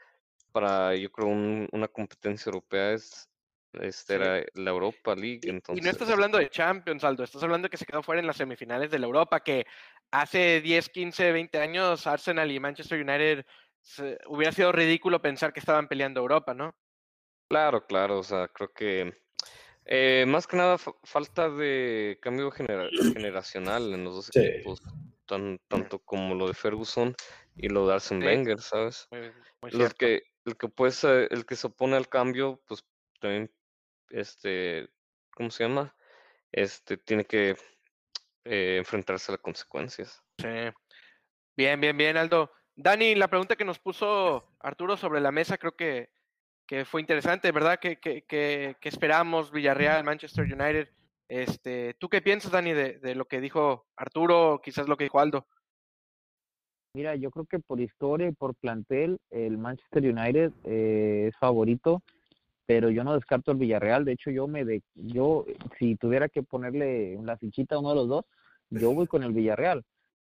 para, 0.52 0.94
yo 0.94 1.10
creo, 1.10 1.28
una 1.28 1.88
competencia 1.88 2.50
europea 2.50 2.92
es 2.92 3.28
este 3.74 4.14
era 4.14 4.44
la 4.54 4.70
Europa 4.70 5.14
League. 5.14 5.40
Entonces... 5.44 5.82
Y 5.82 5.84
no 5.84 5.90
estás 5.90 6.10
hablando 6.10 6.38
de 6.38 6.48
Champions, 6.50 7.04
Aldo, 7.04 7.24
estás 7.24 7.42
hablando 7.42 7.66
de 7.66 7.70
que 7.70 7.76
se 7.76 7.86
quedó 7.86 8.02
fuera 8.02 8.20
en 8.20 8.26
las 8.26 8.36
semifinales 8.36 8.90
de 8.90 8.98
la 8.98 9.06
Europa, 9.06 9.40
que 9.40 9.66
hace 10.10 10.60
10, 10.60 10.88
15, 10.88 11.32
20 11.32 11.58
años 11.58 12.06
Arsenal 12.06 12.50
y 12.50 12.60
Manchester 12.60 13.00
United 13.00 13.44
hubiera 14.26 14.52
sido 14.52 14.72
ridículo 14.72 15.22
pensar 15.22 15.52
que 15.52 15.60
estaban 15.60 15.88
peleando 15.88 16.20
Europa, 16.20 16.54
¿no? 16.54 16.74
Claro, 17.48 17.86
claro, 17.86 18.18
o 18.18 18.22
sea, 18.22 18.48
creo 18.48 18.72
que 18.72 19.14
eh, 19.84 20.24
más 20.26 20.46
que 20.46 20.56
nada 20.56 20.76
falta 21.04 21.48
de 21.48 22.18
cambio 22.20 22.50
generacional 22.50 23.94
en 23.94 24.04
los 24.04 24.14
dos 24.14 24.36
equipos 24.36 24.82
tan, 25.28 25.60
tanto 25.68 26.00
como 26.00 26.34
lo 26.34 26.48
de 26.48 26.54
Ferguson 26.54 27.14
y 27.54 27.68
lo 27.68 27.86
de 27.86 27.94
Arsene 27.94 28.26
Wenger, 28.26 28.60
¿sabes? 28.60 29.06
el 29.12 29.94
que, 29.94 30.22
el 30.44 30.56
que 30.56 30.68
pues, 30.68 31.04
el 31.04 31.46
que 31.46 31.54
se 31.54 31.68
opone 31.68 31.96
al 31.96 32.08
cambio, 32.08 32.60
pues 32.66 32.84
también, 33.20 33.52
este, 34.10 34.88
¿cómo 35.30 35.50
se 35.50 35.64
llama? 35.64 35.94
Este, 36.50 36.96
tiene 36.96 37.24
que 37.24 37.56
eh, 38.44 38.76
enfrentarse 38.78 39.30
a 39.30 39.34
las 39.34 39.42
consecuencias. 39.42 40.20
Sí. 40.38 40.48
Bien, 41.56 41.80
bien, 41.80 41.96
bien, 41.96 42.16
Aldo. 42.16 42.50
Dani, 42.74 43.14
la 43.14 43.28
pregunta 43.28 43.56
que 43.56 43.64
nos 43.64 43.78
puso 43.78 44.56
Arturo 44.60 44.96
sobre 44.96 45.20
la 45.20 45.32
mesa 45.32 45.58
creo 45.58 45.76
que, 45.76 46.10
que 46.66 46.84
fue 46.84 47.00
interesante, 47.00 47.52
¿verdad? 47.52 47.78
¿Qué, 47.80 47.98
que, 47.98 48.22
que, 48.22 48.76
que 48.80 48.88
esperamos 48.88 49.50
Villarreal, 49.50 50.04
Manchester 50.04 50.44
United? 50.44 50.88
Este, 51.28 51.94
¿Tú 51.98 52.08
qué 52.08 52.22
piensas, 52.22 52.50
Dani, 52.50 52.72
de, 52.72 52.98
de, 52.98 53.14
lo 53.14 53.26
que 53.26 53.40
dijo 53.40 53.86
Arturo, 53.96 54.60
quizás 54.64 54.88
lo 54.88 54.96
que 54.96 55.04
dijo 55.04 55.20
Aldo? 55.20 55.46
Mira, 56.94 57.14
yo 57.16 57.30
creo 57.30 57.44
que 57.44 57.58
por 57.58 57.80
historia 57.80 58.28
y 58.28 58.32
por 58.32 58.54
plantel, 58.54 59.18
el 59.30 59.58
Manchester 59.58 60.02
United 60.02 60.52
eh, 60.64 61.26
es 61.28 61.36
favorito, 61.36 62.02
pero 62.64 62.88
yo 62.88 63.04
no 63.04 63.14
descarto 63.14 63.52
el 63.52 63.58
Villarreal. 63.58 64.06
De 64.06 64.12
hecho, 64.12 64.30
yo 64.30 64.48
me 64.48 64.64
de, 64.64 64.82
yo 64.94 65.44
si 65.78 65.96
tuviera 65.96 66.30
que 66.30 66.42
ponerle 66.42 67.18
la 67.22 67.36
fichita 67.36 67.74
a 67.74 67.78
uno 67.78 67.90
de 67.90 67.94
los 67.94 68.08
dos, 68.08 68.24
yo 68.70 68.92
voy 68.94 69.06
con 69.06 69.22
el 69.22 69.32
Villarreal. 69.32 69.84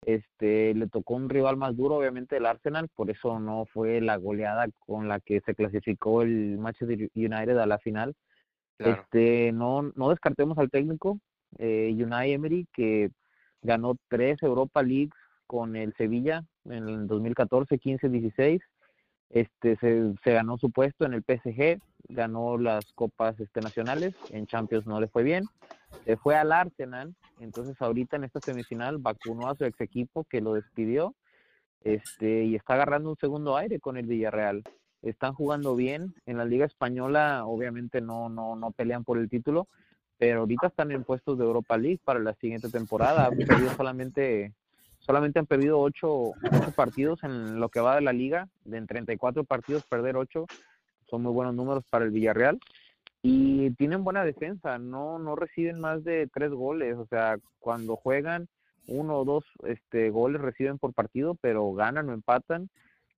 Este, 0.05 0.73
le 0.73 0.87
tocó 0.87 1.15
un 1.15 1.29
rival 1.29 1.55
más 1.57 1.75
duro, 1.75 1.95
obviamente, 1.95 2.37
el 2.37 2.45
Arsenal, 2.45 2.89
por 2.89 3.09
eso 3.09 3.39
no 3.39 3.65
fue 3.65 4.01
la 4.01 4.17
goleada 4.17 4.67
con 4.79 5.07
la 5.07 5.19
que 5.19 5.41
se 5.41 5.55
clasificó 5.55 6.21
el 6.21 6.57
Manchester 6.57 7.09
United 7.15 7.57
a 7.57 7.65
la 7.65 7.79
final 7.79 8.15
este, 8.79 9.51
no, 9.51 9.91
no 9.95 10.09
descartemos 10.09 10.57
al 10.57 10.69
técnico, 10.69 11.19
eh, 11.57 11.95
Unai 11.97 12.31
Emery, 12.31 12.67
que 12.73 13.11
ganó 13.61 13.95
tres 14.07 14.41
Europa 14.41 14.81
Leagues 14.81 15.13
con 15.47 15.75
el 15.75 15.93
Sevilla 15.95 16.43
en 16.65 16.87
el 16.87 17.07
2014, 17.07 17.77
15, 17.77 18.09
16. 18.09 18.61
Este, 19.31 19.75
se, 19.77 20.13
se 20.23 20.33
ganó 20.33 20.57
su 20.57 20.71
puesto 20.71 21.05
en 21.05 21.13
el 21.13 21.23
PSG, 21.23 21.79
ganó 22.07 22.57
las 22.57 22.85
copas 22.93 23.39
este, 23.39 23.61
nacionales, 23.61 24.15
en 24.31 24.47
Champions 24.47 24.87
no 24.87 24.99
le 24.99 25.07
fue 25.07 25.21
bien, 25.21 25.43
se 26.05 26.17
fue 26.17 26.35
al 26.35 26.51
Arsenal, 26.51 27.13
entonces 27.39 27.79
ahorita 27.79 28.15
en 28.15 28.23
esta 28.23 28.39
semifinal 28.39 28.97
vacunó 28.97 29.47
a 29.47 29.55
su 29.55 29.65
ex 29.65 29.79
equipo 29.81 30.23
que 30.23 30.41
lo 30.41 30.55
despidió 30.55 31.13
este, 31.81 32.43
y 32.45 32.55
está 32.55 32.73
agarrando 32.73 33.11
un 33.11 33.17
segundo 33.17 33.55
aire 33.55 33.79
con 33.79 33.97
el 33.97 34.07
Villarreal 34.07 34.63
están 35.01 35.33
jugando 35.33 35.75
bien. 35.75 36.13
En 36.25 36.37
la 36.37 36.45
Liga 36.45 36.65
Española, 36.65 37.45
obviamente, 37.45 38.01
no, 38.01 38.29
no, 38.29 38.55
no 38.55 38.71
pelean 38.71 39.03
por 39.03 39.17
el 39.17 39.29
título, 39.29 39.67
pero 40.17 40.41
ahorita 40.41 40.67
están 40.67 40.91
en 40.91 41.03
puestos 41.03 41.37
de 41.37 41.45
Europa 41.45 41.77
League 41.77 41.99
para 42.03 42.19
la 42.19 42.33
siguiente 42.35 42.69
temporada. 42.69 43.27
Han 43.27 43.37
perdido 43.37 43.69
solamente, 43.75 44.53
solamente 44.99 45.39
han 45.39 45.45
perdido 45.45 45.79
ocho, 45.79 46.31
partidos 46.75 47.23
en 47.23 47.59
lo 47.59 47.69
que 47.69 47.79
va 47.79 47.95
de 47.95 48.01
la 48.01 48.13
liga. 48.13 48.47
De 48.65 48.77
en 48.77 48.87
34 48.87 49.43
partidos, 49.45 49.85
perder 49.85 50.17
ocho 50.17 50.45
son 51.09 51.23
muy 51.23 51.31
buenos 51.31 51.55
números 51.55 51.83
para 51.89 52.05
el 52.05 52.11
Villarreal. 52.11 52.59
Y 53.21 53.71
tienen 53.71 54.03
buena 54.03 54.23
defensa, 54.23 54.77
no, 54.77 55.19
no 55.19 55.35
reciben 55.35 55.79
más 55.79 56.03
de 56.03 56.29
tres 56.33 56.51
goles. 56.51 56.95
O 56.97 57.05
sea, 57.07 57.37
cuando 57.59 57.95
juegan, 57.95 58.47
uno 58.87 59.19
o 59.19 59.25
dos 59.25 59.43
este, 59.63 60.09
goles 60.09 60.41
reciben 60.41 60.77
por 60.77 60.93
partido, 60.93 61.35
pero 61.35 61.73
ganan 61.73 62.09
o 62.09 62.13
empatan. 62.13 62.69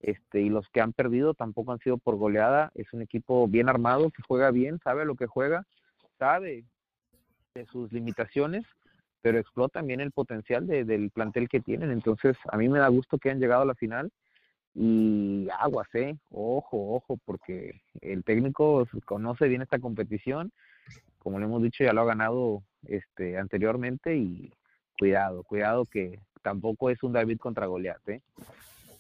Este, 0.01 0.41
y 0.41 0.49
los 0.49 0.67
que 0.69 0.81
han 0.81 0.93
perdido 0.93 1.33
tampoco 1.33 1.71
han 1.71 1.79
sido 1.79 1.97
por 1.97 2.15
goleada. 2.15 2.71
Es 2.75 2.91
un 2.93 3.01
equipo 3.01 3.47
bien 3.47 3.69
armado, 3.69 4.09
que 4.09 4.23
juega 4.27 4.51
bien, 4.51 4.79
sabe 4.83 5.05
lo 5.05 5.15
que 5.15 5.27
juega, 5.27 5.65
sabe 6.17 6.65
de 7.53 7.65
sus 7.67 7.91
limitaciones, 7.91 8.63
pero 9.21 9.37
explota 9.37 9.81
bien 9.81 10.01
el 10.01 10.11
potencial 10.11 10.65
de, 10.65 10.85
del 10.85 11.11
plantel 11.11 11.49
que 11.49 11.59
tienen. 11.59 11.91
Entonces, 11.91 12.35
a 12.49 12.57
mí 12.57 12.67
me 12.67 12.79
da 12.79 12.87
gusto 12.87 13.19
que 13.19 13.29
han 13.29 13.39
llegado 13.39 13.61
a 13.61 13.65
la 13.65 13.75
final. 13.75 14.11
Y 14.73 15.49
aguas, 15.59 15.93
¿eh? 15.95 16.15
Ojo, 16.29 16.95
ojo, 16.95 17.17
porque 17.25 17.81
el 17.99 18.23
técnico 18.23 18.87
conoce 19.05 19.49
bien 19.49 19.61
esta 19.61 19.79
competición. 19.79 20.51
Como 21.19 21.39
le 21.39 21.45
hemos 21.45 21.61
dicho, 21.61 21.83
ya 21.83 21.93
lo 21.93 22.01
ha 22.01 22.05
ganado 22.05 22.63
este, 22.87 23.37
anteriormente 23.37 24.15
y 24.15 24.51
cuidado, 24.97 25.43
cuidado 25.43 25.85
que 25.85 26.19
tampoco 26.41 26.89
es 26.89 27.03
un 27.03 27.11
David 27.11 27.37
contra 27.37 27.65
Goliat, 27.65 28.07
¿eh? 28.07 28.21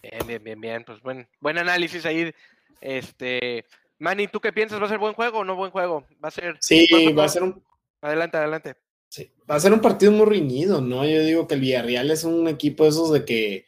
Bien, 0.01 0.27
bien, 0.27 0.43
bien, 0.43 0.61
bien. 0.61 0.83
Pues 0.83 1.01
buen, 1.01 1.27
buen 1.39 1.57
análisis 1.57 2.05
ahí. 2.05 2.33
Este, 2.79 3.65
Manny, 3.99 4.27
¿tú 4.27 4.39
qué 4.39 4.51
piensas? 4.51 4.81
¿Va 4.81 4.85
a 4.85 4.89
ser 4.89 4.97
buen 4.97 5.13
juego 5.13 5.39
o 5.39 5.43
no 5.43 5.55
buen 5.55 5.71
juego? 5.71 6.05
Va 6.23 6.29
a 6.29 6.31
ser. 6.31 6.57
Sí, 6.59 6.87
juego? 6.89 7.15
va 7.15 7.25
a 7.25 7.29
ser 7.29 7.43
un 7.43 7.63
Adelante, 8.01 8.37
adelante. 8.37 8.75
Sí, 9.09 9.31
va 9.49 9.55
a 9.55 9.59
ser 9.59 9.73
un 9.73 9.81
partido 9.81 10.11
muy 10.11 10.25
reñido, 10.25 10.81
¿no? 10.81 11.05
Yo 11.05 11.21
digo 11.23 11.47
que 11.47 11.55
el 11.55 11.61
Villarreal 11.61 12.09
es 12.09 12.23
un 12.23 12.47
equipo 12.47 12.83
de 12.83 12.89
esos 12.89 13.11
de 13.11 13.25
que, 13.25 13.67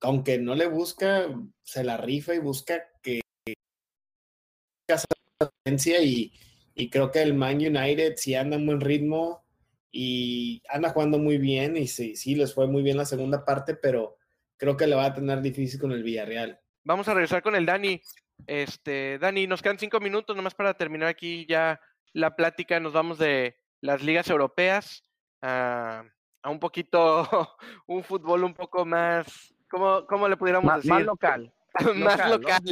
aunque 0.00 0.38
no 0.38 0.54
le 0.54 0.66
busca, 0.66 1.26
se 1.62 1.82
la 1.82 1.96
rifa 1.96 2.34
y 2.34 2.38
busca 2.38 2.84
que 3.02 3.22
y, 6.02 6.32
y 6.74 6.90
creo 6.90 7.10
que 7.10 7.22
el 7.22 7.34
Man 7.34 7.56
United 7.56 8.14
sí 8.16 8.34
anda 8.34 8.56
en 8.56 8.66
buen 8.66 8.80
ritmo 8.80 9.44
y 9.90 10.62
anda 10.68 10.90
jugando 10.90 11.18
muy 11.18 11.38
bien 11.38 11.76
y 11.76 11.88
sí, 11.88 12.14
sí, 12.14 12.34
les 12.34 12.54
fue 12.54 12.66
muy 12.66 12.82
bien 12.82 12.96
la 12.96 13.06
segunda 13.06 13.44
parte, 13.44 13.74
pero 13.74 14.18
creo 14.56 14.76
que 14.76 14.86
le 14.86 14.94
va 14.96 15.06
a 15.06 15.14
tener 15.14 15.40
difícil 15.40 15.80
con 15.80 15.92
el 15.92 16.02
Villarreal. 16.02 16.58
Vamos 16.84 17.08
a 17.08 17.14
regresar 17.14 17.42
con 17.42 17.54
el 17.56 17.66
Dani. 17.66 18.00
Este, 18.46 19.18
Dani, 19.18 19.46
nos 19.46 19.62
quedan 19.62 19.78
cinco 19.78 20.00
minutos 20.00 20.36
nomás 20.36 20.54
para 20.54 20.74
terminar 20.74 21.08
aquí 21.08 21.46
ya 21.48 21.80
la 22.12 22.34
plática. 22.36 22.78
Nos 22.80 22.92
vamos 22.92 23.18
de 23.18 23.56
las 23.80 24.02
ligas 24.02 24.28
europeas 24.28 25.02
a, 25.42 26.04
a 26.42 26.50
un 26.50 26.58
poquito, 26.60 27.28
un 27.86 28.02
fútbol 28.04 28.44
un 28.44 28.54
poco 28.54 28.84
más, 28.84 29.54
¿cómo, 29.70 30.06
cómo 30.06 30.28
le 30.28 30.36
pudiéramos 30.36 30.66
Más, 30.66 30.76
decir? 30.78 30.92
más 30.94 31.02
local. 31.04 31.52
más 31.96 32.28
local. 32.28 32.62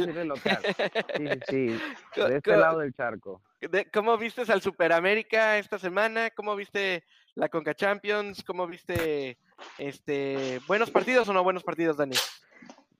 Sí, 1.17 1.27
sí, 1.49 1.79
de 2.27 2.37
este 2.37 2.55
lado 2.57 2.79
del 2.79 2.93
charco. 2.93 3.41
de- 3.59 3.89
¿Cómo 3.91 4.17
vistes 4.17 4.49
al 4.49 4.61
Superamérica 4.61 5.57
esta 5.57 5.77
semana? 5.79 6.29
¿Cómo 6.31 6.55
viste 6.55 7.03
la 7.35 7.49
Conca 7.49 7.73
Champions? 7.73 8.43
¿Cómo 8.45 8.65
viste 8.67 9.37
este 9.77 10.59
buenos 10.67 10.91
partidos 10.91 11.27
o 11.29 11.33
no 11.33 11.43
buenos 11.43 11.63
partidos, 11.63 11.97
Dani? 11.97 12.15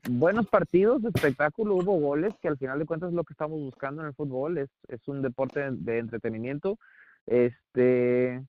buenos 0.09 0.47
partidos, 0.47 1.03
espectáculo, 1.05 1.75
hubo 1.75 1.97
goles, 1.99 2.33
que 2.41 2.47
al 2.47 2.57
final 2.57 2.79
de 2.79 2.85
cuentas 2.85 3.09
es 3.09 3.15
lo 3.15 3.23
que 3.23 3.33
estamos 3.33 3.59
buscando 3.59 4.01
en 4.01 4.09
el 4.09 4.13
fútbol, 4.13 4.57
es, 4.57 4.69
es 4.87 5.07
un 5.07 5.21
deporte 5.21 5.71
de, 5.71 5.99
entretenimiento. 5.99 6.77
Este, 7.25 8.43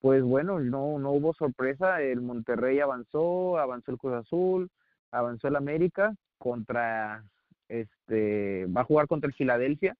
pues 0.00 0.22
bueno, 0.22 0.58
no, 0.58 0.98
no 0.98 1.12
hubo 1.12 1.34
sorpresa, 1.34 2.02
el 2.02 2.20
Monterrey 2.20 2.80
avanzó, 2.80 3.58
avanzó 3.58 3.92
el 3.92 3.98
Cruz 3.98 4.14
Azul, 4.14 4.70
avanzó 5.12 5.48
el 5.48 5.56
América 5.56 6.14
contra, 6.38 7.24
este, 7.68 8.66
va 8.66 8.80
a 8.82 8.84
jugar 8.84 9.06
contra 9.06 9.28
el 9.28 9.34
Filadelfia. 9.34 9.94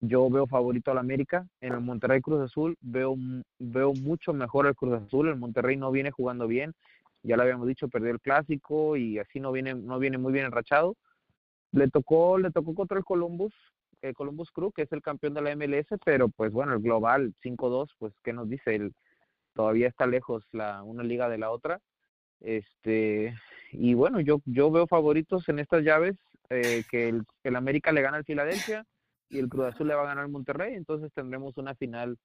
Yo 0.00 0.28
veo 0.30 0.46
favorito 0.46 0.90
al 0.90 0.98
América. 0.98 1.46
En 1.60 1.72
el 1.72 1.80
Monterrey 1.80 2.20
Cruz 2.20 2.42
Azul 2.42 2.76
veo, 2.80 3.16
veo 3.58 3.92
mucho 3.94 4.32
mejor 4.32 4.66
el 4.66 4.74
Cruz 4.74 4.94
Azul. 4.94 5.28
El 5.28 5.36
Monterrey 5.36 5.76
no 5.76 5.90
viene 5.90 6.10
jugando 6.10 6.46
bien 6.46 6.74
ya 7.26 7.36
lo 7.36 7.42
habíamos 7.42 7.66
dicho, 7.66 7.88
perdió 7.88 8.12
el 8.12 8.20
clásico 8.20 8.96
y 8.96 9.18
así 9.18 9.40
no 9.40 9.52
viene, 9.52 9.74
no 9.74 9.98
viene 9.98 10.18
muy 10.18 10.32
bien 10.32 10.46
enrachado. 10.46 10.96
Le 11.72 11.88
tocó, 11.88 12.38
le 12.38 12.50
tocó 12.50 12.74
contra 12.74 12.98
el 12.98 13.04
Columbus, 13.04 13.52
el 14.00 14.14
Columbus 14.14 14.50
Crew, 14.52 14.72
que 14.72 14.82
es 14.82 14.92
el 14.92 15.02
campeón 15.02 15.34
de 15.34 15.42
la 15.42 15.54
MLS, 15.56 15.86
pero 16.04 16.28
pues 16.28 16.52
bueno, 16.52 16.74
el 16.74 16.80
global 16.80 17.34
5-2, 17.42 17.88
pues 17.98 18.14
qué 18.22 18.32
nos 18.32 18.48
dice, 18.48 18.76
el, 18.76 18.94
todavía 19.54 19.88
está 19.88 20.06
lejos 20.06 20.44
la 20.52 20.82
una 20.82 21.02
liga 21.02 21.28
de 21.28 21.38
la 21.38 21.50
otra. 21.50 21.80
Este, 22.40 23.34
y 23.72 23.94
bueno, 23.94 24.20
yo, 24.20 24.40
yo 24.44 24.70
veo 24.70 24.86
favoritos 24.86 25.48
en 25.48 25.58
estas 25.58 25.82
llaves, 25.82 26.16
eh, 26.48 26.84
que 26.88 27.08
el, 27.08 27.24
el 27.42 27.56
América 27.56 27.90
le 27.90 28.02
gana 28.02 28.18
al 28.18 28.24
Filadelfia 28.24 28.84
y 29.28 29.38
el 29.38 29.48
Cruz 29.48 29.66
Azul 29.66 29.88
le 29.88 29.94
va 29.94 30.02
a 30.02 30.06
ganar 30.06 30.24
al 30.24 30.30
Monterrey, 30.30 30.74
entonces 30.74 31.12
tendremos 31.12 31.56
una 31.56 31.74
final, 31.74 32.16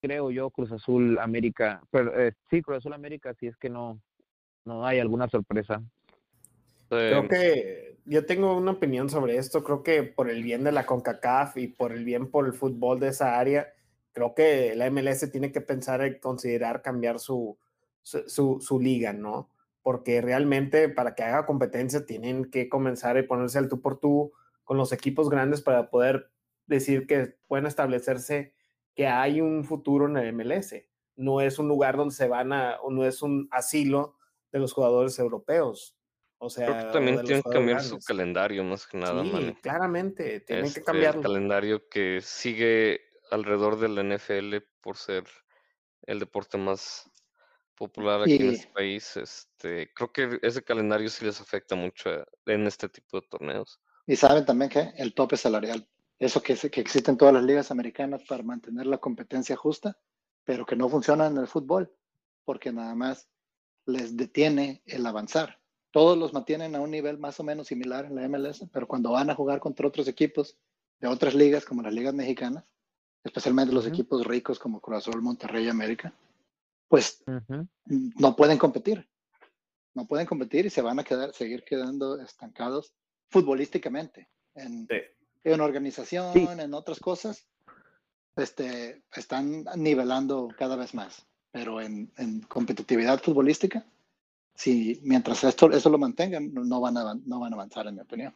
creo 0.00 0.30
yo, 0.30 0.50
Cruz 0.50 0.72
Azul 0.72 1.18
América, 1.18 1.82
pero, 1.90 2.18
eh, 2.18 2.32
sí, 2.50 2.62
Cruz 2.62 2.78
Azul 2.78 2.92
América, 2.94 3.34
si 3.34 3.46
es 3.46 3.56
que 3.56 3.68
no, 3.70 4.00
no 4.64 4.86
hay 4.86 4.98
alguna 5.00 5.28
sorpresa. 5.28 5.82
Creo 6.88 7.28
que 7.28 7.98
yo 8.04 8.24
tengo 8.26 8.56
una 8.56 8.72
opinión 8.72 9.08
sobre 9.08 9.36
esto. 9.36 9.64
Creo 9.64 9.82
que 9.82 10.02
por 10.02 10.30
el 10.30 10.42
bien 10.42 10.64
de 10.64 10.72
la 10.72 10.86
CONCACAF 10.86 11.56
y 11.56 11.68
por 11.68 11.92
el 11.92 12.04
bien 12.04 12.30
por 12.30 12.46
el 12.46 12.52
fútbol 12.52 13.00
de 13.00 13.08
esa 13.08 13.38
área, 13.38 13.72
creo 14.12 14.34
que 14.34 14.74
la 14.76 14.86
MLS 14.90 15.28
tiene 15.30 15.50
que 15.50 15.60
pensar 15.60 16.02
en 16.02 16.18
considerar 16.20 16.82
cambiar 16.82 17.18
su, 17.18 17.58
su, 18.02 18.22
su- 18.28 18.60
su 18.60 18.78
liga, 18.80 19.12
¿no? 19.12 19.50
Porque 19.82 20.20
realmente 20.20 20.88
para 20.88 21.14
que 21.14 21.22
haga 21.24 21.46
competencia 21.46 22.06
tienen 22.06 22.50
que 22.50 22.68
comenzar 22.68 23.18
a 23.18 23.26
ponerse 23.26 23.58
al 23.58 23.68
tú 23.68 23.80
por 23.80 23.98
tú 23.98 24.32
con 24.64 24.76
los 24.76 24.92
equipos 24.92 25.28
grandes 25.30 25.62
para 25.62 25.90
poder 25.90 26.30
decir 26.66 27.06
que 27.06 27.36
pueden 27.46 27.66
establecerse 27.66 28.54
que 28.94 29.06
hay 29.06 29.40
un 29.40 29.64
futuro 29.64 30.06
en 30.06 30.16
el 30.16 30.28
MLS. 30.34 30.88
No 31.16 31.40
es 31.40 31.58
un 31.58 31.68
lugar 31.68 31.96
donde 31.96 32.14
se 32.14 32.26
van 32.28 32.52
a, 32.52 32.80
o 32.80 32.90
no 32.90 33.04
es 33.04 33.22
un 33.22 33.48
asilo 33.50 34.16
de 34.52 34.58
los 34.58 34.72
jugadores 34.72 35.18
europeos. 35.18 35.96
O 36.38 36.50
sea, 36.50 36.66
creo 36.66 36.78
que 36.78 36.92
también 36.92 37.22
tienen 37.22 37.42
que 37.42 37.50
cambiar 37.50 37.82
su 37.82 37.98
calendario 38.00 38.64
más 38.64 38.86
que 38.86 38.98
nada, 38.98 39.22
Sí, 39.22 39.30
Manny. 39.30 39.54
claramente, 39.56 40.40
tienen 40.40 40.64
Este, 40.66 40.80
que 40.80 40.84
cambiarlo. 40.84 41.20
El 41.20 41.26
calendario 41.26 41.88
que 41.88 42.20
sigue 42.22 43.00
alrededor 43.30 43.78
de 43.78 43.88
la 43.88 44.02
NFL 44.02 44.60
por 44.80 44.96
ser 44.96 45.24
el 46.02 46.18
deporte 46.18 46.58
más 46.58 47.10
popular 47.76 48.22
aquí 48.22 48.36
en 48.36 48.50
este 48.50 48.68
país. 48.72 49.16
Este, 49.16 49.92
creo 49.94 50.12
que 50.12 50.38
ese 50.42 50.62
calendario 50.62 51.08
sí 51.08 51.24
les 51.24 51.40
afecta 51.40 51.74
mucho 51.74 52.10
a- 52.10 52.26
en 52.46 52.66
este 52.66 52.88
tipo 52.88 53.20
de 53.20 53.26
torneos. 53.28 53.80
Y 54.06 54.16
saben 54.16 54.44
también 54.44 54.70
que 54.70 54.92
el 54.96 55.14
tope 55.14 55.36
salarial, 55.36 55.86
eso 56.18 56.42
que, 56.42 56.54
que 56.56 56.80
existe 56.80 57.10
en 57.10 57.16
todas 57.16 57.34
las 57.34 57.44
ligas 57.44 57.70
americanas 57.70 58.22
para 58.28 58.42
mantener 58.42 58.86
la 58.86 58.98
competencia 58.98 59.56
justa, 59.56 59.98
pero 60.44 60.66
que 60.66 60.76
no 60.76 60.88
funciona 60.88 61.26
en 61.26 61.38
el 61.38 61.46
fútbol, 61.46 61.92
porque 62.44 62.72
nada 62.72 62.94
más 62.94 63.28
les 63.86 64.16
detiene 64.16 64.82
el 64.86 65.06
avanzar. 65.06 65.58
Todos 65.90 66.18
los 66.18 66.32
mantienen 66.32 66.74
a 66.74 66.80
un 66.80 66.90
nivel 66.90 67.18
más 67.18 67.38
o 67.40 67.44
menos 67.44 67.68
similar 67.68 68.04
en 68.04 68.16
la 68.16 68.28
MLS, 68.28 68.66
pero 68.72 68.86
cuando 68.86 69.12
van 69.12 69.30
a 69.30 69.34
jugar 69.34 69.60
contra 69.60 69.86
otros 69.86 70.08
equipos 70.08 70.58
de 71.00 71.08
otras 71.08 71.34
ligas, 71.34 71.64
como 71.64 71.82
las 71.82 71.94
ligas 71.94 72.14
mexicanas, 72.14 72.64
especialmente 73.22 73.72
los 73.72 73.86
equipos 73.86 74.26
ricos 74.26 74.58
como 74.58 74.80
Cruz 74.80 74.98
Azul, 74.98 75.22
Monterrey 75.22 75.64
y 75.64 75.68
América, 75.68 76.12
pues 76.88 77.24
no 77.86 78.36
pueden 78.36 78.58
competir. 78.58 79.08
No 79.94 80.06
pueden 80.06 80.26
competir 80.26 80.66
y 80.66 80.70
se 80.70 80.82
van 80.82 80.98
a 80.98 81.04
quedar, 81.04 81.32
seguir 81.32 81.62
quedando 81.64 82.20
estancados 82.20 82.92
futbolísticamente. 83.30 84.28
En, 84.54 84.86
Sí. 84.88 84.96
en 85.44 85.60
organización, 85.60 86.32
en 86.60 86.74
otras 86.74 87.00
cosas, 87.00 87.46
este, 88.36 89.02
están 89.14 89.64
nivelando 89.76 90.48
cada 90.56 90.76
vez 90.76 90.94
más. 90.94 91.26
Pero 91.52 91.80
en, 91.80 92.10
en 92.18 92.40
competitividad 92.42 93.20
futbolística, 93.20 93.84
si 94.54 95.00
mientras 95.04 95.44
esto, 95.44 95.70
eso 95.70 95.88
lo 95.90 95.98
mantengan, 95.98 96.52
no- 96.52 96.80
van, 96.80 96.96
a, 96.96 97.14
no 97.14 97.40
van 97.40 97.52
a 97.52 97.56
avanzar, 97.56 97.86
en 97.86 97.94
mi 97.96 98.00
opinión. 98.00 98.34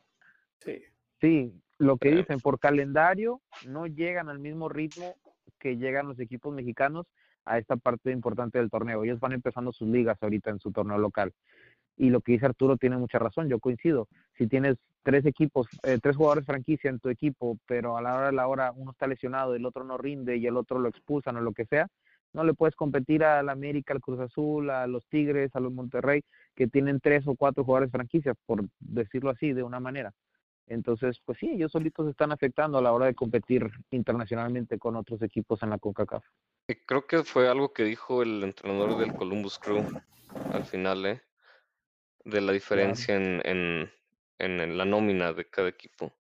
Sí. 0.60 0.82
Sí, 1.20 1.52
lo 1.78 1.96
que 1.96 2.10
dicen, 2.14 2.38
por 2.40 2.60
calendario 2.60 3.40
no 3.66 3.86
llegan 3.86 4.28
al 4.28 4.38
mismo 4.38 4.68
ritmo 4.68 5.16
que 5.58 5.76
llegan 5.76 6.06
los 6.08 6.20
equipos 6.20 6.54
mexicanos 6.54 7.06
a 7.44 7.58
esta 7.58 7.76
parte 7.76 8.12
importante 8.12 8.58
del 8.58 8.70
torneo. 8.70 9.02
Ellos 9.02 9.18
van 9.18 9.32
empezando 9.32 9.72
sus 9.72 9.88
ligas 9.88 10.18
ahorita 10.22 10.50
en 10.50 10.60
su 10.60 10.70
torneo 10.70 10.98
local. 10.98 11.32
Y 11.98 12.10
lo 12.10 12.20
que 12.20 12.32
dice 12.32 12.46
Arturo 12.46 12.76
tiene 12.76 12.96
mucha 12.96 13.18
razón, 13.18 13.48
yo 13.48 13.58
coincido. 13.58 14.08
Si 14.36 14.46
tienes 14.46 14.76
tres 15.02 15.26
equipos, 15.26 15.66
eh, 15.82 15.98
tres 16.00 16.16
jugadores 16.16 16.46
franquicia 16.46 16.88
en 16.88 17.00
tu 17.00 17.08
equipo, 17.08 17.58
pero 17.66 17.96
a 17.96 18.02
la 18.02 18.14
hora 18.14 18.26
de 18.26 18.32
la 18.32 18.46
hora 18.46 18.72
uno 18.74 18.92
está 18.92 19.08
lesionado, 19.08 19.54
el 19.54 19.66
otro 19.66 19.82
no 19.82 19.98
rinde 19.98 20.36
y 20.36 20.46
el 20.46 20.56
otro 20.56 20.78
lo 20.78 20.88
expulsan 20.88 21.36
o 21.36 21.40
lo 21.40 21.52
que 21.52 21.66
sea, 21.66 21.88
no 22.32 22.44
le 22.44 22.54
puedes 22.54 22.76
competir 22.76 23.24
al 23.24 23.48
América, 23.48 23.94
al 23.94 24.00
Cruz 24.00 24.20
Azul, 24.20 24.70
a 24.70 24.86
los 24.86 25.04
Tigres, 25.06 25.50
a 25.54 25.60
los 25.60 25.72
Monterrey, 25.72 26.22
que 26.54 26.68
tienen 26.68 27.00
tres 27.00 27.26
o 27.26 27.34
cuatro 27.34 27.64
jugadores 27.64 27.90
franquicias, 27.90 28.36
por 28.46 28.64
decirlo 28.78 29.30
así, 29.30 29.52
de 29.52 29.62
una 29.62 29.80
manera. 29.80 30.12
Entonces, 30.68 31.20
pues 31.24 31.38
sí, 31.38 31.50
ellos 31.50 31.72
solitos 31.72 32.04
se 32.06 32.10
están 32.10 32.30
afectando 32.30 32.78
a 32.78 32.82
la 32.82 32.92
hora 32.92 33.06
de 33.06 33.14
competir 33.14 33.68
internacionalmente 33.90 34.78
con 34.78 34.96
otros 34.96 35.22
equipos 35.22 35.62
en 35.62 35.70
la 35.70 35.78
CONCACAF. 35.78 36.24
Y 36.68 36.74
creo 36.74 37.06
que 37.06 37.24
fue 37.24 37.48
algo 37.48 37.72
que 37.72 37.84
dijo 37.84 38.22
el 38.22 38.44
entrenador 38.44 38.98
del 38.98 39.14
Columbus 39.14 39.58
Crew 39.58 39.82
al 40.52 40.64
final, 40.64 41.06
¿eh? 41.06 41.22
De 42.30 42.40
la 42.40 42.52
diferencia 42.52 43.14
en, 43.16 43.40
en, 43.44 43.90
en 44.38 44.76
la 44.78 44.84
nómina 44.84 45.32
de 45.32 45.48
cada 45.48 45.68
equipo. 45.68 46.12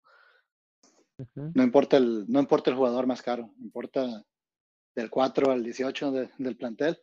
No 1.54 1.62
importa 1.62 1.96
el, 1.96 2.24
no 2.28 2.40
importa 2.40 2.70
el 2.70 2.76
jugador 2.76 3.06
más 3.06 3.22
caro, 3.22 3.52
importa 3.60 4.24
del 4.94 5.10
4 5.10 5.50
al 5.52 5.62
18 5.62 6.12
de- 6.12 6.30
del 6.38 6.56
plantel. 6.56 6.98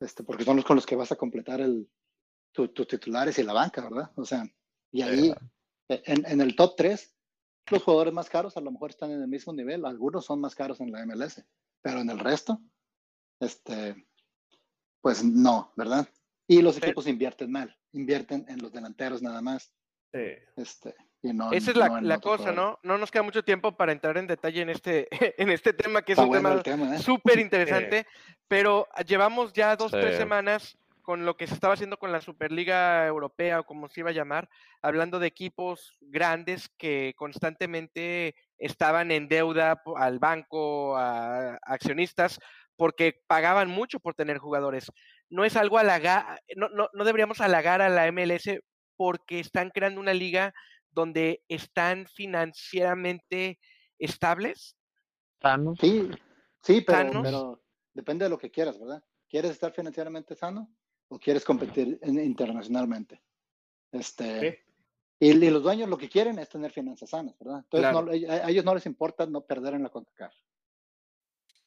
este, 0.00 0.22
porque 0.22 0.44
son 0.44 0.56
los 0.56 0.64
con 0.64 0.76
los 0.76 0.86
que 0.86 0.96
vas 0.96 1.12
a 1.12 1.16
completar 1.16 1.60
el, 1.60 1.86
tu- 2.52 2.68
tus 2.68 2.88
titulares 2.88 3.38
y 3.38 3.42
la 3.42 3.52
banca, 3.52 3.82
¿verdad? 3.82 4.10
O 4.16 4.24
sea, 4.24 4.44
y 4.90 5.02
ahí, 5.02 5.32
e- 5.88 6.02
en, 6.06 6.24
en 6.26 6.40
el 6.40 6.56
top 6.56 6.74
3, 6.76 7.14
los 7.70 7.82
jugadores 7.82 8.12
más 8.14 8.30
caros 8.30 8.56
a 8.56 8.60
lo 8.62 8.70
mejor 8.70 8.90
están 8.90 9.10
en 9.10 9.20
el 9.20 9.28
mismo 9.28 9.52
nivel, 9.52 9.84
algunos 9.84 10.24
son 10.24 10.40
más 10.40 10.54
caros 10.54 10.80
en 10.80 10.90
la 10.90 11.02
MLS, 11.04 11.44
pero 11.82 12.00
en 12.00 12.08
el 12.10 12.18
resto, 12.18 12.60
este, 13.40 14.06
pues 15.02 15.22
no, 15.22 15.72
¿verdad? 15.76 16.08
Y 16.50 16.62
los 16.62 16.78
equipos 16.78 17.06
invierten 17.06 17.52
mal, 17.52 17.76
invierten 17.92 18.44
en 18.48 18.60
los 18.60 18.72
delanteros 18.72 19.22
nada 19.22 19.40
más, 19.40 19.72
Sí. 20.12 20.32
este, 20.56 20.96
y 21.22 21.32
no, 21.32 21.52
Esa 21.52 21.70
es 21.70 21.76
no 21.76 21.86
la, 21.86 22.00
la 22.00 22.18
cosa. 22.18 22.50
¿no? 22.50 22.80
No 22.82 22.98
nos 22.98 23.12
queda 23.12 23.22
mucho 23.22 23.44
tiempo 23.44 23.76
para 23.76 23.92
entrar 23.92 24.18
en 24.18 24.26
detalle 24.26 24.62
en 24.62 24.70
este, 24.70 25.06
en 25.40 25.48
este 25.50 25.72
tema, 25.72 26.02
que 26.02 26.14
es 26.14 26.18
Está 26.18 26.24
un 26.24 26.30
bueno 26.30 26.60
tema 26.62 26.96
¿eh? 26.96 26.98
súper 26.98 27.38
interesante, 27.38 28.04
pero 28.48 28.88
llevamos 29.06 29.52
ya 29.52 29.76
dos, 29.76 29.92
tres 29.92 30.16
semanas 30.16 30.76
con 31.02 31.24
lo 31.24 31.36
que 31.36 31.46
se 31.46 31.54
estaba 31.54 31.74
haciendo 31.74 31.98
con 31.98 32.10
la 32.10 32.20
Superliga 32.20 33.06
Europea 33.06 33.60
o 33.60 33.64
como 33.64 33.88
se 33.88 34.00
iba 34.00 34.10
a 34.10 34.12
llamar, 34.12 34.48
hablando 34.82 35.20
de 35.20 35.28
equipos 35.28 35.96
grandes 36.00 36.68
que 36.78 37.14
constantemente 37.16 38.34
estaban 38.58 39.12
en 39.12 39.28
deuda 39.28 39.80
al 39.94 40.18
banco, 40.18 40.96
a 40.96 41.60
accionistas, 41.62 42.40
porque 42.74 43.22
pagaban 43.26 43.68
mucho 43.68 44.00
por 44.00 44.14
tener 44.14 44.38
jugadores. 44.38 44.90
No 45.30 45.44
es 45.44 45.56
algo 45.56 45.78
halagar, 45.78 46.40
no, 46.56 46.68
no, 46.70 46.88
no 46.92 47.04
deberíamos 47.04 47.40
halagar 47.40 47.80
a 47.82 47.88
la 47.88 48.06
MLS 48.10 48.60
porque 48.96 49.40
están 49.40 49.70
creando 49.70 50.00
una 50.00 50.12
liga 50.12 50.52
donde 50.90 51.42
están 51.48 52.06
financieramente 52.06 53.58
estables. 53.98 54.76
Sanos. 55.40 55.78
Sí, 55.80 56.10
sí, 56.62 56.80
pero, 56.82 56.98
sanos. 56.98 57.22
pero 57.22 57.62
depende 57.94 58.24
de 58.24 58.28
lo 58.30 58.38
que 58.38 58.50
quieras, 58.50 58.78
¿verdad? 58.78 59.02
¿Quieres 59.28 59.52
estar 59.52 59.72
financieramente 59.72 60.34
sano 60.34 60.68
o 61.08 61.18
quieres 61.18 61.44
competir 61.44 61.98
en- 62.02 62.18
internacionalmente? 62.24 63.22
Este, 63.92 64.64
y, 65.18 65.30
y 65.30 65.50
los 65.50 65.62
dueños 65.62 65.88
lo 65.88 65.96
que 65.98 66.08
quieren 66.08 66.38
es 66.38 66.48
tener 66.48 66.72
finanzas 66.72 67.10
sanas, 67.10 67.36
¿verdad? 67.38 67.60
Entonces 67.64 67.90
Claro. 67.90 68.02
no- 68.06 68.12
a, 68.12 68.46
a 68.46 68.50
ellos 68.50 68.64
no 68.64 68.74
les 68.74 68.86
importa 68.86 69.26
no 69.26 69.42
perder 69.46 69.74
en 69.74 69.84
la 69.84 69.88
CONCACAF. 69.90 70.34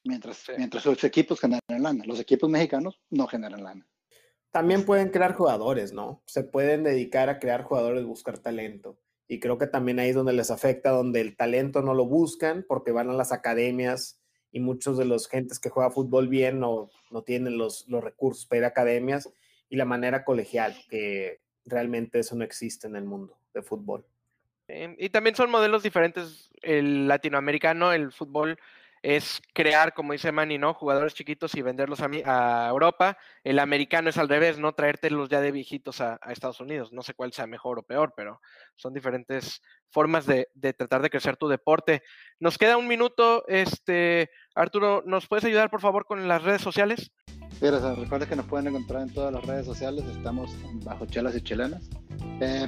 Mientras, 0.04 0.36
Sí. 0.38 0.52
mientras 0.58 0.82
sus 0.82 1.02
equipos 1.04 1.40
generan 1.40 1.60
lana. 1.68 2.04
Los 2.06 2.20
equipos 2.20 2.48
mexicanos 2.50 3.00
no 3.10 3.26
generan 3.26 3.64
lana. 3.64 3.86
También 4.50 4.84
pueden 4.84 5.08
crear 5.08 5.34
jugadores, 5.34 5.92
¿no? 5.92 6.22
Se 6.26 6.44
pueden 6.44 6.84
dedicar 6.84 7.28
a 7.28 7.38
crear 7.38 7.62
jugadores, 7.64 8.04
buscar 8.04 8.38
talento. 8.38 9.00
Y 9.26 9.40
creo 9.40 9.58
que 9.58 9.66
también 9.66 9.98
ahí 9.98 10.10
es 10.10 10.14
donde 10.14 10.34
les 10.34 10.50
afecta, 10.50 10.90
donde 10.90 11.20
el 11.20 11.36
talento 11.36 11.82
no 11.82 11.94
lo 11.94 12.04
buscan 12.04 12.64
porque 12.68 12.92
van 12.92 13.08
a 13.10 13.14
las 13.14 13.32
academias 13.32 14.20
y 14.52 14.60
muchos 14.60 14.98
de 14.98 15.06
los 15.06 15.26
gentes 15.28 15.58
que 15.58 15.70
juega 15.70 15.90
fútbol 15.90 16.28
bien 16.28 16.60
no, 16.60 16.90
no 17.10 17.22
tienen 17.22 17.58
los, 17.58 17.88
los 17.88 18.04
recursos 18.04 18.46
para 18.46 18.58
ir 18.58 18.64
a 18.64 18.68
academias 18.68 19.32
y 19.68 19.76
la 19.76 19.86
manera 19.86 20.24
colegial, 20.24 20.76
que 20.88 21.40
realmente 21.64 22.20
eso 22.20 22.36
no 22.36 22.44
existe 22.44 22.86
en 22.86 22.94
el 22.94 23.04
mundo 23.04 23.36
de 23.54 23.62
fútbol. 23.62 24.06
Eh, 24.68 24.94
y 24.98 25.08
también 25.08 25.34
son 25.34 25.50
modelos 25.50 25.82
diferentes. 25.82 26.50
El 26.62 27.08
latinoamericano, 27.08 27.92
el 27.92 28.12
fútbol, 28.12 28.58
es 29.04 29.42
crear, 29.52 29.92
como 29.92 30.14
dice 30.14 30.32
Manny, 30.32 30.56
¿no? 30.56 30.72
Jugadores 30.72 31.12
chiquitos 31.12 31.54
y 31.54 31.60
venderlos 31.60 32.00
a, 32.00 32.08
a 32.24 32.68
Europa. 32.70 33.18
El 33.42 33.58
americano 33.58 34.08
es 34.08 34.16
al 34.16 34.30
revés, 34.30 34.58
¿no? 34.58 34.72
Traértelos 34.72 35.28
ya 35.28 35.42
de 35.42 35.52
viejitos 35.52 36.00
a, 36.00 36.18
a 36.22 36.32
Estados 36.32 36.58
Unidos. 36.60 36.90
No 36.90 37.02
sé 37.02 37.12
cuál 37.12 37.34
sea 37.34 37.46
mejor 37.46 37.78
o 37.78 37.82
peor, 37.82 38.14
pero 38.16 38.40
son 38.76 38.94
diferentes 38.94 39.60
formas 39.90 40.24
de, 40.24 40.48
de 40.54 40.72
tratar 40.72 41.02
de 41.02 41.10
crecer 41.10 41.36
tu 41.36 41.48
deporte. 41.48 42.02
Nos 42.40 42.56
queda 42.56 42.78
un 42.78 42.88
minuto. 42.88 43.44
Este, 43.46 44.30
Arturo, 44.54 45.02
¿nos 45.04 45.26
puedes 45.28 45.44
ayudar, 45.44 45.68
por 45.68 45.82
favor, 45.82 46.06
con 46.06 46.26
las 46.26 46.42
redes 46.42 46.62
sociales? 46.62 47.12
Sí, 47.60 47.68
recuerda 47.68 48.26
que 48.26 48.36
nos 48.36 48.46
pueden 48.46 48.68
encontrar 48.68 49.02
en 49.02 49.12
todas 49.12 49.34
las 49.34 49.44
redes 49.44 49.66
sociales. 49.66 50.02
Estamos 50.06 50.50
bajo 50.82 51.04
chelas 51.04 51.36
y 51.36 51.42
chilenas. 51.42 51.90
Eh, 52.40 52.66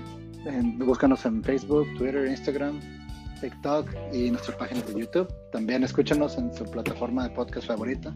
búscanos 0.77 1.25
en 1.25 1.43
Facebook, 1.43 1.87
Twitter, 1.97 2.27
Instagram, 2.27 2.79
TikTok 3.41 3.89
y 4.13 4.31
nuestras 4.31 4.57
páginas 4.57 4.87
de 4.87 5.01
YouTube. 5.01 5.33
También 5.53 5.85
escúchanos 5.85 6.37
en 6.39 6.53
su 6.55 6.65
plataforma 6.65 7.29
de 7.29 7.31
podcast 7.35 7.67
favorita. 7.67 8.15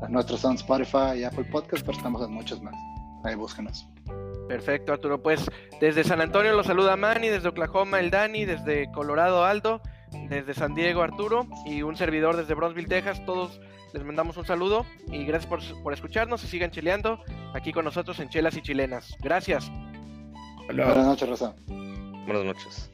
Las 0.00 0.10
nuestras 0.10 0.40
son 0.40 0.54
Spotify 0.54 1.18
y 1.18 1.24
Apple 1.24 1.44
Podcast, 1.44 1.84
pero 1.84 1.96
estamos 1.96 2.22
en 2.22 2.32
muchas 2.32 2.60
más. 2.62 2.74
Ahí 3.24 3.34
búscanos. 3.34 3.86
Perfecto, 4.48 4.92
Arturo. 4.92 5.22
Pues 5.22 5.48
desde 5.80 6.04
San 6.04 6.20
Antonio 6.20 6.52
los 6.54 6.66
saluda 6.66 6.96
Manny, 6.96 7.28
desde 7.28 7.48
Oklahoma 7.48 8.00
el 8.00 8.10
Dani, 8.10 8.44
desde 8.44 8.90
Colorado 8.92 9.44
Aldo, 9.44 9.80
desde 10.28 10.54
San 10.54 10.74
Diego 10.74 11.02
Arturo 11.02 11.46
y 11.66 11.82
un 11.82 11.96
servidor 11.96 12.36
desde 12.36 12.54
Bronzeville, 12.54 12.88
Texas. 12.88 13.24
Todos 13.24 13.60
les 13.92 14.04
mandamos 14.04 14.36
un 14.36 14.46
saludo 14.46 14.86
y 15.08 15.24
gracias 15.24 15.48
por, 15.48 15.60
por 15.82 15.92
escucharnos 15.92 16.42
y 16.44 16.46
sigan 16.46 16.70
chileando 16.70 17.22
aquí 17.54 17.72
con 17.72 17.84
nosotros 17.84 18.18
en 18.20 18.28
Chelas 18.28 18.56
y 18.56 18.62
Chilenas. 18.62 19.16
Gracias. 19.20 19.70
Buenas 20.66 21.06
noches, 21.06 21.28
Rosa. 21.28 21.54
Buenas 21.66 22.44
noches. 22.44 22.90